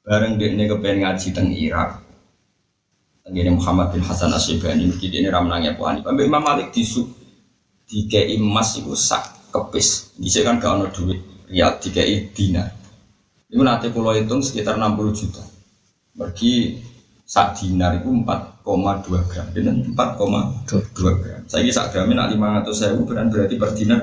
Bareng 0.07 0.39
dia 0.39 0.51
ini 0.51 0.67
kepengen 0.67 1.07
ngaji 1.07 1.29
teng 1.31 1.51
Irak. 1.55 2.03
Tenggine 3.23 3.55
Muhammad 3.55 3.95
bin 3.95 4.03
Hasan 4.03 4.35
Asyibani 4.35 4.91
ini 4.91 4.97
ini 4.99 5.29
ramnangnya 5.31 5.79
Abu 5.79 5.87
Hanifah. 5.87 6.11
Imam 6.19 6.43
Malik 6.43 6.75
disu 6.75 7.07
tiga 7.87 8.19
emas 8.27 8.75
itu 8.75 8.91
sak 8.99 9.53
kepis. 9.55 10.19
Bisa 10.19 10.43
kan 10.43 10.59
gak 10.59 10.83
ada 10.83 10.87
duit 10.91 11.23
rial 11.47 11.79
tiga 11.79 12.03
dinar. 12.35 12.75
Itu 13.51 13.63
nanti 13.63 13.91
pulau 13.91 14.15
hitung 14.15 14.43
sekitar 14.43 14.79
60 14.79 15.15
juta. 15.15 15.43
Bagi 16.15 16.79
sak 17.31 17.63
dinar 17.63 17.95
itu 17.95 18.11
4,2 18.11 19.31
gram. 19.31 19.47
Dengan 19.55 19.79
4,2 19.95 20.99
gram. 20.99 21.41
Saya 21.47 21.63
ini 21.63 21.71
sak 21.71 21.95
gramnya 21.95 22.27
nak 22.27 22.67
500 22.67 22.75
sewu 22.75 23.07
berarti 23.07 23.55
per 23.55 23.71
dinar 23.79 24.03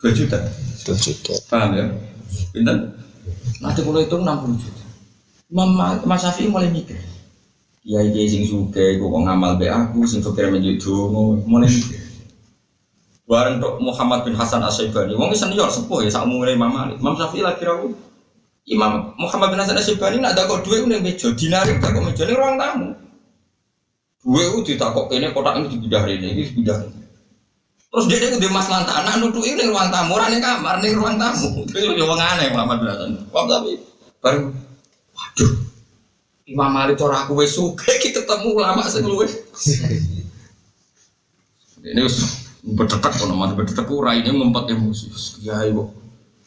2 0.00 0.16
juta. 0.16 0.40
2 0.88 0.96
juta. 0.96 1.32
Paham 1.52 1.76
ya? 1.76 1.84
Pinten? 2.56 2.96
Nanti 3.60 3.84
kalau 3.84 4.00
itu 4.00 4.16
60 4.16 4.56
juta. 4.56 4.82
Imam 5.52 5.76
Mas 6.08 6.24
Syafi'i 6.24 6.48
mulai 6.48 6.72
mikir. 6.72 6.96
Ya 7.84 8.00
iki 8.00 8.24
sing 8.24 8.42
suge 8.48 8.96
iku 8.96 9.12
kok 9.12 9.22
ngamal 9.28 9.60
be 9.60 9.68
aku 9.68 10.08
sing 10.08 10.24
suge 10.24 10.48
menjadi 10.48 10.80
dongo 10.80 11.44
mulai 11.44 11.68
mikir. 11.68 12.00
Bareng 13.28 13.60
Muhammad 13.84 14.24
bin 14.24 14.32
Hasan 14.32 14.64
Asy-Syaibani, 14.64 15.12
wong 15.14 15.32
senior 15.36 15.68
sepuh 15.68 16.04
ya 16.04 16.10
sak 16.10 16.24
umure 16.24 16.56
Imam 16.56 16.72
Malik. 16.72 16.96
Imam 17.04 17.20
Syafi'i 17.20 17.44
lagi 17.44 17.68
rawuh. 17.68 17.92
Imam 18.62 19.10
Muhammad 19.18 19.50
bin 19.50 19.58
Hasan 19.58 19.74
Asy-Syaibani 19.74 20.22
nak 20.22 20.38
ada 20.38 20.46
kok 20.46 20.62
duwe 20.62 20.86
ning 20.86 21.02
meja, 21.02 21.34
dinari 21.34 21.82
tak 21.82 21.98
kok 21.98 22.04
meja 22.06 22.22
ning 22.22 22.38
ruang 22.38 22.54
tamu. 22.54 22.94
Duwe 24.22 24.42
ku 24.54 24.58
ditakok 24.62 25.10
kene 25.10 25.34
kotak 25.34 25.58
ini 25.58 25.66
dipindah 25.66 26.02
rene, 26.06 26.26
iki 26.30 26.42
dipindah. 26.54 26.78
Terus 27.92 28.04
dia 28.08 28.22
itu 28.22 28.48
mas 28.54 28.70
lantai, 28.70 29.02
anak 29.02 29.18
nutu 29.18 29.42
ini 29.42 29.66
ruang 29.66 29.90
tamu, 29.90 30.14
orang 30.14 30.38
kamar, 30.38 30.78
nih 30.78 30.94
ruang 30.94 31.18
tamu. 31.18 31.66
Itu 31.66 31.90
ya 31.98 32.06
wong 32.06 32.20
aneh 32.22 32.54
Muhammad 32.54 32.76
bin 32.80 32.88
Hasan. 32.94 33.10
Wah 33.34 33.44
tapi 33.50 33.82
baru, 34.22 34.54
waduh, 35.10 35.50
Imam 36.46 36.70
Malik 36.70 37.02
cara 37.02 37.26
aku 37.26 37.42
wes 37.42 37.58
suka 37.58 37.98
kita 37.98 38.22
ketemu 38.22 38.62
lama 38.62 38.86
sing. 38.86 39.02
Ini 41.82 41.98
us 42.06 42.46
berdetak 42.62 43.18
kono 43.18 43.34
mati 43.34 43.58
berdetak 43.58 43.90
ora 43.90 44.14
ini 44.14 44.30
ngempet 44.30 44.70
emosi. 44.70 45.10
Ya 45.42 45.66
ibu. 45.66 45.90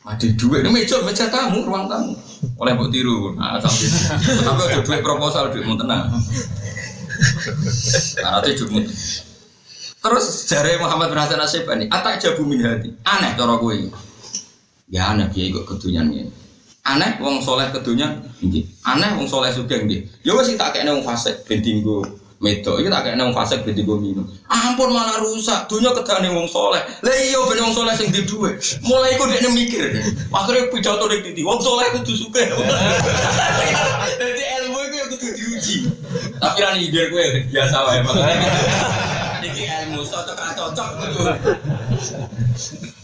Ada 0.05 0.27
duit 0.37 0.61
ini 0.61 0.69
meja 0.69 1.01
meja 1.01 1.25
tamu 1.33 1.65
ruang 1.65 1.89
tamu. 1.89 2.13
Oleh 2.61 2.77
mbok 2.77 2.93
tiru. 2.93 3.33
Nah, 3.33 3.57
tapi 3.57 3.89
tapi 4.21 4.61
ada 4.69 4.79
duit 4.85 5.01
proposal 5.01 5.49
duit 5.49 5.65
mau 5.65 5.73
tenang. 5.73 6.13
Nah, 8.21 8.29
nanti 8.37 8.53
duit 8.53 8.85
Terus 10.05 10.45
jare 10.45 10.77
Muhammad 10.77 11.09
bin 11.09 11.17
Hasan 11.17 11.41
Asyibani, 11.41 11.89
atak 11.89 12.21
jabu 12.21 12.45
min 12.45 12.61
hati. 12.61 12.93
Aneh 13.01 13.33
cara 13.33 13.57
kowe. 13.57 13.73
Ya 14.85 15.09
aneh 15.09 15.25
piye 15.33 15.49
kok 15.49 15.65
kedunyan 15.65 16.13
ngene. 16.13 16.29
Aneh 16.85 17.17
wong 17.17 17.41
soleh 17.41 17.73
kedunyan 17.73 18.21
nggih. 18.37 18.69
Aneh 18.85 19.17
wong 19.17 19.25
soleh 19.25 19.49
sugih 19.49 19.81
nggih. 19.81 20.05
Ya 20.21 20.37
wis 20.37 20.53
tak 20.53 20.77
kene 20.77 20.93
wong 20.93 21.01
fasik 21.01 21.41
ben 21.49 21.65
medok 22.43 22.83
iki 22.83 22.91
tak 22.91 23.15
wong 23.15 23.31
fasik 23.31 23.63
ben 23.63 23.75
dinggo 23.75 23.95
minum. 23.95 24.27
Ampun 24.51 24.91
malah 24.91 25.23
rusak. 25.23 25.71
Dunya 25.71 25.95
kedane 25.95 26.27
wong 26.35 26.47
soleh. 26.51 26.83
Lah 26.99 27.15
iya 27.15 27.39
ben 27.47 27.63
wong 27.63 27.71
soleh 27.71 27.95
sing 27.95 28.11
di 28.11 28.27
dhuwit. 28.27 28.59
Mulai 28.83 29.15
iku 29.15 29.23
dekne 29.31 29.49
mikir. 29.55 29.83
Akhire 30.35 30.67
pidato 30.67 31.07
nek 31.07 31.23
titi 31.23 31.41
wong 31.47 31.59
soleh 31.63 31.87
kudu 31.95 32.13
sugih. 32.13 32.47
Dadi 34.19 34.43
ilmu 34.59 34.77
iku 34.83 34.95
ya 34.99 35.05
kudu 35.15 35.27
diuji. 35.31 35.77
Tapi 36.43 36.57
ra 36.59 36.75
nyindir 36.75 37.07
kowe 37.11 37.25
biasa 37.47 37.77
wae 37.87 37.99
Iki 39.47 39.63
ilmu 39.63 40.01
cocok 40.03 40.35
cocok 40.35 40.89
gitu. 40.99 41.19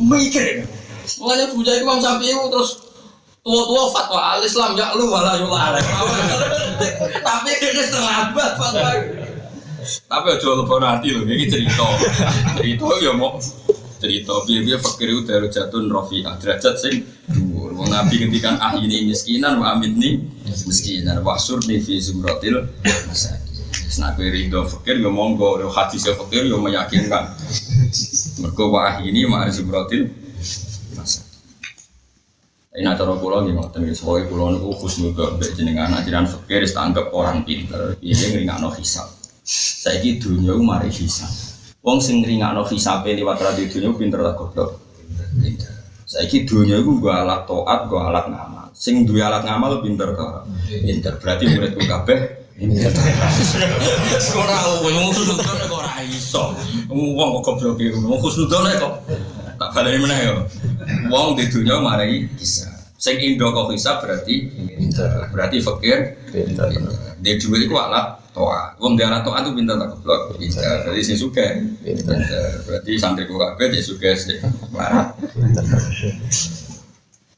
Mikir. 0.02 0.68
Mulanya 1.18 1.46
puja 1.54 1.74
Imam 1.80 1.98
Syafi'i 2.04 2.34
terus 2.34 2.91
tua-tua 3.42 3.90
fatwa 3.90 4.38
al 4.38 4.42
Islam 4.46 4.78
ya 4.78 4.94
lu 4.94 5.10
wala 5.10 5.34
yula 5.42 5.74
Tapi 7.26 7.52
ini 7.58 7.84
terlambat 7.90 8.52
fatwa. 8.54 8.90
Tapi 9.82 10.28
aja 10.30 10.50
lebon 10.54 10.86
hati 10.86 11.10
loh, 11.10 11.26
ini 11.26 11.50
cerita. 11.50 11.88
Cerita 12.62 12.86
ya 13.02 13.18
mau 13.18 13.42
cerita 13.98 14.34
biar-biar 14.46 14.78
fakir 14.82 15.14
itu 15.14 15.22
dari 15.26 15.50
jatuh 15.50 15.82
rofi'ah 15.90 16.38
derajat 16.38 16.76
sing 16.78 17.02
dhuwur. 17.34 17.74
Wong 17.74 17.90
Nabi 17.90 18.22
ngendikan 18.22 18.62
ah 18.62 18.78
ini 18.78 19.10
miskinan 19.10 19.58
wa 19.58 19.74
amit 19.74 19.98
nih 19.98 20.22
miskinan 20.46 21.26
wa 21.26 21.34
surni 21.38 21.82
fi 21.82 21.98
zumratil. 21.98 22.62
Nah, 24.00 24.16
kue 24.16 24.32
rindu 24.32 24.64
fakir, 24.64 25.04
ya 25.04 25.12
monggo, 25.12 25.60
hadis 25.68 26.08
ya 26.08 26.16
fakir, 26.16 26.48
ya 26.48 26.56
meyakinkan. 26.56 27.36
Mereka 28.40 28.64
wah 28.72 29.04
ini 29.04 29.28
masa. 29.28 29.60
Ini 32.72 32.88
ada 32.88 33.04
cara 33.04 33.20
pulau 33.20 33.44
ngoten 33.44 33.84
guys. 33.84 34.00
Pokoknya 34.00 34.32
pulau 34.32 34.56
itu 34.56 34.72
khusus 34.80 35.12
juga, 35.12 35.36
jenengan 35.60 35.92
ajaran 35.92 36.24
fakir, 36.24 36.64
dianggap 36.64 37.12
orang 37.12 37.44
pinter. 37.44 38.00
Ini 38.00 38.16
ngeringat 38.16 38.64
no 38.64 38.72
hisab. 38.72 39.12
Saya 39.44 40.00
ini 40.00 40.24
dunia 40.24 40.56
hisab. 40.88 41.28
Wong 41.84 42.00
sing 42.00 42.24
ngeringat 42.24 42.56
no 42.56 42.64
hisab 42.64 43.04
lewat 43.04 43.44
radio 43.44 43.68
dunia 43.68 43.92
pinter 43.92 44.24
lah 44.24 44.40
goblok. 44.40 44.80
Saya 46.08 46.24
ini 46.32 46.48
dunia 46.48 46.80
itu 46.80 46.96
gua 47.04 47.28
alat 47.28 47.44
toat, 47.44 47.92
gua 47.92 48.08
alat 48.08 48.32
ngamal. 48.32 48.72
Sing 48.72 49.04
dua 49.04 49.28
alat 49.28 49.44
ngamal 49.44 49.84
pinter 49.84 50.16
kok. 50.16 50.48
Pinter 50.72 51.20
berarti 51.20 51.44
muridku 51.52 51.84
kabeh 51.84 52.20
Sekolah 54.16 54.86
wong 54.86 55.12
khusnudon 55.12 55.44
kok 55.44 55.76
ora 55.76 55.92
iso. 56.08 56.56
Wong 56.88 57.36
kok 57.44 57.60
goblok 57.60 57.84
iki. 57.84 58.00
Wong 58.00 58.16
khusnudon 58.24 58.64
kok 58.80 58.94
tak 59.72 59.88
baleni 59.88 60.04
meneh 60.04 60.20
yo. 60.28 60.36
Wong 61.08 61.40
di 61.40 61.48
dunia 61.48 61.80
marai 61.80 62.28
kisah. 62.36 62.76
Sing 63.00 63.18
indo 63.24 63.48
kok 63.56 63.72
hisab 63.72 64.04
berarti 64.04 64.52
berarti 65.32 65.58
fakir. 65.64 66.20
Dia 67.24 67.34
duwe 67.40 67.64
iku 67.64 67.80
alat 67.80 68.20
toa. 68.36 68.76
Wong 68.84 69.00
dia 69.00 69.08
alat 69.08 69.24
toa 69.24 69.40
itu 69.40 69.56
pinter 69.56 69.80
tak 69.80 69.88
goblok. 69.96 70.36
Pinter. 70.36 70.84
Berarti 70.84 71.02
sing 71.08 71.18
suka. 71.18 71.56
Pinter. 71.80 72.20
Berarti 72.68 72.92
santriku 73.00 73.40
kabeh 73.40 73.72
dia 73.72 73.80
suka 73.80 74.12
sih. 74.12 74.38
Marah. 74.76 75.16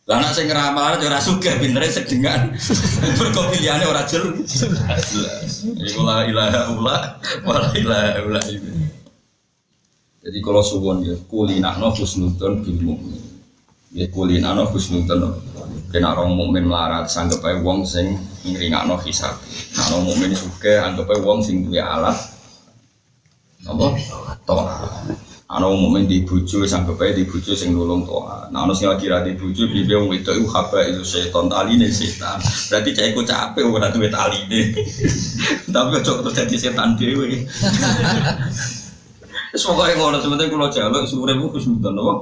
Lah 0.03 0.19
anak 0.19 0.36
sing 0.36 0.51
ngeramal 0.51 0.99
ora 0.99 1.21
sugih 1.21 1.55
pintere 1.61 1.88
sedengan. 1.88 2.51
Mergo 3.21 3.41
pilihane 3.53 3.86
ora 3.88 4.03
jelas. 4.03 4.67
Iku 5.63 6.01
la 6.01 6.27
ilaha 6.27 6.59
illa 6.73 6.97
wa 7.45 7.53
la 7.61 7.69
ilaha 7.71 8.09
illa 8.19 8.41
Jadi 10.24 10.39
kalau 10.39 10.63
suwon 10.63 11.03
ya 11.03 11.19
kulinakno 11.28 11.91
husnudon 11.91 12.63
bil 12.63 12.80
mukmin. 12.80 13.19
Ya 13.91 14.07
kulinakno 14.07 14.63
husnudon. 14.71 15.36
Kena 15.91 16.15
orang 16.15 16.39
mukmin 16.39 16.63
melarat 16.63 17.11
sanggep 17.11 17.43
ae 17.43 17.59
wong 17.59 17.84
sing 17.84 18.15
ngringakno 18.47 18.95
hisab. 19.03 19.36
Nah 19.76 19.84
orang 19.91 20.07
mukmin 20.07 20.32
sugih 20.32 20.80
anggap 20.80 21.11
ae 21.11 21.19
wong 21.19 21.43
sing 21.43 21.67
duwe 21.67 21.84
alat 21.84 22.15
apa? 23.67 23.88
Toh. 24.47 24.63
Ana 25.51 25.67
wong 25.67 25.91
mukmin 25.91 26.07
di 26.07 26.24
bojo 26.24 26.63
sanggep 26.63 27.03
ae 27.03 27.11
di 27.19 27.28
bojo 27.28 27.51
sing 27.51 27.76
nulung 27.76 28.07
toa. 28.07 28.47
Nah 28.47 28.63
ana 28.63 28.71
sing 28.71 28.88
lagi 28.88 29.11
ra 29.11 29.28
di 29.28 29.36
bojo 29.36 29.67
piye 29.67 29.91
wong 29.91 30.07
wedok 30.07 30.39
iku 30.39 30.47
haba 30.55 30.88
itu 30.88 31.03
setan 31.03 31.51
taline 31.51 31.91
setan. 31.91 32.39
Berarti 32.71 32.95
cek 32.95 33.11
iku 33.11 33.28
capek 33.28 33.67
ora 33.67 33.91
duwe 33.91 34.07
taline. 34.07 34.71
Tapi 35.76 35.99
ojo 35.99 36.24
terus 36.24 36.32
dadi 36.32 36.55
setan 36.55 36.95
dhewe. 36.95 37.43
Wis 39.54 39.70
pokoke 39.70 39.93
ngono 39.93 40.18
sementing 40.18 40.49
kula 40.49 40.74
jaluk 40.74 41.06
sure 41.06 41.30
ku 41.38 41.54
husnudzon 41.54 41.93
apa? 41.93 42.14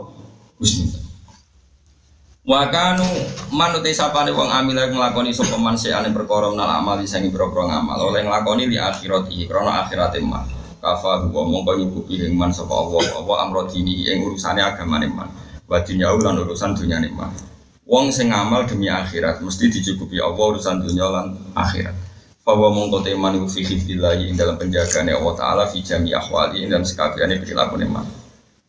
Husnudzon. 0.60 1.00
Wa 2.44 2.68
kanu 2.68 3.08
manute 3.56 3.96
sapane 3.96 4.36
wong 4.36 4.52
amil 4.52 4.76
nglakoni 4.76 5.32
sapa 5.32 5.56
man 5.56 5.80
seane 5.80 6.12
perkara 6.12 6.52
menal 6.52 6.68
amal 6.68 7.00
sing 7.08 7.32
boro-boro 7.32 7.72
ngamal. 7.72 7.96
Oleh 8.04 8.28
nglakoni 8.28 8.68
li 8.68 8.76
akhirati 8.76 9.48
krana 9.48 9.88
akhirate 9.88 10.20
man. 10.20 10.44
Kafa 10.84 11.32
huwa 11.32 11.48
mongko 11.48 11.80
nyukupi 11.80 12.20
ing 12.20 12.36
man 12.36 12.52
sapa 12.52 12.76
Allah 12.76 13.00
apa 13.16 13.34
amro 13.48 13.64
dini 13.64 14.12
ing 14.12 14.28
urusane 14.28 14.60
agamane 14.60 15.08
man. 15.08 15.32
Wa 15.72 15.80
dunyau 15.80 16.20
lan 16.20 16.36
urusan 16.36 16.76
dunyane 16.76 17.16
man. 17.16 17.32
Wong 17.88 18.12
sing 18.12 18.28
ngamal 18.28 18.68
demi 18.68 18.92
akhirat 18.92 19.40
mesti 19.40 19.72
dicukupi 19.72 20.20
Allah 20.20 20.36
urusan 20.52 20.84
dunya 20.84 21.08
lan 21.08 21.40
akhirat 21.56 22.11
bahwa 22.56 22.76
mongko 22.76 23.08
teman 23.08 23.40
iku 23.40 23.48
fi 23.48 23.62
hifdillahi 23.64 24.32
ing 24.32 24.36
dalam 24.36 24.60
penjagaane 24.60 25.16
Allah 25.16 25.34
taala 25.40 25.64
fi 25.72 25.80
jami 25.80 26.12
ahwali 26.12 26.64
ing 26.64 26.68
dalam 26.68 26.84
sekabehane 26.84 27.40
perilaku 27.40 27.80
man. 27.88 28.04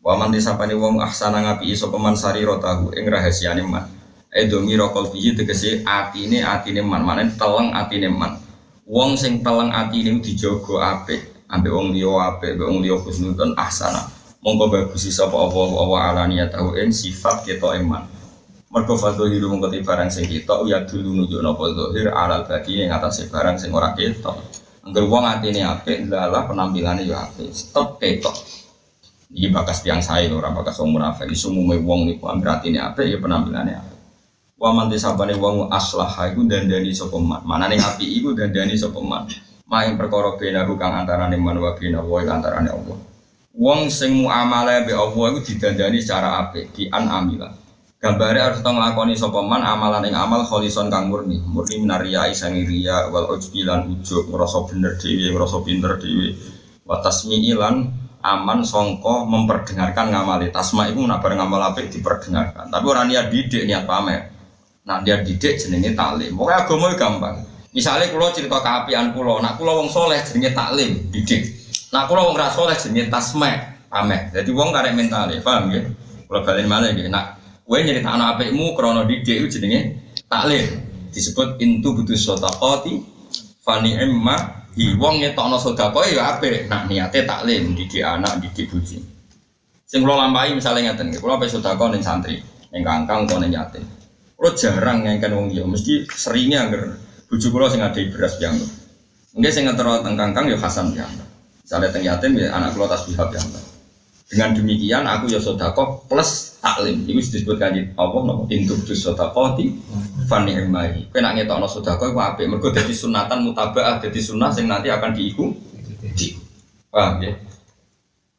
Wa 0.03 0.15
man 0.15 0.31
disapane 0.31 0.75
wong 0.75 1.03
ahsana 1.03 1.43
ngapi 1.43 1.75
sapa 1.75 1.95
man 1.99 2.15
sariratahu 2.15 2.95
ing 2.95 3.05
rahasiane 3.07 3.63
man. 3.63 3.87
Edomi 4.31 4.79
rokol 4.79 5.11
biji 5.11 5.35
tegese 5.35 5.83
atine 5.83 6.43
atine 6.43 6.81
man. 6.83 7.03
Manen 7.03 7.35
teleng 7.35 7.75
atine 7.75 8.07
man. 8.07 8.39
Wong 8.87 9.19
sing 9.19 9.43
teleng 9.43 9.71
atine 9.71 10.19
dijogo 10.23 10.79
apik. 10.79 11.47
Ambek 11.51 11.71
wong 11.71 11.91
liya 11.91 12.35
apik 12.35 12.55
ambek 12.55 12.67
wong 12.67 12.79
liya 12.81 12.97
husnudon 12.99 13.53
ahsana. 13.59 14.07
Mongko 14.43 14.71
bagus 14.71 15.07
sapa 15.07 15.35
apa 15.35 15.59
apa 15.59 15.95
alania 16.11 16.51
tahu 16.51 16.75
en 16.75 16.91
sifat 16.91 17.47
kita 17.47 17.79
iman 17.79 18.22
mergo 18.73 18.97
fadho 18.97 19.29
hiru 19.29 19.53
mongko 19.53 19.69
barang 19.69 20.09
sing 20.09 20.25
kita 20.25 20.65
ya 20.65 20.81
dulu 20.81 21.13
nunjuk 21.13 21.45
napa 21.45 21.69
zahir 21.69 22.09
alal 22.09 22.41
badi 22.49 22.81
ing 22.81 22.89
atase 22.89 23.29
barang 23.29 23.61
sing 23.61 23.69
ora 23.69 23.93
ketok 23.93 24.63
Angger 24.83 25.07
wong 25.07 25.23
atine 25.23 25.63
apik 25.63 26.11
lala 26.11 26.43
penampilane 26.43 27.07
ya 27.07 27.23
apik. 27.23 27.55
Stop 27.55 28.03
ketok. 28.03 28.35
Ini 29.31 29.47
bakas 29.47 29.79
tiang 29.79 30.03
saya 30.03 30.27
ora 30.35 30.51
bakas 30.51 30.75
wong 30.83 30.99
munafik. 30.99 31.31
Iso 31.31 31.55
umume 31.55 31.79
wong 31.79 32.03
niku 32.03 32.27
angger 32.27 32.59
atine 32.59 32.83
apik 32.83 33.07
ya 33.07 33.15
penampilannya 33.15 33.79
apik. 33.79 33.99
Wa 34.59 34.75
man 34.75 34.91
disabane 34.91 35.39
wong 35.39 35.71
aslah 35.71 36.11
iku 36.27 36.43
dandani 36.43 36.91
sapa 36.91 37.15
man? 37.15 37.47
Manane 37.47 37.79
apik 37.79 38.03
iku 38.03 38.35
dandani 38.35 38.75
sapa 38.75 38.99
man? 38.99 39.23
Maing 39.71 39.95
perkara 39.95 40.35
benahu 40.35 40.75
kang 40.75 40.91
antarane 40.99 41.39
man 41.39 41.63
wa 41.63 41.71
bena 41.79 42.03
wa 42.03 42.19
antarane 42.19 42.67
Allah. 42.67 42.99
Wong 43.55 43.87
sing 43.87 44.19
muamalah 44.19 44.83
be 44.83 44.91
Allah 44.91 45.25
iku 45.31 45.39
didandani 45.47 46.03
secara 46.03 46.43
apik, 46.43 46.75
di 46.75 46.91
an 46.91 47.07
amila. 47.07 47.62
Gambare 48.03 48.35
harus 48.35 48.59
tau 48.59 48.75
nglakoni 48.75 49.15
sapa 49.15 49.39
man 49.39 49.63
amalan 49.63 50.03
ing 50.03 50.11
amal 50.11 50.43
kholison 50.43 50.91
kang 50.91 51.07
murni, 51.07 51.39
murni 51.39 51.79
minaria 51.79 52.27
isangi 52.27 52.67
riya 52.67 53.07
wal 53.07 53.31
ujbi 53.31 53.63
lan 53.63 53.87
ujub 53.87 54.27
ngrasa 54.27 54.67
bener 54.67 54.99
dhewe, 54.99 55.31
ngrasa 55.31 55.63
pinter 55.63 55.95
dhewe. 55.95 56.35
Wa 56.83 56.99
tasmi'i 56.99 57.55
lan 57.55 57.95
aman 58.19 58.59
songko 58.67 59.23
memperdengarkan 59.23 60.11
ngamali. 60.11 60.51
Tasma 60.51 60.91
iku 60.91 60.99
nabar 61.07 61.31
ngamal 61.31 61.71
apik 61.71 61.95
diperdengarkan. 61.95 62.67
Tapi 62.67 62.85
orang 62.91 63.07
niat 63.07 63.31
didik 63.31 63.63
niat 63.63 63.87
pamer. 63.87 64.35
Nah 64.83 64.99
dia 64.99 65.23
didik 65.23 65.63
jenenge 65.63 65.95
taklim. 65.95 66.35
Pokoknya 66.35 66.67
agama 66.67 66.91
itu 66.91 66.99
gampang. 66.99 67.35
Misalnya 67.71 68.11
kulo 68.11 68.35
cerita 68.35 68.59
keapian 68.59 69.15
kulo, 69.15 69.39
nak 69.39 69.55
kulo 69.55 69.79
wong 69.79 69.87
soleh 69.87 70.19
jenenge 70.27 70.51
taklim, 70.51 71.07
didik. 71.07 71.55
Nak 71.95 72.11
kulo 72.11 72.27
wong 72.27 72.35
rasoleh 72.35 72.75
jenenge 72.75 73.07
tasma, 73.07 73.79
pamer. 73.87 74.27
Jadi 74.35 74.51
wong 74.51 74.75
karek 74.75 74.91
mentale, 74.91 75.39
paham 75.39 75.71
ya? 75.71 75.87
Kulo 76.27 76.43
balen 76.43 76.67
mana 76.67 76.91
ya? 76.91 77.07
Nak 77.07 77.42
Kue 77.73 77.81
nyerita 77.81 78.13
anak 78.13 78.37
apikmu 78.37 78.77
krono 78.77 79.01
didik 79.09 79.33
itu 79.33 79.57
jenenge 79.57 79.97
taklim. 80.29 80.61
Disebut 81.09 81.57
intu 81.57 81.97
butuh 81.97 82.13
sodakoti 82.13 83.01
fani 83.65 83.97
emma 83.97 84.69
hi 84.77 84.93
wong 84.93 85.25
ngetokno 85.25 85.57
sedekah 85.57 86.05
ya 86.05 86.37
apik. 86.37 86.69
Nak 86.69 86.85
niate 86.85 87.25
taklim 87.25 87.73
didik 87.73 88.05
anak 88.05 88.45
didik 88.45 88.69
bojo. 88.69 89.01
Sing 89.89 90.05
kula 90.05 90.21
lampahi 90.21 90.53
misalnya 90.53 90.93
ngeten, 90.93 91.17
kula 91.17 91.41
pe 91.41 91.49
sedekah 91.49 91.89
ning 91.89 92.05
santri, 92.05 92.37
ning 92.69 92.85
kangkang 92.85 93.25
utawa 93.25 93.41
ning. 93.41 93.57
Kula 94.37 94.53
jarang 94.53 95.01
ngengken 95.01 95.33
wong 95.33 95.49
liya, 95.49 95.65
mesti 95.65 96.05
seringnya 96.13 96.69
anger 96.69 97.01
bojo 97.25 97.47
kula 97.49 97.73
sing 97.73 97.81
ada 97.81 97.97
beras 98.13 98.37
yang 98.37 98.53
Mungkin 99.33 99.49
sing 99.49 99.65
ngetero 99.65 100.05
teng 100.05 100.13
kangkang 100.13 100.45
ya 100.45 100.61
Hasan 100.61 100.93
yang 100.93 101.09
Misalnya 101.65 101.89
teng 101.89 102.05
yatim 102.05 102.37
ya 102.37 102.53
anak 102.53 102.77
kula 102.77 102.85
tasbihah 102.85 103.33
yang 103.33 103.72
Dengan 104.23 104.55
demikian 104.55 105.03
aku 105.03 105.29
ya 105.29 105.37
sedekah 105.37 106.07
plus 106.07 106.57
taklim. 106.63 107.03
Itu 107.03 107.19
disebut 107.19 107.59
kaji 107.59 107.93
Allah 107.99 108.21
nopo? 108.23 108.47
Intuk 108.49 108.87
dus 108.87 109.03
sodakoti 109.03 109.75
fani 110.25 110.55
emai 110.55 111.11
kena 111.11 111.35
ngetok 111.35 111.57
no 111.59 111.67
sodako 111.67 112.15
itu 112.15 112.19
apa 112.23 112.41
mereka 112.47 112.71
jadi 112.71 112.93
sunatan 112.95 113.43
mutabaah 113.43 113.99
jadi 113.99 114.19
sunnah 114.23 114.55
yang 114.55 114.71
nanti 114.71 114.87
akan 114.87 115.11
diikuti 115.11 116.39
paham 116.87 117.19
ya? 117.19 117.33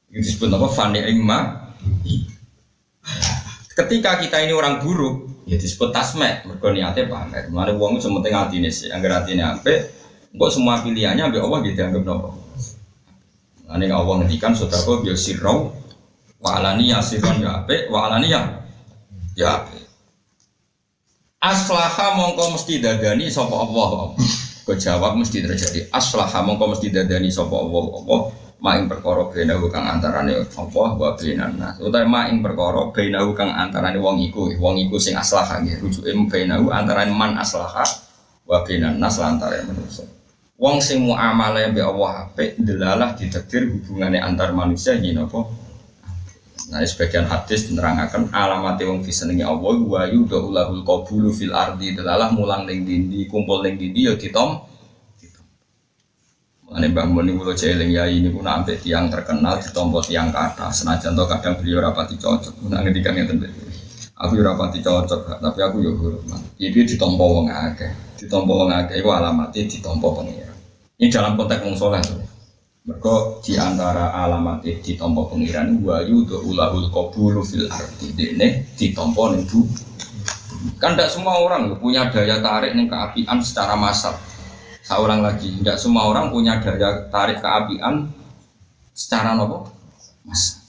Itu 0.09 0.19
disebut 0.25 0.49
nopo 0.49 0.73
fani 0.73 1.05
emai 1.05 1.63
ketika 3.75 4.19
kita 4.25 4.37
ini 4.41 4.57
orang 4.57 4.81
buruk 4.81 5.45
ya 5.45 5.61
disebut 5.61 5.93
tasmek. 5.93 6.49
Mereka 6.49 6.73
niatnya 6.73 7.05
pamer. 7.07 7.53
Mana 7.53 7.77
uang 7.77 8.01
itu 8.01 8.09
sementing 8.09 8.35
hati 8.35 8.57
ini 8.59 8.73
sih 8.73 8.89
agar 8.89 9.23
hati 9.23 9.37
ini 9.37 9.45
apa 9.45 9.93
kok 10.35 10.51
semua 10.51 10.83
pilihannya 10.83 11.31
ambil 11.31 11.47
Allah 11.47 11.59
gitu 11.63 11.79
anggap 11.79 12.03
nopo 12.03 12.44
Ini 13.75 13.91
Allah 13.91 14.23
ngedikan 14.23 14.55
sodako 14.55 15.03
biar 15.03 15.19
sirau 15.19 15.75
Wa 16.45 16.61
alani 16.61 16.93
ya 16.93 17.01
sirron 17.01 17.41
ya 17.41 17.65
ape, 17.65 17.89
wa 17.89 18.21
ya 18.21 18.61
ya 19.33 19.65
ape. 19.65 19.81
Aslaha 21.41 22.21
mongko 22.21 22.53
mesti 22.53 22.85
dadani 22.85 23.33
sapa 23.33 23.65
Allah. 23.65 24.13
Kejawab 24.69 25.17
mesti 25.17 25.41
terjadi. 25.41 25.89
Aslaha 25.89 26.45
mongko 26.45 26.77
mesti 26.77 26.93
dadani 26.93 27.33
sapa 27.33 27.57
Allah 27.57 27.85
Allah. 27.97 28.21
Maing 28.65 28.89
perkara 28.89 29.29
benahu 29.29 29.69
kang 29.69 29.85
antarane 29.89 30.37
Allah 30.37 30.89
wa 30.97 31.11
benan 31.17 31.53
nas. 31.57 31.81
Utawa 31.81 32.05
maing 32.09 32.45
perkara 32.45 32.93
benahu 32.93 33.33
kang 33.33 33.53
antarane 33.53 33.97
wong 34.01 34.21
iku, 34.29 34.53
wong 34.57 34.77
iku 34.85 35.01
sing 35.01 35.17
aslaha 35.17 35.65
nggih. 35.65 35.81
Rujuke 35.81 36.13
benahu 36.29 36.73
antarane 36.73 37.13
man 37.13 37.41
aslaha 37.41 37.85
wa 38.45 38.61
benan 38.65 39.01
nas 39.01 39.17
lantaran 39.17 39.65
manusia. 39.69 40.05
Wong 40.55 40.79
sing 40.79 41.03
muamalah 41.03 41.67
mbek 41.75 41.83
Allah 41.83 42.11
apik 42.31 42.51
delalah 42.63 43.11
ditakdir 43.19 43.67
hubungane 43.67 44.23
antar 44.23 44.55
manusia 44.55 44.95
yen 44.95 45.19
apa 45.19 45.65
Nah, 46.75 46.81
sebagian 46.81 47.29
hadis 47.29 47.71
menerangkan 47.71 48.35
alamat 48.35 48.81
wong 48.83 49.05
disenengi 49.05 49.45
Allah 49.47 49.79
wa 49.79 50.03
yudhulul 50.11 50.83
qabulu 50.83 51.31
fil 51.31 51.55
ardi 51.55 51.95
delalah 51.95 52.35
mulang 52.35 52.67
ning 52.67 52.83
dindi 52.83 53.31
kumpul 53.31 53.63
ning 53.63 53.79
dindi 53.79 54.11
ya 54.11 54.19
ditom. 54.19 54.59
Mane 56.75 56.91
Mbah 56.91 57.07
Mun 57.07 57.31
niku 57.31 57.55
jeling 57.55 57.95
ya 57.95 58.11
ini 58.11 58.27
pun 58.33 58.43
sampai 58.43 58.75
tiang 58.83 59.07
terkenal 59.07 59.63
ditompo 59.63 60.03
tiang 60.03 60.35
kata 60.35 60.73
senajan 60.75 61.15
to 61.15 61.23
kadang 61.31 61.55
beliau 61.63 61.79
rapati 61.79 62.19
cocok. 62.19 62.67
Nah 62.67 62.83
ngendikan 62.83 63.15
ngeten 63.15 63.39
Aku 64.19 64.35
yo 64.35 64.43
rapati 64.43 64.83
cocok, 64.83 65.39
tapi 65.39 65.61
aku 65.63 65.77
yo 65.79 65.95
hormat. 65.95 66.43
Iki 66.59 66.97
ditompo 66.97 67.23
wong 67.23 67.47
akeh. 67.55 67.93
Ditompo 68.19 68.67
wong 68.67 68.75
akeh 68.75 68.99
iku 68.99 69.15
alamate 69.15 69.69
ditompo 69.71 70.11
pengira. 70.17 70.44
Ini 70.95 71.11
dalam 71.11 71.35
konteks 71.35 71.63
wong 71.67 71.75
saleh. 71.75 72.03
Mereka 72.85 73.41
di 73.43 73.57
antara 73.57 74.13
alamat 74.13 74.63
di 74.63 74.93
tompo 74.95 75.27
pengiran 75.27 75.81
wa 75.81 76.05
yudu 76.05 76.45
ulahul 76.45 76.93
qabulu 76.93 77.41
fil 77.43 77.67
arti 77.67 78.13
dene 78.15 78.69
di 78.79 78.95
tompo 78.95 79.33
bu. 79.33 79.61
Kan 80.79 80.95
tidak 80.95 81.11
semua 81.11 81.43
orang 81.43 81.75
punya 81.83 82.13
daya 82.13 82.39
tarik 82.39 82.77
nih 82.77 82.87
keapian 82.87 83.39
secara 83.43 83.75
massal. 83.75 84.15
Seorang 84.85 85.25
lagi, 85.25 85.49
tidak 85.65 85.81
semua 85.81 86.13
orang 86.13 86.29
punya 86.29 86.61
daya 86.61 87.09
tarik 87.09 87.41
keapian 87.41 88.13
secara 88.95 89.35
nopo 89.35 89.67
mas. 90.23 90.63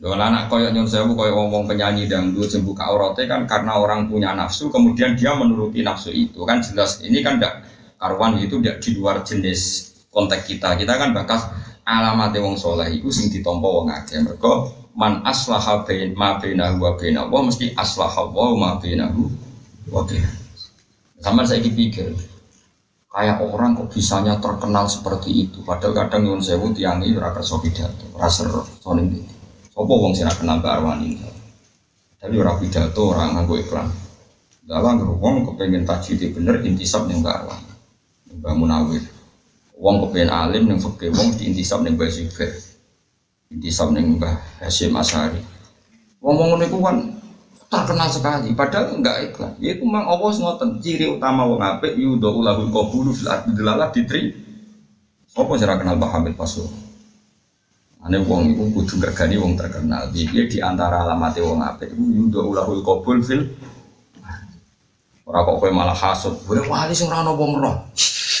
Kalau 0.00 0.16
anak 0.16 0.48
koyok 0.48 0.72
nyon 0.72 0.88
sewu 0.88 1.12
koyok 1.12 1.36
ngomong 1.36 1.68
penyanyi 1.68 2.08
dangdut 2.08 2.48
sembuh 2.48 2.72
aurate 2.78 3.28
kan 3.28 3.44
karena 3.44 3.76
orang 3.76 4.08
punya 4.08 4.32
nafsu 4.32 4.72
kemudian 4.72 5.12
dia 5.12 5.36
menuruti 5.36 5.84
nafsu 5.84 6.08
itu 6.08 6.40
kan 6.48 6.64
jelas 6.64 7.04
ini 7.04 7.20
kan 7.20 7.36
tidak 7.36 7.68
karuan 8.00 8.40
itu 8.40 8.56
tidak 8.64 8.80
di 8.80 8.96
luar 8.96 9.20
jenis 9.20 9.92
konteks 10.08 10.48
kita. 10.48 10.80
Kita 10.80 10.96
kan 10.96 11.12
bakas 11.12 11.52
alamat 11.84 12.32
wong 12.40 12.56
soleh 12.56 12.88
itu 12.88 13.12
sing 13.12 13.28
ditompo 13.28 13.84
wong 13.84 13.92
akeh. 13.92 14.24
Mereka 14.24 14.52
man 14.96 15.22
aslaha 15.22 15.84
bain 15.86 16.16
ma 16.16 16.40
bainahu 16.40 16.80
wa 16.80 16.96
bainahu 16.98 17.30
mesti 17.46 17.76
aslaha 17.76 18.26
wa 18.26 18.56
ma 18.56 18.70
bainahu 18.80 19.28
wa 19.92 20.02
bainahu 20.02 20.40
sama 21.20 21.44
saya 21.44 21.60
pikir 21.60 22.16
kayak 23.12 23.44
orang 23.44 23.76
kok 23.76 23.92
bisanya 23.92 24.40
terkenal 24.40 24.88
seperti 24.88 25.46
itu? 25.46 25.60
Padahal 25.60 25.92
kadang 25.92 26.24
nyuwun 26.24 26.40
sewu 26.40 26.72
tiang 26.72 27.04
ini 27.04 27.12
ora 27.20 27.36
kersa 27.36 27.60
pidato 27.60 28.08
ora 28.16 28.32
soning 28.32 29.12
iki 29.12 29.34
sapa 29.70 29.92
wong 29.92 30.12
sing 30.16 30.26
kenal 30.32 30.64
Mbak 30.64 30.72
Arwani? 30.80 31.20
Tapi 32.20 32.34
ora 32.36 32.56
pidato 32.56 33.12
ora 33.12 33.28
nganggo 33.36 33.56
iklan. 33.60 33.88
Dalam 34.64 35.02
wong 35.20 35.52
kepengen 35.52 35.84
tajwid 35.84 36.32
bener 36.32 36.64
intisab 36.64 37.04
ning 37.04 37.20
Mbak 37.20 37.36
Arwani 37.44 37.69
Mbak 38.38 38.54
Munawir. 38.54 39.04
Wong 39.80 39.96
kepen 40.06 40.28
alim 40.28 40.68
neng 40.68 40.78
fakir, 40.78 41.10
wong 41.10 41.34
diintisab 41.34 41.80
neng 41.82 41.96
Mbah 41.96 42.10
Zubair. 42.12 42.52
Intisab 43.50 43.90
neng 43.96 44.20
Mbah 44.20 44.62
Hasyim 44.62 44.94
Asari. 44.94 45.40
Wong-wong 46.20 46.60
niku 46.60 46.84
kan 46.84 47.00
terkenal 47.70 48.10
sekali 48.10 48.52
padahal 48.52 48.98
enggak 48.98 49.30
ikhlas. 49.30 49.54
Ya 49.62 49.78
itu 49.78 49.86
memang 49.86 50.04
Allah 50.10 50.30
ngoten 50.36 50.82
ciri 50.82 51.06
utama 51.06 51.46
wong 51.46 51.62
apik 51.62 51.94
yudo 51.96 52.34
ulahul 52.34 52.68
qabulu 52.68 53.14
fil 53.14 53.30
ardi 53.30 53.54
delalah 53.54 53.88
ditri 53.94 54.34
apa 55.30 55.52
sira 55.54 55.78
kenal 55.78 55.96
Pak 55.96 56.10
Hamid 56.10 56.34
Pasu 56.34 56.66
ane 58.02 58.18
wong 58.26 58.52
iku 58.52 58.64
kudu 58.74 58.94
gregani 58.98 59.38
wong 59.38 59.54
terkenal. 59.54 60.10
Dia 60.10 60.44
di 60.50 60.58
antara 60.58 61.06
alamate 61.06 61.40
wong 61.40 61.62
apik 61.62 61.94
iku 61.94 62.04
yudo 62.10 62.50
ulahul 62.50 62.82
qabul 62.82 63.22
fil 63.22 63.48
ora 65.30 65.46
kok 65.46 65.56
kowe 65.62 65.70
malah 65.70 65.94
hasud 65.94 66.34
boleh 66.42 66.66
wali 66.66 66.90
sing 66.90 67.06
ora 67.06 67.22
ono 67.22 67.38
wong 67.38 67.52
roh 67.62 67.76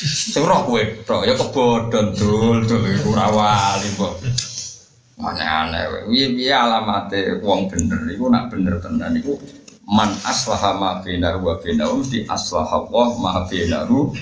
Sing 0.00 0.40
roh 0.48 0.64
kowe, 0.64 0.80
roh 0.80 1.20
ya 1.28 1.36
kebodhon 1.36 2.16
dul 2.16 2.64
dul 2.64 2.80
iku 2.88 3.12
ora 3.12 3.28
wali 3.28 3.88
kok. 4.00 4.16
Aneh-aneh. 5.20 6.08
Piye-piye 6.08 6.56
alamate 6.56 7.36
wong 7.44 7.68
bener 7.68 8.00
iku 8.08 8.32
nak 8.32 8.48
bener 8.48 8.80
tenan 8.80 9.12
iku 9.20 9.36
man 9.84 10.08
aslaha 10.24 10.80
ma 10.80 11.04
bainahu 11.04 11.44
wa 11.44 11.54
bainahu 11.60 12.00
di 12.08 12.24
aslaha 12.24 12.80
Allah 12.80 13.08
ma 13.20 13.44
bainahu 13.44 14.16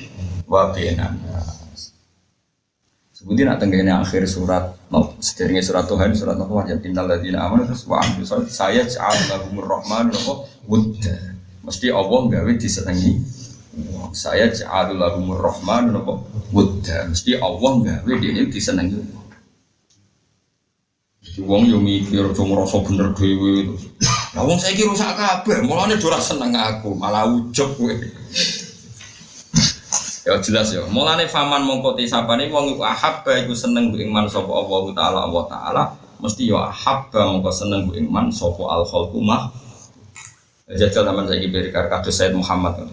wa 0.50 0.74
bainan. 0.74 1.14
Sebutin 3.14 3.46
nak 3.46 3.62
tenggene 3.62 3.94
akhir 3.94 4.26
surat 4.26 4.74
no, 4.90 5.14
surat 5.22 5.86
Tuhan 5.86 6.10
surat 6.10 6.34
Nuh 6.34 6.50
ya 6.66 6.74
innal 6.82 7.06
ladzina 7.06 7.46
amanu 7.46 7.70
wa 7.70 8.02
amilu 8.02 8.26
saya 8.50 8.82
ja'al 8.82 9.30
lahumur 9.30 9.78
rahmanu 9.78 10.18
wudda. 10.66 11.38
Mesti 11.68 11.92
Allah 11.92 12.20
gawe 12.32 12.52
disenengi. 12.56 13.12
Saya 14.16 14.48
ja'alul 14.48 14.96
lahumur 14.96 15.36
rahman 15.36 15.92
nopo 15.92 16.24
wudda 16.48 17.12
mesti 17.12 17.36
Allah 17.36 17.72
gawe 17.84 18.12
ini 18.24 18.48
disenengi. 18.48 18.96
Jadi 21.20 21.44
wong 21.44 21.68
yo 21.68 21.76
mikir 21.76 22.24
aja 22.24 22.40
ngrasa 22.40 22.80
bener 22.88 23.12
dhewe. 23.12 23.68
Lah 24.32 24.48
wong 24.48 24.56
saiki 24.56 24.88
rusak 24.88 25.12
kabeh 25.12 25.60
mulane 25.60 26.00
ora 26.00 26.16
seneng 26.16 26.56
aku 26.56 26.96
malah 26.96 27.28
ujug 27.28 27.76
kowe. 27.76 27.92
Ya 30.24 30.40
jelas 30.40 30.72
ya. 30.72 30.88
Mulane 30.88 31.28
faman 31.28 31.68
mongko 31.68 32.00
tisapane 32.00 32.48
wong 32.48 32.80
iku 32.80 32.82
ahabba 32.88 33.44
iku 33.44 33.52
seneng 33.52 33.92
ing 33.92 34.08
man 34.08 34.24
sapa 34.24 34.48
Allah 34.48 34.82
taala 34.96 35.18
Allah 35.28 35.44
taala. 35.52 35.82
Mesti 36.24 36.48
yo 36.48 36.56
ahabba 36.56 37.28
mongko 37.28 37.52
seneng 37.52 37.92
ing 37.92 38.08
man 38.08 38.32
sapa 38.32 38.64
al 38.64 38.88
khalqu 38.88 39.20
jajal 40.76 41.08
zaman 41.08 41.24
saiki 41.24 41.48
berkar 41.48 41.88
kados 41.88 42.12
Said 42.12 42.36
Muhammad 42.36 42.84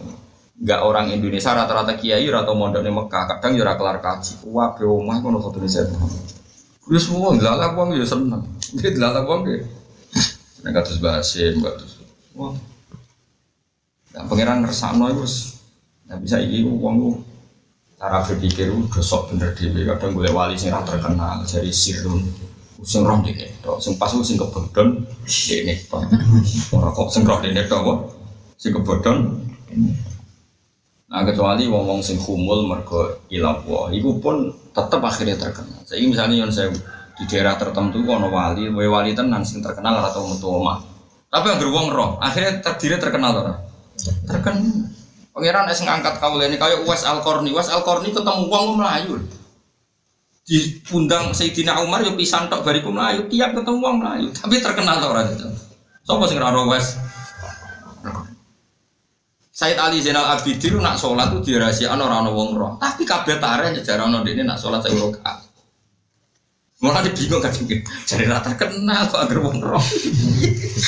nggak 0.55 0.79
orang 0.87 1.11
Indonesia 1.11 1.51
rata-rata 1.51 1.99
kiai 1.99 2.23
atau 2.31 2.55
mondok 2.55 2.79
di 2.79 2.91
Mekah 2.91 3.23
kadang 3.35 3.59
jurah 3.59 3.75
kelar 3.75 3.99
kaji 3.99 4.47
wah 4.47 4.71
be 4.71 4.87
omah 4.87 5.19
kono 5.19 5.43
foto 5.43 5.59
di 5.59 5.67
saya 5.67 5.91
Wis 6.85 7.09
semua 7.09 7.33
dilalak 7.33 7.73
wong 7.73 7.97
ya 7.97 8.05
seneng. 8.05 8.45
Dia 8.77 8.93
dilalak 8.93 9.25
wong 9.25 9.41
ya. 9.49 9.57
Nek 10.61 10.69
kados 10.69 11.01
bahasin, 11.01 11.57
kados. 11.57 11.97
Wah. 12.37 12.53
Nah, 14.13 14.23
pangeran 14.29 14.61
ngersakno 14.61 15.09
iku 15.09 15.25
Nah 16.05 16.21
bisa 16.21 16.37
iki 16.37 16.61
wong 16.61 17.25
cara 17.97 18.21
berpikir 18.21 18.69
ku 18.69 18.85
dosok 18.91 19.33
bener 19.33 19.57
dhewe 19.57 19.81
kadang 19.81 20.13
golek 20.13 20.35
wali 20.35 20.53
sing 20.53 20.69
ra 20.69 20.85
terkenal 20.85 21.41
dari 21.41 21.73
sirun 21.73 22.21
sing 22.85 23.01
roh 23.01 23.19
dene 23.25 23.49
tok 23.65 23.81
sing 23.81 23.97
pas 23.97 24.13
sing 24.13 24.37
kebodhon 24.37 25.03
dene 25.25 25.73
tok 25.89 26.05
ora 26.77 26.89
kok 26.93 27.09
sing 27.09 27.25
roh 27.25 27.41
dene 27.41 27.65
tok 27.65 27.81
kok 27.81 27.99
sing 28.61 28.71
kebodhon 28.71 29.17
Nah 31.05 31.21
kecuali 31.21 31.69
wong-wong 31.69 32.01
sing 32.01 32.17
humul 32.17 32.65
mergo 32.65 33.21
ilapwa, 33.29 33.93
iku 33.93 34.17
pun 34.17 34.49
tetep 34.73 34.99
akhirnya 34.99 35.37
terkenal. 35.37 35.79
Jadi 35.85 36.03
misalnya 36.11 36.43
yang 36.43 36.51
saya 36.51 36.73
di 37.15 37.23
daerah 37.29 37.55
tertentu 37.55 38.01
ono 38.03 38.27
wali, 38.27 38.67
wae 38.73 38.89
wali 38.89 39.13
tenan 39.13 39.45
sing 39.45 39.61
terkenal 39.61 40.01
atau 40.01 40.25
metu 40.25 40.49
omah. 40.49 40.81
Tapi 41.29 41.55
yang 41.55 41.71
wong 41.71 41.87
roh, 41.93 42.09
akhirnya 42.19 42.59
terdiri 42.59 42.97
terkenal 42.97 43.31
ora? 43.31 43.53
Terkenal. 44.27 44.91
Pangeran 45.35 45.67
es 45.67 45.83
ngangkat 45.83 46.15
kau 46.23 46.39
ini 46.39 46.55
Uwais 46.87 47.03
Al 47.03 47.19
Korni, 47.19 47.51
Uwais 47.51 47.67
Al 47.67 47.83
Korni 47.83 48.11
ketemu 48.11 48.47
wong 48.47 48.79
melayu. 48.79 49.19
Di 50.45 50.77
pundang 50.85 51.33
Sayyidina 51.33 51.81
Umar 51.81 52.05
yo 52.05 52.13
pisan 52.13 52.45
tok 52.45 52.61
bariku 52.61 52.93
melayu, 52.93 53.25
tiap 53.33 53.57
ketemu 53.57 53.81
wong 53.81 53.97
melayu, 53.97 54.29
tapi 54.29 54.61
terkenal 54.61 55.01
tok 55.01 55.11
ora 55.17 55.25
itu. 55.25 55.49
Sopo 56.05 56.29
sing 56.29 56.37
ora 56.37 56.53
Uwais? 56.53 57.01
Said 59.55 59.79
Ali 59.79 60.03
Zainal 60.03 60.27
Abidin 60.35 60.83
nak 60.83 60.99
sholat 60.99 61.31
tuh 61.31 61.39
dirahasiakan 61.39 61.97
orang 61.97 62.27
orang 62.27 62.35
wong 62.35 62.49
roh. 62.59 62.71
Tapi 62.75 63.07
kabeh 63.07 63.39
tare 63.39 63.71
nyejarah 63.71 64.03
orang 64.03 64.27
ini 64.27 64.43
nak 64.43 64.59
sholat 64.59 64.83
saya 64.83 64.99
rokaat. 64.99 65.47
Malah 66.83 67.07
dia 67.07 67.15
bingung 67.15 67.39
kan 67.39 67.55
Jadi 68.03 68.27
rata 68.27 68.51
kenal 68.59 69.07
kok 69.07 69.15
agar 69.23 69.39
wong 69.39 69.63
roh. 69.63 69.79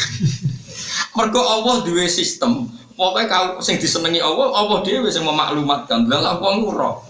Mergo 1.17 1.41
Allah 1.41 1.75
duwe 1.87 2.11
sistem. 2.11 2.67
Pokoknya 2.99 3.25
kau 3.31 3.63
sing 3.63 3.79
disenengi 3.79 4.19
Allah, 4.19 4.51
Allah 4.51 4.83
dia 4.83 4.99
bisa 4.99 5.23
memaklumatkan. 5.23 6.03
Lah 6.11 6.35
wong 6.37 6.67
roh. 6.67 7.07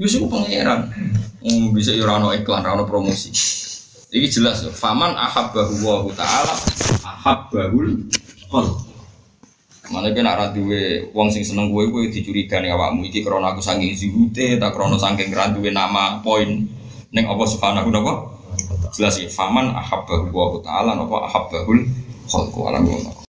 Yusuf 0.00 0.24
pangeran. 0.32 0.88
Hmm, 1.46 1.70
bisa 1.70 1.94
ora 1.94 2.18
ono 2.18 2.34
iklan, 2.34 2.66
ora 2.66 2.74
ono 2.74 2.90
promosi. 2.90 3.30
Ini 4.10 4.26
jelas 4.26 4.66
ya. 4.66 4.70
Faman 4.74 5.14
ahabbahu 5.14 5.78
wa 5.78 6.10
ta'ala 6.10 6.54
ahabbahul 7.06 8.02
qalb. 8.50 8.82
Mana 9.94 10.10
kena 10.10 10.34
nak 10.34 10.58
duwe 10.58 11.06
wong 11.14 11.30
sing 11.30 11.46
seneng 11.46 11.70
kowe 11.70 11.86
kowe 11.86 12.02
dicurigai 12.10 12.66
awakmu. 12.66 13.06
Iki 13.06 13.22
krana 13.22 13.54
aku 13.54 13.62
saking 13.62 13.94
zuhute 13.94 14.58
tak 14.58 14.74
krana 14.74 14.98
saking 14.98 15.30
ra 15.30 15.54
duwe 15.54 15.70
nama 15.70 16.18
poin. 16.18 16.66
Ning 17.14 17.24
apa 17.30 17.42
subhanahu 17.46 17.94
napa? 17.94 18.26
Jelas 18.98 19.14
ya. 19.22 19.30
Faman 19.30 19.70
ahabbahu 19.70 20.34
wa 20.34 20.58
ta'ala 20.66 20.98
napa? 20.98 21.30
Ahabbahul 21.30 21.86
khalqu 22.26 22.58
alam 22.66 22.90